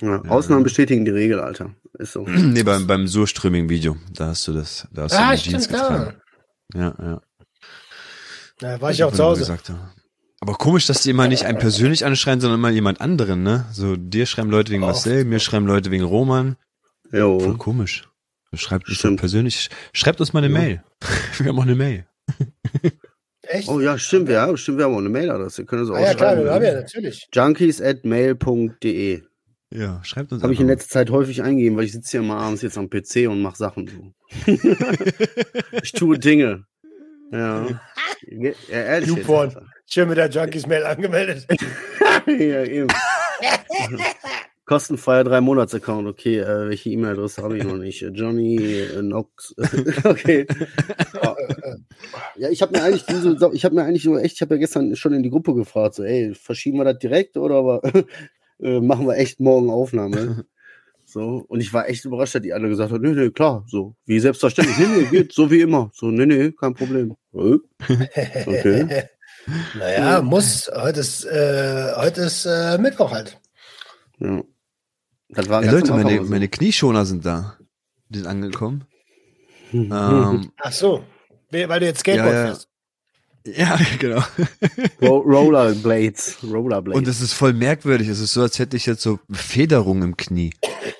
Ja, 0.00 0.20
Ausnahmen 0.26 0.62
bestätigen 0.62 1.04
die 1.04 1.10
Regel, 1.10 1.40
Alter. 1.40 1.74
Ist 1.98 2.12
so. 2.12 2.24
Nee, 2.28 2.62
beim, 2.62 2.86
beim 2.86 3.06
Surströming-Video, 3.08 3.96
da 4.14 4.26
hast 4.28 4.46
du 4.48 4.52
das, 4.52 4.86
da 4.92 5.02
hast 5.02 5.12
du 5.14 5.18
Ah, 5.18 5.28
eine 5.30 5.38
stimmt, 5.38 5.52
Jeans 5.52 5.68
getragen. 5.68 6.14
klar. 6.72 6.94
Ja, 6.98 7.04
ja. 7.04 7.20
Da 8.58 8.80
war 8.80 8.90
ich 8.90 9.02
auch 9.02 9.08
Wo 9.08 9.16
zu 9.16 9.22
du 9.22 9.24
Hause. 9.24 9.40
Gesagt, 9.40 9.68
ja. 9.70 9.90
Aber 10.40 10.54
komisch, 10.54 10.86
dass 10.86 11.02
die 11.02 11.10
immer 11.10 11.28
nicht 11.28 11.44
einen 11.44 11.58
persönlich 11.58 12.04
anschreien, 12.06 12.40
sondern 12.40 12.60
immer 12.60 12.70
jemand 12.70 13.00
anderen, 13.00 13.42
ne? 13.42 13.66
So, 13.72 13.96
dir 13.96 14.26
schreiben 14.26 14.50
Leute 14.50 14.70
wegen. 14.72 14.80
Marcel, 14.82 15.24
mir 15.24 15.40
schreiben 15.40 15.66
Leute 15.66 15.90
wegen 15.90 16.04
Roman. 16.04 16.56
Voll 17.10 17.18
Jo. 17.18 17.54
komisch. 17.58 18.08
Schreibt 18.54 18.88
uns 18.88 19.00
persönlich, 19.16 19.68
schreibt 19.92 20.20
uns 20.20 20.32
mal 20.32 20.42
eine 20.44 20.52
Ja. 20.52 20.60
Mail. 20.60 20.82
Wir 21.38 21.46
haben 21.48 21.58
auch 21.58 21.62
eine 21.64 21.74
Mail. 21.74 22.06
Echt? 23.42 23.68
Oh 23.68 23.80
ja, 23.80 23.98
stimmt, 23.98 24.28
ja, 24.28 24.56
stimmt, 24.56 24.78
wir 24.78 24.84
haben 24.84 24.94
auch 24.94 24.98
eine 24.98 25.08
Mailadresse. 25.08 25.64
Können 25.64 25.84
Sie 25.84 25.92
auch 25.92 25.96
ah, 25.96 26.00
ja, 26.00 26.14
klar, 26.14 26.36
wir 26.36 26.52
haben 26.52 26.62
ja 26.62 26.74
natürlich. 26.74 27.26
Junkies 27.34 27.80
at 27.82 28.04
mail.de. 28.04 29.22
Ja, 29.72 30.02
schreibt 30.02 30.32
uns 30.32 30.42
Habe 30.42 30.52
ich 30.52 30.60
in 30.60 30.66
letzter 30.66 30.88
Zeit 30.88 31.10
häufig 31.10 31.42
eingegeben, 31.42 31.76
weil 31.76 31.84
ich 31.84 31.92
sitze 31.92 32.10
hier 32.10 32.22
mal 32.22 32.38
abends 32.38 32.62
jetzt 32.62 32.76
am 32.76 32.90
PC 32.90 33.28
und 33.28 33.40
mache 33.40 33.56
Sachen 33.56 33.86
so. 33.86 34.12
ich 35.82 35.92
tue 35.92 36.18
Dinge. 36.18 36.64
Ja. 37.30 37.66
ja 38.28 38.52
ehrlich. 38.68 39.08
YouPorn. 39.08 39.70
Schön 39.86 40.08
mit 40.08 40.18
der 40.18 40.28
Junkies-Mail 40.28 40.84
angemeldet. 40.84 41.46
ja, 42.26 42.64
eben. 42.64 42.88
Kostenfreier 44.66 45.24
drei 45.24 45.40
Monats 45.40 45.74
Account. 45.74 46.08
Okay, 46.08 46.38
äh, 46.38 46.68
welche 46.68 46.90
E-Mail-Adresse 46.90 47.42
habe 47.42 47.56
ich 47.56 47.64
noch 47.64 47.76
nicht? 47.76 48.02
Äh, 48.02 48.08
Johnny 48.08 48.56
äh, 48.56 48.98
Knox. 48.98 49.54
okay. 50.04 50.46
ja, 52.36 52.48
ich 52.50 52.62
habe 52.62 52.76
mir 52.76 52.84
eigentlich 52.84 53.06
diese, 53.06 53.36
ich 53.52 53.64
habe 53.64 53.74
mir 53.76 53.82
eigentlich 53.82 54.04
nur 54.04 54.20
echt, 54.20 54.34
ich 54.34 54.42
habe 54.42 54.54
ja 54.54 54.60
gestern 54.60 54.94
schon 54.96 55.12
in 55.12 55.22
die 55.22 55.30
Gruppe 55.30 55.54
gefragt, 55.54 55.94
so, 55.94 56.04
ey, 56.04 56.34
verschieben 56.34 56.78
wir 56.78 56.84
das 56.84 56.98
direkt 56.98 57.36
oder 57.36 57.56
aber, 57.56 57.82
äh, 58.62 58.80
machen 58.80 59.06
wir 59.06 59.16
echt 59.16 59.40
morgen 59.40 59.70
Aufnahme? 59.70 60.44
So, 61.12 61.44
und 61.48 61.58
ich 61.58 61.72
war 61.72 61.88
echt 61.88 62.04
überrascht, 62.04 62.36
dass 62.36 62.42
die 62.42 62.52
alle 62.52 62.68
gesagt 62.68 62.92
haben, 62.92 63.02
nee, 63.02 63.20
nee, 63.20 63.30
klar, 63.30 63.64
so, 63.66 63.96
wie 64.06 64.20
selbstverständlich, 64.20 64.78
nee, 64.78 64.86
nee, 64.86 65.04
geht, 65.06 65.32
so 65.32 65.50
wie 65.50 65.60
immer, 65.60 65.90
so, 65.92 66.06
nee, 66.06 66.24
nee, 66.24 66.52
kein 66.52 66.72
Problem. 66.72 67.16
Äh, 67.34 67.56
Okay. 68.46 69.08
naja, 69.76 70.22
muss. 70.22 70.70
Heute 70.72 71.00
ist, 71.00 71.24
äh, 71.24 71.92
heute 71.96 72.20
ist 72.20 72.46
äh, 72.46 72.78
Mittwoch 72.78 73.10
halt. 73.10 73.40
Ja. 74.20 74.40
Das 75.30 75.48
war 75.48 75.62
Ey, 75.64 75.68
ganz 75.68 75.88
Leute, 75.88 76.04
meine, 76.04 76.20
meine 76.20 76.48
Knieschoner 76.48 77.04
sind 77.04 77.26
da. 77.26 77.56
Die 78.08 78.18
sind 78.18 78.28
angekommen. 78.28 78.84
Ähm, 79.72 80.50
Ach 80.58 80.72
so. 80.72 81.04
Weil 81.50 81.78
du 81.80 81.86
jetzt 81.86 82.00
Skateboard 82.00 82.32
Ja, 82.32 82.40
ja. 82.40 82.46
fährst. 82.46 82.69
Ja, 83.46 83.78
genau. 83.98 84.22
Ro 85.00 85.18
Rollerblades. 85.18 86.38
Rollerblades. 86.44 86.98
Und 86.98 87.08
es 87.08 87.20
ist 87.20 87.32
voll 87.32 87.52
merkwürdig. 87.52 88.08
Es 88.08 88.20
ist 88.20 88.32
so, 88.32 88.42
als 88.42 88.58
hätte 88.58 88.76
ich 88.76 88.86
jetzt 88.86 89.02
so 89.02 89.18
Federung 89.30 90.02
im 90.02 90.16
Knie. 90.16 90.52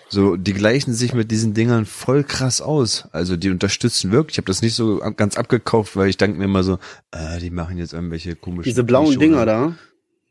So, 0.09 0.37
die 0.37 0.55
gleichen 0.55 0.93
sich 0.93 1.15
mit 1.15 1.31
diesen 1.31 1.55
Dingern 1.55 1.87
voll 1.87 2.25
krass 2.25 2.61
aus. 2.61 3.09
Also 3.13 3.37
die 3.37 3.51
unterstützen 3.51 4.11
wirklich. 4.11 4.35
Ich 4.35 4.39
habe 4.39 4.47
das 4.47 4.63
nicht 4.63 4.75
so 4.75 4.99
ganz 5.17 5.37
abgekauft, 5.37 5.97
weil 5.97 6.09
ich 6.09 6.17
denke 6.17 6.39
mir 6.39 6.45
immer 6.47 6.65
so, 6.65 6.79
äh, 7.13 7.39
die 7.39 7.51
machen 7.51 7.79
jetzt 7.79 7.93
irgendwelche 7.93 8.35
komischen. 8.35 8.65
diese 8.65 8.85
blauen 8.85 9.07
Knieschoner. 9.07 9.27
Dinger 9.27 9.47
da. 9.47 9.75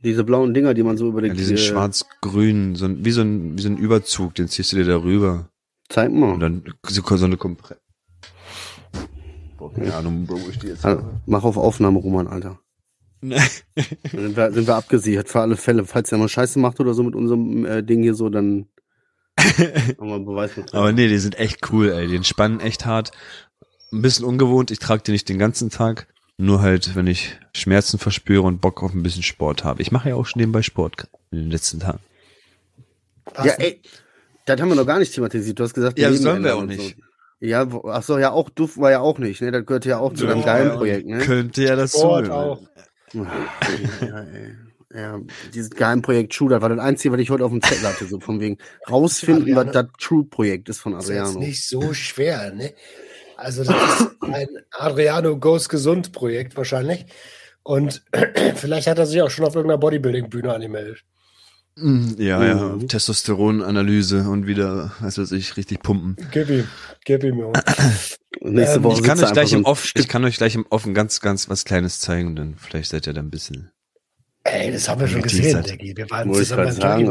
Diese 0.03 0.23
blauen 0.23 0.53
Dinger, 0.53 0.73
die 0.73 0.83
man 0.83 0.97
so 0.97 1.09
über 1.09 1.21
Ja, 1.21 1.29
den 1.29 1.37
die 1.37 1.43
sind 1.43 1.59
schwarz-grün, 1.59 2.75
so 2.75 2.85
ein, 2.85 3.03
wie 3.03 3.11
so 3.11 3.21
ein, 3.21 3.57
wie 3.57 3.61
so 3.61 3.69
ein 3.69 3.77
Überzug, 3.77 4.35
den 4.35 4.47
ziehst 4.47 4.71
du 4.71 4.77
dir 4.77 4.85
darüber. 4.85 5.49
Zeig 5.89 6.09
Und 6.09 6.19
mal. 6.19 6.39
dann 6.39 6.63
so, 6.87 7.01
so 7.17 7.25
eine 7.25 7.37
Kompre. 7.37 7.77
Boah, 9.69 9.83
keine 9.83 9.95
Ahnung, 9.95 10.25
wo 10.27 10.35
ich 10.49 10.59
die 10.59 10.67
jetzt 10.67 10.85
Also, 10.85 11.03
mach 11.25 11.43
auf 11.43 11.57
Aufnahme, 11.57 11.99
Roman, 11.99 12.27
Alter. 12.27 12.59
Dann 13.21 13.39
sind 14.13 14.37
wir, 14.37 14.51
sind 14.51 14.67
wir 14.67 14.75
abgesichert 14.75 15.27
für 15.27 15.41
alle 15.41 15.57
Fälle. 15.57 15.85
Falls 15.85 16.11
er 16.11 16.17
mal 16.17 16.29
Scheiße 16.29 16.57
macht 16.59 16.79
oder 16.79 16.93
so 16.93 17.03
mit 17.03 17.15
unserem 17.15 17.65
äh, 17.65 17.83
Ding 17.83 18.01
hier 18.01 18.15
so, 18.15 18.29
dann. 18.29 18.67
Aber 19.97 20.91
nee, 20.91 21.07
die 21.07 21.17
sind 21.17 21.37
echt 21.37 21.71
cool, 21.71 21.89
ey. 21.89 22.07
Die 22.07 22.15
entspannen 22.15 22.59
echt 22.59 22.85
hart. 22.85 23.11
Ein 23.91 24.01
bisschen 24.01 24.25
ungewohnt. 24.25 24.71
Ich 24.71 24.79
trage 24.79 25.03
die 25.03 25.11
nicht 25.11 25.27
den 25.27 25.39
ganzen 25.39 25.69
Tag. 25.69 26.07
Nur 26.37 26.61
halt, 26.61 26.95
wenn 26.95 27.07
ich 27.07 27.37
Schmerzen 27.53 27.99
verspüre 27.99 28.43
und 28.43 28.61
Bock 28.61 28.81
auf 28.83 28.93
ein 28.93 29.03
bisschen 29.03 29.23
Sport 29.23 29.65
habe. 29.65 29.81
Ich 29.81 29.91
mache 29.91 30.09
ja 30.09 30.15
auch 30.15 30.25
schon 30.25 30.39
nebenbei 30.39 30.61
Sport 30.61 31.07
in 31.31 31.39
den 31.39 31.51
letzten 31.51 31.81
Tagen. 31.81 31.99
Ja, 33.43 33.53
ey, 33.53 33.81
das 34.45 34.59
haben 34.59 34.69
wir 34.69 34.75
noch 34.75 34.85
gar 34.85 34.99
nicht 34.99 35.13
thematisiert. 35.13 35.59
Du 35.59 35.63
hast 35.63 35.73
gesagt, 35.73 35.99
Ja, 35.99 36.09
Leben 36.09 36.23
sollen 36.23 36.43
wir 36.43 36.55
auch 36.55 36.63
nicht. 36.65 36.97
So. 36.97 37.03
Ja, 37.41 37.71
wo- 37.71 37.89
ach 37.89 38.03
so, 38.03 38.17
ja, 38.17 38.31
auch 38.31 38.49
Duft 38.49 38.77
war 38.79 38.91
ja 38.91 38.99
auch 38.99 39.17
nicht, 39.17 39.41
ne? 39.41 39.51
Das 39.51 39.65
gehört 39.65 39.85
ja 39.85 39.97
auch 39.99 40.13
zu 40.13 40.27
deinem 40.27 40.39
Ja, 40.39 40.45
geilen. 40.45 40.77
Projekt, 40.77 41.07
ne? 41.07 41.19
Könnte 41.19 41.63
ja 41.63 41.75
dazu. 41.75 41.99
Sport 41.99 42.29
auch. 42.29 42.61
Ja, 43.13 44.21
ey. 44.23 44.55
ja, 44.93 45.19
dieses 45.53 45.69
Geheimprojekt 45.71 46.33
True, 46.33 46.49
das 46.49 46.61
war 46.61 46.69
das 46.69 46.79
Einzige, 46.79 47.13
was 47.13 47.21
ich 47.21 47.29
heute 47.29 47.45
auf 47.45 47.51
dem 47.51 47.61
Zettel 47.61 47.87
hatte, 47.87 48.05
so 48.05 48.19
von 48.19 48.39
wegen 48.39 48.57
rausfinden, 48.89 49.55
was 49.55 49.71
das 49.71 49.85
True-Projekt 49.99 50.69
ist 50.69 50.79
von 50.79 50.93
Das 50.93 51.05
ist 51.05 51.09
Adriano. 51.11 51.39
nicht 51.39 51.65
so 51.65 51.93
schwer, 51.93 52.51
ne? 52.53 52.73
Also 53.37 53.63
das 53.63 53.99
ist 54.01 54.07
ein 54.21 54.47
Adriano 54.71 55.37
Goes 55.37 55.69
Gesund 55.69 56.11
Projekt 56.11 56.57
wahrscheinlich. 56.57 57.05
Und 57.63 58.03
vielleicht 58.55 58.87
hat 58.87 58.97
er 58.99 59.05
sich 59.05 59.21
auch 59.21 59.29
schon 59.29 59.45
auf 59.45 59.55
irgendeiner 59.55 59.79
Bodybuilding-Bühne 59.79 60.53
angemeldet. 60.53 61.03
Mm, 61.81 62.15
Ja, 62.17 62.43
ja. 62.45 62.55
Mhm. 62.75 62.87
Testosteronanalyse 62.87 64.29
und 64.29 64.47
wieder, 64.47 64.91
was 64.99 65.17
weiß 65.17 65.31
ich, 65.33 65.57
richtig 65.57 65.81
pumpen. 65.81 66.15
Gib 66.31 66.49
ihm, 66.49 66.67
gib 67.05 67.23
ihm. 67.23 67.39
Junge. 67.39 67.63
Nächste 68.41 68.77
Ähm, 68.77 68.83
Woche 68.83 69.01
Ich 69.01 69.03
kann 69.03 69.19
euch 69.23 69.31
gleich 69.33 69.53
im 69.53 69.65
Off, 69.65 69.91
ich 69.95 70.07
kann 70.07 70.23
euch 70.23 70.37
gleich 70.37 70.55
im 70.55 70.65
Offen 70.69 70.93
ganz, 70.93 71.19
ganz 71.19 71.49
was 71.49 71.65
Kleines 71.65 71.99
zeigen, 71.99 72.35
dann 72.35 72.55
vielleicht 72.55 72.89
seid 72.89 73.07
ihr 73.07 73.13
da 73.13 73.21
ein 73.21 73.29
bisschen. 73.29 73.71
Ey, 74.51 74.71
das 74.71 74.87
haben 74.89 75.01
wir 75.01 75.07
schon 75.07 75.21
gesehen, 75.21 75.63
Diggi. 75.63 75.95
Wir 75.95 76.09
waren 76.09 76.29
ich 76.31 76.37
zusammen 76.37 76.75
beim 76.79 77.07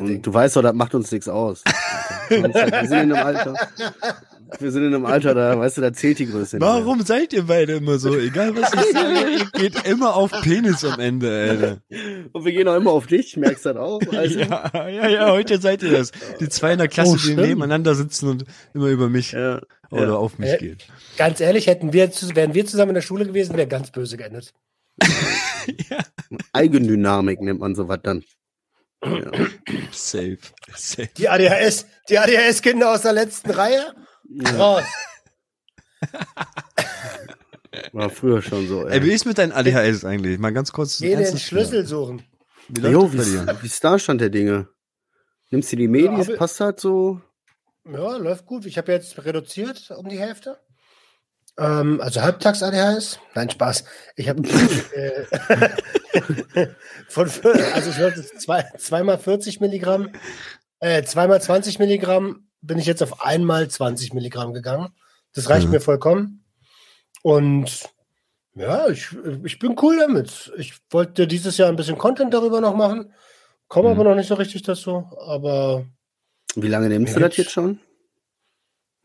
Und 0.00 0.06
Ding. 0.08 0.22
du 0.22 0.34
weißt 0.34 0.56
doch, 0.56 0.62
das 0.62 0.74
macht 0.74 0.94
uns 0.94 1.10
nichts 1.12 1.28
aus. 1.28 1.62
Alter. 2.30 2.54
Wir 2.82 2.88
sind 2.88 3.00
in 3.02 3.12
einem 3.12 3.26
Alter. 3.26 3.54
Wir 4.60 4.70
sind 4.70 4.82
in 4.84 4.94
einem 4.94 5.06
Alter, 5.06 5.34
da, 5.34 5.58
weißt 5.58 5.78
du, 5.78 5.80
da 5.82 5.92
zählt 5.92 6.18
die 6.18 6.26
Größe. 6.26 6.56
nicht 6.56 6.60
mehr. 6.60 6.68
Warum 6.68 7.02
seid 7.02 7.32
ihr 7.32 7.44
beide 7.44 7.74
immer 7.74 7.98
so? 7.98 8.16
Egal 8.16 8.54
was 8.56 8.72
ich 8.74 8.92
sage, 8.92 9.30
ihr 9.38 9.46
geht 9.70 9.86
immer 9.88 10.14
auf 10.14 10.30
Penis 10.42 10.84
am 10.84 10.98
Ende, 11.00 11.28
Alter. 11.28 11.78
Und 12.32 12.44
wir 12.44 12.52
gehen 12.52 12.68
auch 12.68 12.76
immer 12.76 12.92
auf 12.92 13.06
dich, 13.06 13.36
merkst 13.36 13.64
du 13.66 13.74
das 13.74 13.82
auch? 13.82 14.00
Also, 14.12 14.38
Ja, 14.38 14.88
ja, 14.88 15.08
ja, 15.08 15.30
heute 15.32 15.60
seid 15.60 15.82
ihr 15.82 15.90
das. 15.92 16.12
Die 16.40 16.48
zwei 16.48 16.72
in 16.72 16.78
der 16.78 16.88
Klasse, 16.88 17.12
Oh, 17.12 17.16
die 17.16 17.34
nebeneinander 17.34 17.94
sitzen 17.94 18.28
und 18.28 18.44
immer 18.72 18.86
über 18.86 19.08
mich 19.08 19.32
ja, 19.32 19.60
oder 19.90 20.06
ja. 20.08 20.14
auf 20.14 20.38
mich 20.38 20.50
Äh, 20.50 20.58
gehen. 20.58 20.78
Ganz 21.16 21.40
ehrlich, 21.40 21.66
hätten 21.66 21.92
wir, 21.92 22.08
wären 22.34 22.54
wir 22.54 22.66
zusammen 22.66 22.90
in 22.90 22.94
der 22.96 23.02
Schule 23.02 23.26
gewesen, 23.26 23.56
wäre 23.56 23.66
ganz 23.68 23.90
böse 23.90 24.16
geendet. 24.16 24.52
Eigendynamik 26.52 27.40
nennt 27.40 27.60
man 27.60 27.74
sowas 27.74 28.00
dann. 28.02 28.22
Ja. 29.04 29.30
Safe. 29.92 30.38
Safe. 30.74 31.08
Die 31.16 31.28
ADHS, 31.28 31.86
die 32.08 32.18
ADHS-Kinder 32.18 32.90
aus 32.92 33.02
der 33.02 33.12
letzten 33.12 33.50
Reihe, 33.50 33.94
raus. 34.58 34.84
War 37.92 38.10
früher 38.10 38.42
schon 38.42 38.66
so. 38.68 38.86
Ey, 38.86 39.02
wie 39.02 39.10
Ey. 39.10 39.14
ist 39.14 39.26
mit 39.26 39.38
deinen 39.38 39.52
ADHS 39.52 40.04
eigentlich? 40.04 40.38
Mal 40.38 40.52
ganz 40.52 40.72
kurz. 40.72 40.98
Geh 40.98 41.14
den 41.14 41.38
Schlüssel 41.38 41.84
Thema. 41.84 41.86
suchen. 41.88 42.22
Wie 42.68 42.80
Jo, 42.80 43.02
läuft 43.02 43.12
wie, 43.14 43.16
dir? 43.18 43.24
ist- 43.52 43.62
wie 43.62 43.66
ist 43.66 43.84
da 43.84 43.98
Stand 43.98 44.20
der 44.20 44.30
Dinge? 44.30 44.68
Nimmst 45.50 45.70
du 45.72 45.76
die 45.76 45.88
Medis? 45.88 46.26
Ja, 46.28 46.36
passt 46.36 46.58
das 46.60 46.80
so? 46.80 47.20
Ja, 47.84 48.16
läuft 48.16 48.46
gut. 48.46 48.66
Ich 48.66 48.78
habe 48.78 48.92
jetzt 48.92 49.24
reduziert 49.24 49.90
um 49.96 50.08
die 50.08 50.18
Hälfte. 50.18 50.58
Ähm, 51.58 52.00
also 52.02 52.20
halbtags 52.22 52.62
ADHS. 52.62 53.18
Nein, 53.34 53.48
Spaß. 53.50 53.84
Ich 54.16 54.28
habe 54.28 54.42
äh, 54.94 55.24
von 57.08 57.30
also 57.74 57.90
ich 57.90 57.98
wollte 58.00 58.22
zwei, 58.38 58.62
zweimal 58.78 59.18
40 59.18 59.60
Milligramm, 59.60 60.10
äh, 60.80 61.02
zweimal 61.04 61.40
20 61.40 61.78
Milligramm 61.78 62.48
bin 62.60 62.78
ich 62.78 62.86
jetzt 62.86 63.02
auf 63.02 63.22
einmal 63.24 63.68
20 63.68 64.12
Milligramm 64.12 64.52
gegangen. 64.52 64.88
Das 65.34 65.48
reicht 65.48 65.66
Mhm. 65.66 65.72
mir 65.72 65.80
vollkommen. 65.80 66.44
Und 67.22 67.88
ja, 68.54 68.88
ich, 68.88 69.08
ich 69.44 69.58
bin 69.58 69.76
cool 69.82 69.98
damit. 69.98 70.52
Ich 70.56 70.74
wollte 70.90 71.26
dieses 71.26 71.56
Jahr 71.58 71.68
ein 71.68 71.76
bisschen 71.76 71.98
Content 71.98 72.32
darüber 72.34 72.60
noch 72.60 72.74
machen, 72.74 73.12
komme 73.68 73.88
Mhm. 73.90 73.94
aber 74.00 74.10
noch 74.10 74.16
nicht 74.16 74.28
so 74.28 74.34
richtig 74.34 74.62
dazu. 74.62 75.06
Aber 75.20 75.86
Wie 76.54 76.68
lange 76.68 76.88
nimmst 76.88 77.14
du 77.16 77.20
das 77.20 77.36
jetzt 77.36 77.52
schon? 77.52 77.78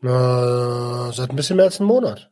Na, 0.00 1.12
seit 1.12 1.30
ein 1.30 1.36
bisschen 1.36 1.56
mehr 1.56 1.66
als 1.66 1.78
einem 1.78 1.86
Monat. 1.88 2.31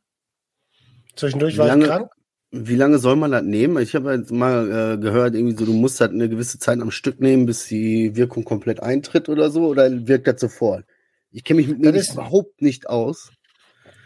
Zwischendurch 1.20 1.54
Wie 1.54 1.58
war 1.58 1.66
lange- 1.68 1.84
ich 1.84 1.90
krank. 1.90 2.10
Wie 2.52 2.74
lange 2.74 2.98
soll 2.98 3.14
man 3.14 3.30
das 3.30 3.44
nehmen? 3.44 3.80
Ich 3.80 3.94
habe 3.94 4.12
jetzt 4.12 4.32
mal 4.32 4.94
äh, 4.94 4.98
gehört, 4.98 5.34
irgendwie 5.36 5.56
so, 5.56 5.64
du 5.66 5.72
musst 5.72 6.00
das 6.00 6.10
eine 6.10 6.28
gewisse 6.28 6.58
Zeit 6.58 6.80
am 6.80 6.90
Stück 6.90 7.20
nehmen, 7.20 7.46
bis 7.46 7.66
die 7.66 8.16
Wirkung 8.16 8.42
komplett 8.44 8.82
eintritt 8.82 9.28
oder 9.28 9.50
so, 9.50 9.68
oder 9.68 9.88
wirkt 10.08 10.26
das 10.26 10.40
sofort? 10.40 10.84
Ich 11.30 11.44
kenne 11.44 11.60
mich 11.60 11.68
mit 11.68 11.94
ist- 11.94 12.14
überhaupt 12.14 12.60
nicht 12.60 12.88
aus. 12.88 13.30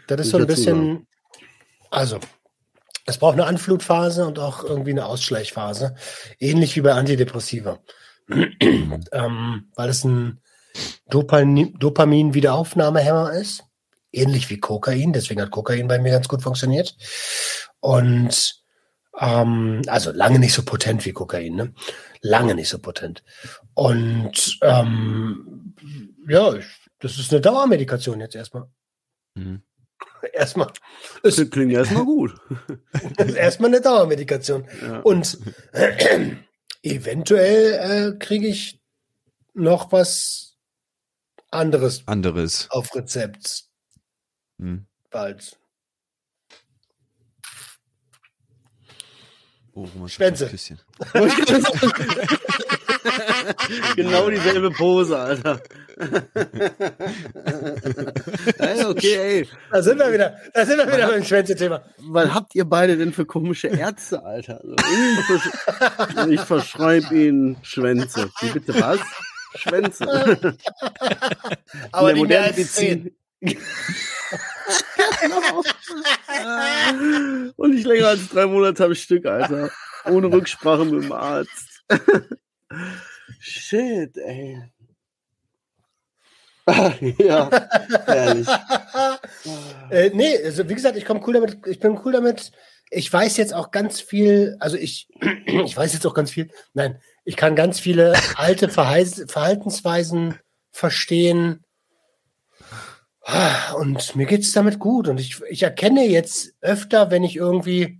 Das 0.05 0.21
ist 0.21 0.29
so 0.29 0.37
ein 0.37 0.45
bisschen, 0.45 1.07
also, 1.89 2.19
es 3.07 3.17
braucht 3.17 3.33
eine 3.33 3.45
Anflutphase 3.47 4.27
und 4.27 4.37
auch 4.37 4.63
irgendwie 4.63 4.91
eine 4.91 5.07
Ausschleichphase. 5.07 5.95
Ähnlich 6.39 6.75
wie 6.75 6.81
bei 6.81 6.91
Antidepressiva. 6.93 7.79
ähm, 8.29 9.71
weil 9.75 9.89
es 9.89 10.03
ein 10.03 10.39
Dopamin- 11.09 11.77
Dopamin-Wiederaufnahmehemmer 11.79 13.31
ist. 13.33 13.63
Ähnlich 14.15 14.49
wie 14.49 14.59
Kokain. 14.59 15.13
Deswegen 15.13 15.41
hat 15.41 15.51
Kokain 15.51 15.87
bei 15.87 15.99
mir 15.99 16.11
ganz 16.11 16.27
gut 16.27 16.41
funktioniert. 16.41 16.95
Und 17.79 18.63
ähm, 19.19 19.81
also 19.87 20.11
lange 20.11 20.39
nicht 20.39 20.53
so 20.53 20.63
potent 20.63 21.05
wie 21.05 21.13
Kokain, 21.13 21.55
ne? 21.55 21.73
Lange 22.21 22.55
nicht 22.55 22.69
so 22.69 22.79
potent. 22.79 23.23
Und 23.73 24.57
ähm, 24.61 25.75
ja, 26.27 26.53
ich, 26.53 26.65
das 26.99 27.17
ist 27.17 27.31
eine 27.31 27.41
Dauermedikation 27.41 28.19
jetzt 28.19 28.35
erstmal. 28.35 28.65
Mhm. 29.35 29.61
Erstmal. 30.33 30.71
Das 31.23 31.37
Ist, 31.37 31.51
klingt 31.51 31.71
erstmal 31.71 32.03
gut. 32.03 32.35
ist 33.17 33.35
erstmal 33.35 33.69
eine 33.69 33.79
Dauermedikation. 33.79 34.67
Ja. 34.81 34.99
Und 34.99 35.37
äh, 35.71 36.31
eventuell 36.83 38.15
äh, 38.15 38.17
kriege 38.17 38.47
ich 38.47 38.81
noch 39.53 39.91
was 39.91 40.57
anderes 41.51 42.03
Anderes. 42.07 42.67
auf 42.71 42.93
Rezept 42.95 43.65
Hm. 44.59 44.85
bald. 45.11 45.57
Oh, 49.73 49.83
Roman 49.93 50.07
Schwänze. 50.07 50.49
genau 53.97 54.29
dieselbe 54.29 54.71
Pose, 54.71 55.19
Alter. 55.19 55.59
ey, 58.59 58.85
okay, 58.85 59.15
ey. 59.15 59.49
Da 59.71 59.81
sind 59.81 59.99
wir 59.99 60.13
wieder, 60.13 60.37
da 60.53 60.65
sind 60.65 60.77
wir 60.77 60.87
wieder 60.87 61.09
beim 61.09 61.25
Schwänze-Thema. 61.25 61.83
Was 61.97 62.33
habt 62.33 62.55
ihr 62.55 62.63
beide 62.63 62.95
denn 62.95 63.11
für 63.11 63.25
komische 63.25 63.67
Ärzte, 63.67 64.23
Alter? 64.23 64.61
Also, 64.63 64.75
ich, 65.35 66.39
ich 66.39 66.41
verschreibe 66.41 67.13
ihnen 67.13 67.57
Schwänze. 67.61 68.29
Wie 68.39 68.51
bitte 68.51 68.79
was? 68.79 69.01
Schwänze. 69.55 70.05
Aber 71.91 72.11
In 72.11 72.15
die 72.17 72.27
der 72.27 72.41
mehr 72.41 72.53
als 72.53 72.75
Und 77.55 77.75
nicht 77.75 77.85
länger 77.85 78.07
als 78.07 78.27
drei 78.29 78.45
Monate 78.45 78.85
am 78.85 78.95
Stück, 78.95 79.25
Alter. 79.25 79.69
Ohne 80.05 80.31
Rücksprache 80.31 80.85
mit 80.85 81.03
dem 81.03 81.11
Arzt. 81.11 81.83
Shit, 83.39 84.17
ey. 84.17 84.63
ja, 87.19 87.49
herrlich. 88.05 88.47
Äh, 89.91 90.09
nee, 90.13 90.35
also 90.43 90.67
wie 90.67 90.73
gesagt, 90.73 90.97
ich 90.97 91.05
komme 91.05 91.21
cool 91.27 91.35
damit, 91.35 91.59
ich 91.67 91.79
bin 91.79 91.99
cool 92.03 92.13
damit. 92.13 92.51
Ich 92.89 93.11
weiß 93.11 93.37
jetzt 93.37 93.53
auch 93.53 93.71
ganz 93.71 94.01
viel, 94.01 94.57
also 94.59 94.77
ich, 94.77 95.07
ich 95.45 95.77
weiß 95.77 95.93
jetzt 95.93 96.07
auch 96.07 96.15
ganz 96.15 96.31
viel, 96.31 96.49
nein, 96.73 96.99
ich 97.23 97.35
kann 97.35 97.55
ganz 97.55 97.79
viele 97.79 98.13
alte 98.35 98.69
Verhaltensweisen 98.69 100.39
verstehen. 100.71 101.63
Und 103.77 104.15
mir 104.15 104.25
geht's 104.27 104.51
damit 104.51 104.79
gut. 104.79 105.07
Und 105.07 105.19
ich, 105.19 105.41
ich 105.49 105.63
erkenne 105.63 106.05
jetzt 106.05 106.53
öfter, 106.61 107.09
wenn 107.09 107.23
ich 107.23 107.35
irgendwie, 107.35 107.99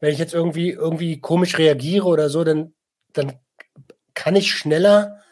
wenn 0.00 0.12
ich 0.12 0.18
jetzt 0.18 0.34
irgendwie, 0.34 0.70
irgendwie 0.70 1.20
komisch 1.20 1.56
reagiere 1.56 2.06
oder 2.06 2.28
so, 2.28 2.44
dann, 2.44 2.74
dann 3.12 3.38
kann 4.14 4.36
ich 4.36 4.52
schneller 4.52 5.22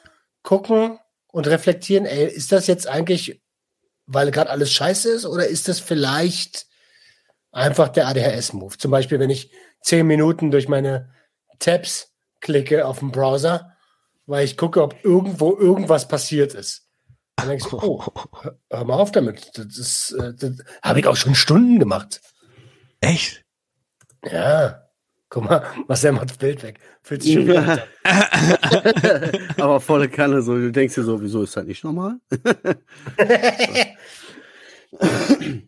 gucken 0.43 0.99
und 1.29 1.47
reflektieren, 1.47 2.07
ey, 2.07 2.27
ist 2.27 2.53
das 2.53 2.67
jetzt 2.67 2.89
eigentlich, 2.89 3.43
weil 4.07 4.31
gerade 4.31 4.51
alles 4.51 4.73
scheiße 4.73 5.11
ist, 5.11 5.27
oder 5.27 5.47
ist 5.47 5.69
das 5.69 5.81
vielleicht 5.81 6.67
einfach 7.53 7.89
der 7.89 8.09
ADHS-Move? 8.09 8.79
Zum 8.79 8.91
Beispiel, 8.91 9.19
wenn 9.19 9.31
ich 9.31 9.51
zehn 9.83 10.07
Minuten 10.07 10.51
durch 10.51 10.69
meine 10.69 11.13
Tabs 11.59 12.13
klicke 12.41 12.87
auf 12.87 13.01
dem 13.01 13.13
Browser, 13.13 13.77
weil 14.25 14.45
ich 14.45 14.57
gucke, 14.57 14.83
ob 14.83 15.05
irgendwo 15.05 15.55
irgendwas 15.57 16.09
passiert 16.09 16.55
ist. 16.55 16.86
Dann 17.37 17.49
denkst 17.49 17.67
du, 17.71 17.79
oh, 17.79 18.05
hör- 18.71 18.85
mal 18.85 18.95
auf 18.95 19.13
damit. 19.13 19.51
Das, 19.57 19.77
ist, 19.79 20.13
äh, 20.13 20.33
das 20.35 20.53
habe 20.83 21.01
ich 21.01 21.07
auch 21.07 21.17
schon 21.17 21.35
Stunden 21.35 21.79
gemacht. 21.79 22.21
Echt? 23.01 23.45
Ja. 24.25 24.83
Guck 25.29 25.45
mal, 25.45 25.63
Marcel 25.89 26.13
macht 26.13 26.31
das 26.31 26.39
Bild 26.39 26.63
weg. 26.63 26.79
Fühlt 27.03 27.23
sich 27.23 27.35
schon 27.35 27.47
wieder 27.49 27.67
an. 27.69 27.81
Aber 29.61 29.81
volle 29.81 30.09
Kanne, 30.09 30.41
so, 30.41 30.55
du 30.55 30.71
denkst 30.71 30.95
dir 30.95 31.03
so, 31.03 31.21
wieso 31.21 31.43
ist 31.43 31.57
das 31.57 31.65
nicht 31.65 31.83
normal? 31.85 32.19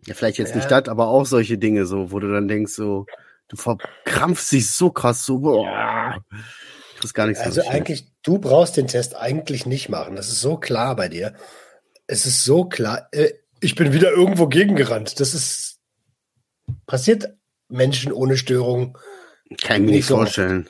ja, 0.06 0.14
vielleicht 0.14 0.38
jetzt 0.38 0.54
nicht 0.54 0.70
Ja. 0.70 0.80
das, 0.80 0.88
aber 0.88 1.08
auch 1.08 1.26
solche 1.26 1.58
Dinge, 1.58 1.86
so, 1.86 2.12
wo 2.12 2.18
du 2.20 2.32
dann 2.32 2.48
denkst, 2.48 2.72
so, 2.72 3.06
du 3.48 3.56
verkrampfst 3.56 4.52
dich 4.52 4.70
so 4.70 4.90
krass, 4.90 5.24
so, 5.24 5.40
boah. 5.40 6.22
Ich 6.32 6.67
kriegst 6.99 7.14
gar 7.14 7.26
nichts 7.26 7.42
Also 7.42 7.62
mehr. 7.62 7.70
eigentlich, 7.70 8.12
du 8.22 8.38
brauchst 8.38 8.76
den 8.76 8.86
Test 8.88 9.16
eigentlich 9.16 9.66
nicht 9.66 9.88
machen. 9.88 10.16
Das 10.16 10.28
ist 10.28 10.40
so 10.40 10.57
klar 10.57 10.96
bei 10.96 11.09
dir. 11.09 11.34
Es 12.07 12.26
ist 12.26 12.44
so 12.44 12.64
klar. 12.64 13.09
Äh, 13.12 13.30
Ich 13.61 13.74
bin 13.74 13.92
wieder 13.92 14.11
irgendwo 14.12 14.46
gegengerannt. 14.46 15.18
Das 15.20 15.34
ist 15.34 15.80
passiert 16.86 17.34
Menschen 17.68 18.12
ohne 18.12 18.36
Störung. 18.36 18.96
Kann 19.62 19.82
ich 19.82 19.86
mir 19.86 19.96
nicht 19.96 20.07
so 20.07 20.14
oft. 20.14 20.24
vorstellen. 20.34 20.68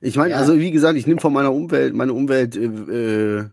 Ich 0.00 0.16
meine, 0.16 0.30
Ja. 0.30 0.36
also 0.36 0.58
wie 0.58 0.70
gesagt, 0.70 0.96
ich 0.96 1.06
nehme 1.06 1.20
von 1.20 1.32
meiner 1.32 1.52
Umwelt, 1.52 1.92
meine 1.94 2.12
Umwelt, 2.12 2.56
äh, 2.56 2.64
äh, 3.40 3.48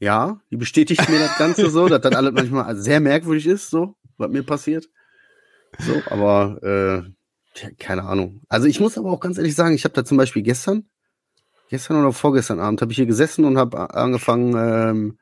ja, 0.00 0.40
die 0.50 0.56
bestätigt 0.56 1.08
mir 1.08 1.18
das 1.18 1.36
Ganze 1.38 1.70
so, 1.70 1.88
dass 1.88 2.00
das 2.00 2.14
alles 2.14 2.32
manchmal 2.32 2.76
sehr 2.76 3.00
merkwürdig 3.00 3.46
ist, 3.46 3.70
so, 3.70 3.96
was 4.18 4.30
mir 4.30 4.42
passiert. 4.42 4.88
So, 5.78 6.02
aber 6.10 6.62
äh, 7.06 7.10
keine 7.78 8.04
Ahnung. 8.04 8.42
Also 8.48 8.66
ich 8.66 8.80
muss 8.80 8.98
aber 8.98 9.10
auch 9.10 9.20
ganz 9.20 9.38
ehrlich 9.38 9.54
sagen, 9.54 9.74
ich 9.74 9.84
habe 9.84 9.94
da 9.94 10.04
zum 10.04 10.16
Beispiel 10.16 10.42
gestern, 10.42 10.86
gestern 11.68 11.98
oder 11.98 12.12
vorgestern 12.12 12.60
Abend, 12.60 12.80
habe 12.82 12.92
ich 12.92 12.96
hier 12.96 13.06
gesessen 13.06 13.44
und 13.44 13.58
habe 13.58 13.94
angefangen, 13.94 14.54
ähm, 14.56 15.18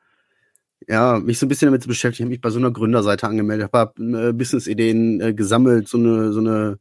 ja, 0.87 1.19
mich 1.19 1.39
so 1.39 1.45
ein 1.45 1.49
bisschen 1.49 1.67
damit 1.67 1.81
zu 1.81 1.87
beschäftigen. 1.87 2.25
Ich 2.25 2.25
habe 2.25 2.31
mich 2.31 2.41
bei 2.41 2.49
so 2.49 2.59
einer 2.59 2.71
Gründerseite 2.71 3.27
angemeldet, 3.27 3.69
habe 3.73 4.01
äh, 4.01 4.33
Business-Ideen 4.33 5.21
äh, 5.21 5.33
gesammelt, 5.33 5.87
so 5.87 5.97
eine, 5.97 6.31
so 6.31 6.39
eine, 6.39 6.79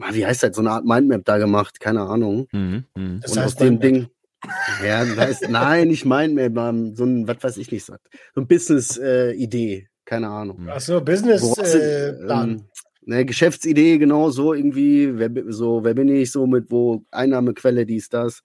ah, 0.00 0.10
wie 0.12 0.24
heißt 0.24 0.42
das, 0.42 0.56
so 0.56 0.62
eine 0.62 0.70
Art 0.70 0.84
Mindmap 0.84 1.24
da 1.24 1.38
gemacht, 1.38 1.80
keine 1.80 2.02
Ahnung. 2.02 2.46
Mhm. 2.52 2.84
Mhm. 2.94 3.20
Das 3.20 3.32
und 3.32 3.38
heißt 3.38 3.46
aus 3.46 3.56
dem 3.56 3.78
Mindmap. 3.78 3.82
Ding, 3.82 4.08
ja, 4.86 5.04
das 5.04 5.16
heißt, 5.16 5.50
nein, 5.50 5.88
nicht 5.88 6.06
Mindmap, 6.06 6.56
ähm, 6.56 6.94
so 6.94 7.04
ein, 7.04 7.26
was 7.26 7.42
weiß 7.42 7.56
ich 7.58 7.70
nicht, 7.70 7.84
so 7.84 7.94
ein 8.36 8.46
Business-Idee, 8.46 9.88
keine 10.04 10.28
Ahnung. 10.28 10.66
Ach 10.70 10.80
so, 10.80 11.00
Business 11.00 11.42
Ne, 13.08 13.24
Geschäftsidee, 13.24 13.96
genau, 13.96 14.28
so 14.28 14.52
irgendwie, 14.52 15.18
wer, 15.18 15.30
so, 15.50 15.82
wer 15.82 15.94
bin 15.94 16.08
ich, 16.10 16.30
so 16.30 16.46
mit 16.46 16.70
wo 16.70 17.06
Einnahmequelle, 17.10 17.86
dies, 17.86 18.10
das, 18.10 18.42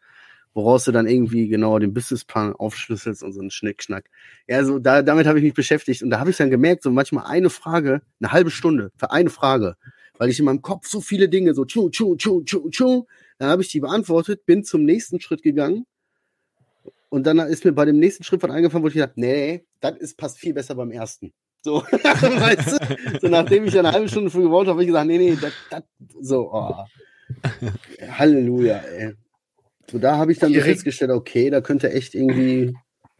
woraus 0.53 0.85
du 0.85 0.93
dann 0.93 1.05
irgendwie 1.05 1.49
genau 1.49 1.79
den 1.79 1.93
Businessplan 1.93 2.53
aufschlüsselst 2.53 3.23
und 3.23 3.33
so 3.33 3.41
ein 3.41 3.51
Schnickschnack. 3.51 4.09
Ja, 4.47 4.63
so, 4.63 4.79
da, 4.79 5.01
damit 5.01 5.27
habe 5.27 5.37
ich 5.39 5.43
mich 5.43 5.53
beschäftigt 5.53 6.01
und 6.01 6.11
da 6.11 6.19
habe 6.21 6.29
ich 6.29 6.37
dann 6.37 6.49
gemerkt, 6.49 6.83
so 6.83 6.91
manchmal 6.91 7.25
eine 7.25 7.49
Frage, 7.49 8.03
eine 8.21 8.31
halbe 8.31 8.51
Stunde 8.51 8.93
für 8.95 9.11
eine 9.11 9.29
Frage, 9.29 9.75
weil 10.17 10.29
ich 10.29 10.39
in 10.39 10.45
meinem 10.45 10.61
Kopf 10.61 10.87
so 10.87 11.01
viele 11.01 11.27
Dinge 11.27 11.53
so 11.53 11.65
tschu, 11.65 11.89
tschu, 11.89 12.15
tschu, 12.15 12.41
tschu, 12.43 12.69
tschu, 12.69 13.03
dann 13.39 13.49
habe 13.49 13.63
ich 13.63 13.67
die 13.67 13.81
beantwortet, 13.81 14.45
bin 14.45 14.63
zum 14.63 14.85
nächsten 14.85 15.19
Schritt 15.19 15.43
gegangen 15.43 15.85
und 17.09 17.27
dann 17.27 17.37
ist 17.39 17.65
mir 17.65 17.73
bei 17.73 17.83
dem 17.83 17.99
nächsten 17.99 18.23
Schritt 18.23 18.41
was 18.41 18.49
eingefallen, 18.49 18.83
wo 18.85 18.87
ich 18.87 18.93
gedacht, 18.93 19.17
nee, 19.17 19.65
das 19.81 19.97
ist, 19.97 20.17
passt 20.17 20.37
viel 20.37 20.53
besser 20.53 20.75
beim 20.75 20.91
ersten. 20.91 21.33
So, 21.63 21.81
weißt 21.91 22.71
du? 22.71 23.19
So, 23.21 23.27
nachdem 23.29 23.65
ich 23.65 23.77
eine 23.79 23.91
halbe 23.91 24.09
Stunde 24.09 24.29
für 24.29 24.41
gebaut 24.41 24.61
habe, 24.67 24.71
habe 24.71 24.81
ich 24.83 24.87
gesagt, 24.87 25.07
nee, 25.07 25.17
nee, 25.17 25.37
das, 25.39 25.53
das, 25.69 25.83
so, 26.21 26.51
oh. 26.51 26.75
Halleluja, 28.07 28.77
ey. 28.79 29.13
So, 29.89 29.97
da 29.97 30.17
habe 30.17 30.31
ich 30.31 30.39
dann 30.39 30.53
so 30.53 30.59
festgestellt, 30.61 31.11
okay, 31.11 31.49
da 31.49 31.61
könnte 31.61 31.91
echt 31.91 32.15
irgendwie 32.15 32.75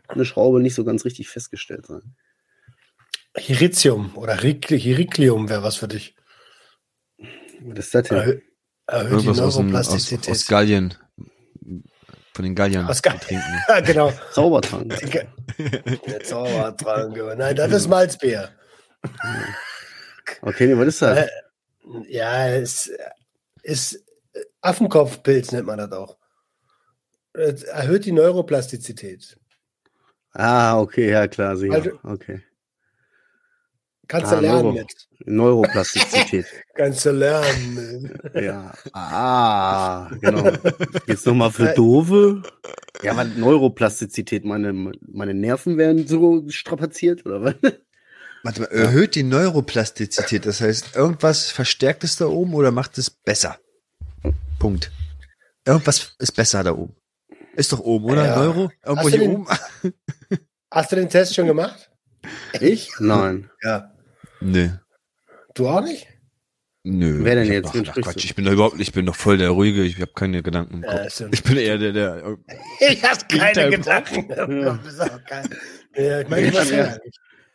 eine 0.08 0.26
Schraube 0.26 0.62
nicht 0.62 0.76
so 0.76 0.84
ganz 0.84 1.06
richtig 1.06 1.30
festgestellt 1.30 1.86
sein. 1.86 2.16
Hiritium 3.38 4.16
oder 4.16 4.36
Hierikli- 4.36 4.78
Hiriklium 4.78 5.50
wäre 5.50 5.64
was 5.64 5.78
für 5.78 5.88
dich. 5.88 6.16
Was 7.62 7.80
ist 7.80 7.96
das 7.96 8.08
denn? 8.10 8.18
Erhö 8.18 8.40
erhöht 8.88 9.12
die 9.12 9.16
Irgendwas 9.28 9.40
aus, 9.40 9.56
Neuroplastizität. 9.58 10.30
aus 10.32 10.48
Gallien. 10.48 10.94
Von 12.36 12.46
den 12.46 12.56
Galliern 12.56 12.88
Aus 12.88 13.02
Ga- 13.02 13.14
trinken. 13.18 13.46
Genau. 13.86 14.12
Zaubertrank. 14.32 14.94
Der 16.08 16.24
Zaubertrank. 16.24 17.16
Nein, 17.38 17.56
das 17.56 17.72
ist 17.72 17.88
Malzbier. 17.88 18.50
Okay, 20.42 20.68
nee, 20.68 20.78
was 20.78 20.88
ist 20.88 21.02
das? 21.02 21.18
Äh, 21.20 21.28
Ja, 22.08 22.48
es 22.48 22.92
ist 23.62 24.04
Affenkopfpilz 24.62 25.52
nennt 25.52 25.68
man 25.68 25.78
das 25.78 25.92
auch. 25.92 26.18
Es 27.34 27.64
erhöht 27.64 28.06
die 28.06 28.12
Neuroplastizität. 28.12 29.38
Ah, 30.32 30.80
okay, 30.80 31.12
ja 31.12 31.28
klar, 31.28 31.56
sicher. 31.58 31.74
Also- 31.76 32.00
Okay. 32.04 32.42
Kannst 34.08 34.32
Ah, 34.32 34.36
du 34.36 34.42
lernen 34.42 34.62
Neuro- 34.64 34.72
mit. 34.74 35.08
Neuroplastizität. 35.26 36.46
Kannst 36.76 37.06
du 37.06 37.12
lernen. 37.12 38.20
ja. 38.36 38.74
Ah, 38.92 40.10
genau. 40.20 40.52
Jetzt 41.08 41.26
nochmal 41.26 41.52
für 41.52 41.74
Dove. 41.74 42.44
Ja, 43.02 43.16
weil 43.16 43.28
Neuroplastizität, 43.30 44.44
meine, 44.46 44.92
meine 45.12 45.34
Nerven 45.34 45.78
werden 45.78 46.06
so 46.08 46.44
strapaziert, 46.50 47.26
oder 47.26 47.44
was? 47.44 47.56
Warte 48.44 48.62
mal, 48.62 48.68
erhöht 48.72 49.16
die 49.16 49.24
Neuroplastizität, 49.24 50.46
das 50.46 50.60
heißt, 50.60 50.96
irgendwas 50.98 51.50
verstärkt 51.50 52.04
es 52.04 52.18
da 52.18 52.26
oben 52.26 52.54
oder 52.54 52.72
macht 52.72 52.98
es 52.98 53.10
besser? 53.10 53.58
Punkt. 54.60 54.92
Irgendwas 55.66 56.14
ist 56.20 56.34
besser 56.34 56.62
da 56.64 56.74
oben. 56.74 56.94
Ist 57.56 57.72
doch 57.72 57.80
oben, 57.80 58.06
oder? 58.06 58.26
Ja. 58.26 58.36
Neuro? 58.44 58.70
Irgendwo 58.86 59.06
Hast 59.06 59.10
hier 59.16 59.20
den- 59.20 59.32
oben? 59.32 59.48
Hast 60.72 60.92
du 60.92 60.96
den 60.98 61.08
Test 61.10 61.36
schon 61.36 61.48
gemacht? 61.48 61.90
Ich? 62.60 62.90
Nein. 63.00 63.50
Ja. 63.64 63.93
Nö. 64.44 64.70
Du 65.56 65.68
auch 65.68 65.82
nicht? 65.82 66.08
Nö. 66.84 67.20
Wer 67.24 67.36
denn 67.36 67.46
Ich 67.46 67.50
jetzt? 67.52 67.74
Wen 67.74 67.88
ach, 67.90 67.96
Quatsch, 67.96 68.26
ich 68.26 68.36
bin 68.36 68.44
da 68.46 68.52
überhaupt 68.52 68.78
nicht, 68.78 68.90
ich 68.90 68.94
bin 68.94 69.06
doch 69.06 69.16
voll 69.16 69.38
der 69.38 69.52
Ruhige, 69.52 69.84
ich 69.84 70.02
habe 70.02 70.12
keine 70.14 70.44
Gedanken 70.44 70.76
im 70.76 70.82
Kopf. 70.84 70.94
Ja, 70.94 71.10
stimmt. 71.10 71.34
ich 71.34 71.44
bin 71.44 71.58
eher 71.58 71.78
der, 71.78 71.94
der. 71.94 72.38
Ich 72.82 73.04
hab 73.04 73.30
keine. 73.30 73.70
Gedanken. 73.70 74.30
Ja. 74.30 74.80
Ja, 75.96 76.22
ich 76.22 76.28
meine, 76.30 76.54
was 76.54 76.70
Ja. 76.72 76.98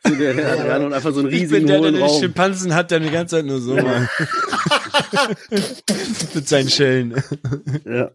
So 0.07 0.15
der, 0.15 0.33
der 0.33 0.53
Adrian 0.53 0.85
und 0.85 0.93
einfach 0.93 1.13
so 1.13 1.19
einen 1.19 1.27
Ich 1.29 1.41
riesigen 1.41 1.65
bin 1.65 1.67
der, 1.67 1.81
der 1.81 1.91
den 1.91 2.01
Raum. 2.01 2.19
Schimpansen 2.21 2.73
hat, 2.73 2.89
der 2.89 3.01
die 3.01 3.09
ganze 3.11 3.35
Zeit 3.35 3.45
nur 3.45 3.59
so 3.59 3.75
macht. 3.75 4.09
Mit 6.35 6.47
seinen 6.47 6.69
Schellen. 6.69 7.21
Ja. 7.85 8.09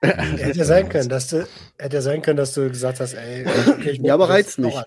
Hätte 0.00 0.58
ja 0.58 0.64
sein 0.64 0.88
können, 0.88 1.08
dass 1.08 1.26
du, 1.28 1.46
hätte 1.78 1.96
ja 1.96 2.02
sein 2.02 2.22
können, 2.22 2.36
dass 2.36 2.54
du 2.54 2.68
gesagt 2.68 3.00
hast, 3.00 3.14
ey, 3.14 3.44
okay, 3.68 3.90
ich 3.90 3.98
Ja, 3.98 4.14
aber 4.14 4.28
reizt 4.28 4.60
mich. 4.60 4.76
an. 4.76 4.84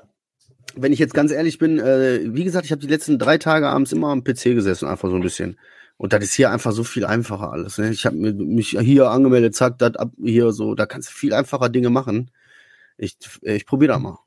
Wenn 0.75 0.93
ich 0.93 0.99
jetzt 0.99 1.13
ganz 1.13 1.31
ehrlich 1.31 1.57
bin, 1.57 1.79
äh, 1.79 2.21
wie 2.33 2.43
gesagt, 2.43 2.65
ich 2.65 2.71
habe 2.71 2.81
die 2.81 2.87
letzten 2.87 3.19
drei 3.19 3.37
Tage 3.37 3.67
abends 3.67 3.91
immer 3.91 4.09
am 4.09 4.23
PC 4.23 4.55
gesessen, 4.55 4.87
einfach 4.87 5.09
so 5.09 5.15
ein 5.15 5.21
bisschen. 5.21 5.57
Und 5.97 6.13
das 6.13 6.23
ist 6.23 6.33
hier 6.33 6.49
einfach 6.49 6.71
so 6.71 6.83
viel 6.83 7.05
einfacher 7.05 7.51
alles. 7.51 7.77
Ne? 7.77 7.91
Ich 7.91 8.05
habe 8.05 8.15
mich 8.15 8.69
hier 8.69 9.11
angemeldet, 9.11 9.55
zack, 9.55 9.77
das 9.77 9.95
ab 9.95 10.11
hier 10.23 10.51
so, 10.51 10.73
da 10.73 10.85
kannst 10.85 11.09
du 11.09 11.13
viel 11.13 11.33
einfacher 11.33 11.69
Dinge 11.69 11.89
machen. 11.89 12.31
Ich, 12.97 13.17
ich 13.41 13.65
probiere 13.65 13.93
da 13.93 13.99
mal. 13.99 14.17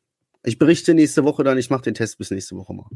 Ich 0.45 0.59
berichte 0.59 0.95
nächste 0.95 1.25
Woche 1.25 1.43
dann, 1.43 1.59
ich 1.59 1.71
mache 1.71 1.83
den 1.83 1.95
Test 1.95 2.19
bis 2.19 2.31
nächste 2.31 2.55
Woche 2.57 2.75
mal. 2.75 2.87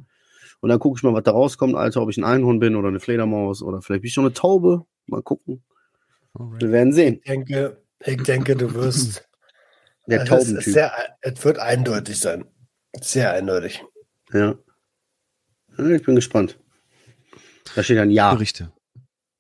Und 0.61 0.69
dann 0.69 0.79
gucke 0.79 0.99
ich 0.99 1.03
mal, 1.03 1.15
was 1.15 1.23
da 1.25 1.31
rauskommt, 1.31 1.75
Alter, 1.75 2.03
ob 2.03 2.11
ich 2.11 2.19
ein 2.19 2.25
Einhorn 2.25 2.61
bin 2.61 2.77
oder 2.77 2.89
eine 2.89 3.01
Fledermaus 3.01 3.63
oder 3.63 3.81
vielleicht 3.81 4.03
bin 4.03 4.09
ich 4.09 4.15
schon 4.15 4.25
eine 4.25 4.35
Taube. 4.35 4.85
Mal 5.07 5.23
gucken. 5.23 5.63
Wir 6.35 6.71
werden 6.71 6.93
sehen. 6.93 7.21
Ich 7.23 7.31
denke, 7.31 7.79
ich 8.05 8.23
denke, 8.23 8.55
du 8.55 8.75
wirst. 8.75 9.29
Der 10.07 10.21
Also 10.21 10.37
es, 10.37 10.43
ist 10.43 10.49
Taubentyp. 10.49 10.73
sehr, 10.73 10.93
es 11.21 11.45
wird 11.45 11.59
eindeutig 11.59 12.19
sein. 12.19 12.45
Sehr 13.01 13.33
eindeutig. 13.33 13.83
Ja. 14.33 14.57
Ich 15.79 16.03
bin 16.05 16.15
gespannt. 16.17 16.59
Da 17.75 17.83
steht 17.83 17.99
ein 17.99 18.11
Ja. 18.11 18.35
Berichte. 18.35 18.73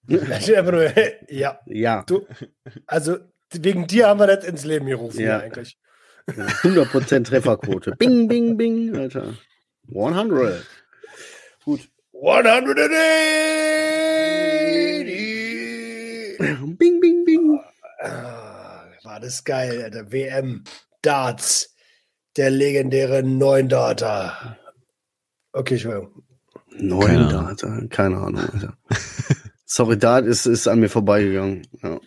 Da 0.06 0.40
steht 0.40 0.56
einfach 0.56 0.72
nur, 0.72 0.90
ja, 1.28 1.60
Ja. 1.66 2.02
du, 2.06 2.26
also 2.86 3.18
wegen 3.52 3.86
dir 3.86 4.08
haben 4.08 4.20
wir 4.20 4.26
das 4.26 4.44
ins 4.44 4.64
Leben 4.64 4.86
gerufen, 4.86 5.20
Ja. 5.20 5.38
ja. 5.38 5.40
eigentlich. 5.40 5.78
100% 6.28 7.24
Trefferquote. 7.26 7.92
Bing, 7.98 8.28
bing, 8.28 8.56
bing, 8.56 8.94
Alter. 8.96 9.34
100. 9.94 10.64
Gut. 11.64 11.88
180! 15.08 16.76
Bing, 16.78 17.00
bing, 17.00 17.24
bing. 17.24 17.60
Ah, 18.00 18.84
war 19.02 19.20
das 19.20 19.42
geil, 19.44 19.82
Alter. 19.82 20.10
WM, 20.12 20.64
Darts, 21.02 21.74
der 22.38 22.50
legendäre 22.50 23.22
Neun 23.22 23.68
Data. 23.68 24.56
Okay, 25.52 25.74
Entschuldigung. 25.74 26.22
Neun 26.70 27.00
Keine 27.00 27.28
Data, 27.28 27.80
keine 27.90 28.16
Ahnung, 28.18 28.40
Alter. 28.40 28.78
Sorry, 29.66 29.98
Dart 29.98 30.24
ist, 30.24 30.46
ist 30.46 30.68
an 30.68 30.80
mir 30.80 30.88
vorbeigegangen. 30.88 31.66
Ja. 31.82 32.00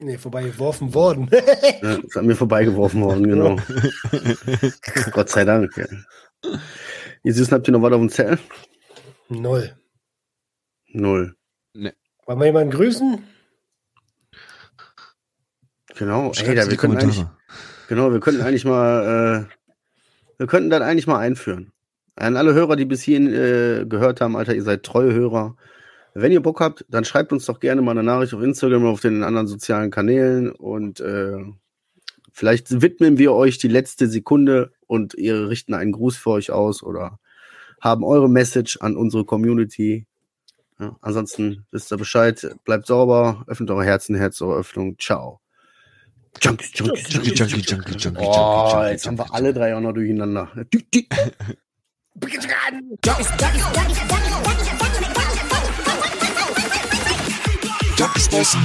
Nee, 0.00 0.18
vorbeigeworfen 0.18 0.92
worden. 0.92 1.30
Ja, 1.82 1.94
ist 1.94 2.16
an 2.16 2.26
mir 2.26 2.36
vorbeigeworfen 2.36 3.00
worden, 3.02 3.28
genau. 3.28 3.56
Gott 5.12 5.28
sei 5.30 5.44
Dank. 5.44 5.76
Ja. 5.76 5.86
Ihr 7.22 7.34
Süßen, 7.34 7.54
habt 7.54 7.68
ihr 7.68 7.72
noch 7.72 7.82
was 7.82 7.92
auf 7.92 8.00
dem 8.00 8.08
Zettel? 8.10 8.38
Null. 9.28 9.76
Null. 10.88 11.36
Wollen 11.74 12.38
wir 12.38 12.46
jemanden 12.46 12.70
grüßen? 12.70 13.22
Genau. 15.96 16.28
Ey, 16.28 16.34
Schreibt 16.34 16.48
da, 16.48 16.52
in 16.52 16.56
wir 16.58 16.68
die 16.68 16.76
könnten 16.76 16.96
eigentlich, 16.98 17.16
Kommentare. 17.16 17.38
Genau, 17.88 18.12
wir 18.12 18.20
könnten 18.20 18.42
eigentlich 18.42 18.64
mal, 18.64 19.46
äh, 19.48 20.38
wir 20.38 20.46
könnten 20.46 20.70
das 20.70 20.82
eigentlich 20.82 21.06
mal 21.06 21.18
einführen. 21.18 21.72
An 22.16 22.36
alle 22.36 22.54
Hörer, 22.54 22.76
die 22.76 22.84
bis 22.84 23.02
hierhin 23.02 23.32
äh, 23.32 23.86
gehört 23.86 24.20
haben, 24.20 24.36
Alter, 24.36 24.54
ihr 24.54 24.62
seid 24.62 24.84
treue 24.84 25.12
Hörer. 25.12 25.56
Wenn 26.14 26.30
ihr 26.30 26.42
Bock 26.42 26.60
habt, 26.60 26.84
dann 26.88 27.04
schreibt 27.04 27.32
uns 27.32 27.44
doch 27.46 27.58
gerne 27.58 27.82
mal 27.82 27.90
eine 27.90 28.04
Nachricht 28.04 28.34
auf 28.34 28.42
Instagram, 28.42 28.86
auf 28.86 29.00
den 29.00 29.24
anderen 29.24 29.48
sozialen 29.48 29.90
Kanälen 29.90 30.52
und 30.52 31.00
äh, 31.00 31.38
vielleicht 32.32 32.82
widmen 32.82 33.18
wir 33.18 33.32
euch 33.32 33.58
die 33.58 33.68
letzte 33.68 34.06
Sekunde 34.06 34.72
und 34.86 35.14
ihr 35.14 35.48
richten 35.48 35.74
einen 35.74 35.92
Gruß 35.92 36.16
für 36.16 36.30
euch 36.30 36.52
aus 36.52 36.84
oder 36.84 37.18
haben 37.80 38.04
eure 38.04 38.30
Message 38.30 38.78
an 38.80 38.96
unsere 38.96 39.24
Community. 39.24 40.06
Ja, 40.78 40.96
ansonsten 41.00 41.66
wisst 41.70 41.92
ihr 41.92 41.98
Bescheid, 41.98 42.56
bleibt 42.64 42.86
sauber, 42.86 43.44
öffnet 43.46 43.70
eure 43.70 43.84
Herzen, 43.84 44.14
Herz 44.16 44.40
eure 44.40 44.58
Öffnung. 44.58 44.96
Ciao. 44.98 45.43
Junkies, 46.40 46.72
Junkies, 46.74 47.08
Junkie, 47.08 47.32
Junkie, 47.34 47.60
Junkie, 47.62 47.96
Junkie, 47.96 48.20
Oh, 48.20 48.70
Junkie, 48.72 48.90
jetzt 48.90 49.06
haben 49.06 49.18
wir 49.18 49.24
Junkie, 49.24 49.34
alle 49.34 49.54
drei 49.54 49.74
auch 49.76 49.80
noch 49.80 49.92
durcheinander. 49.92 50.50
Junkies 57.96 58.28
bossen. 58.28 58.60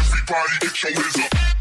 Everybody 0.00 0.58
get 0.60 0.82
your 0.82 0.92
hands 0.92 1.18
up. 1.18 1.57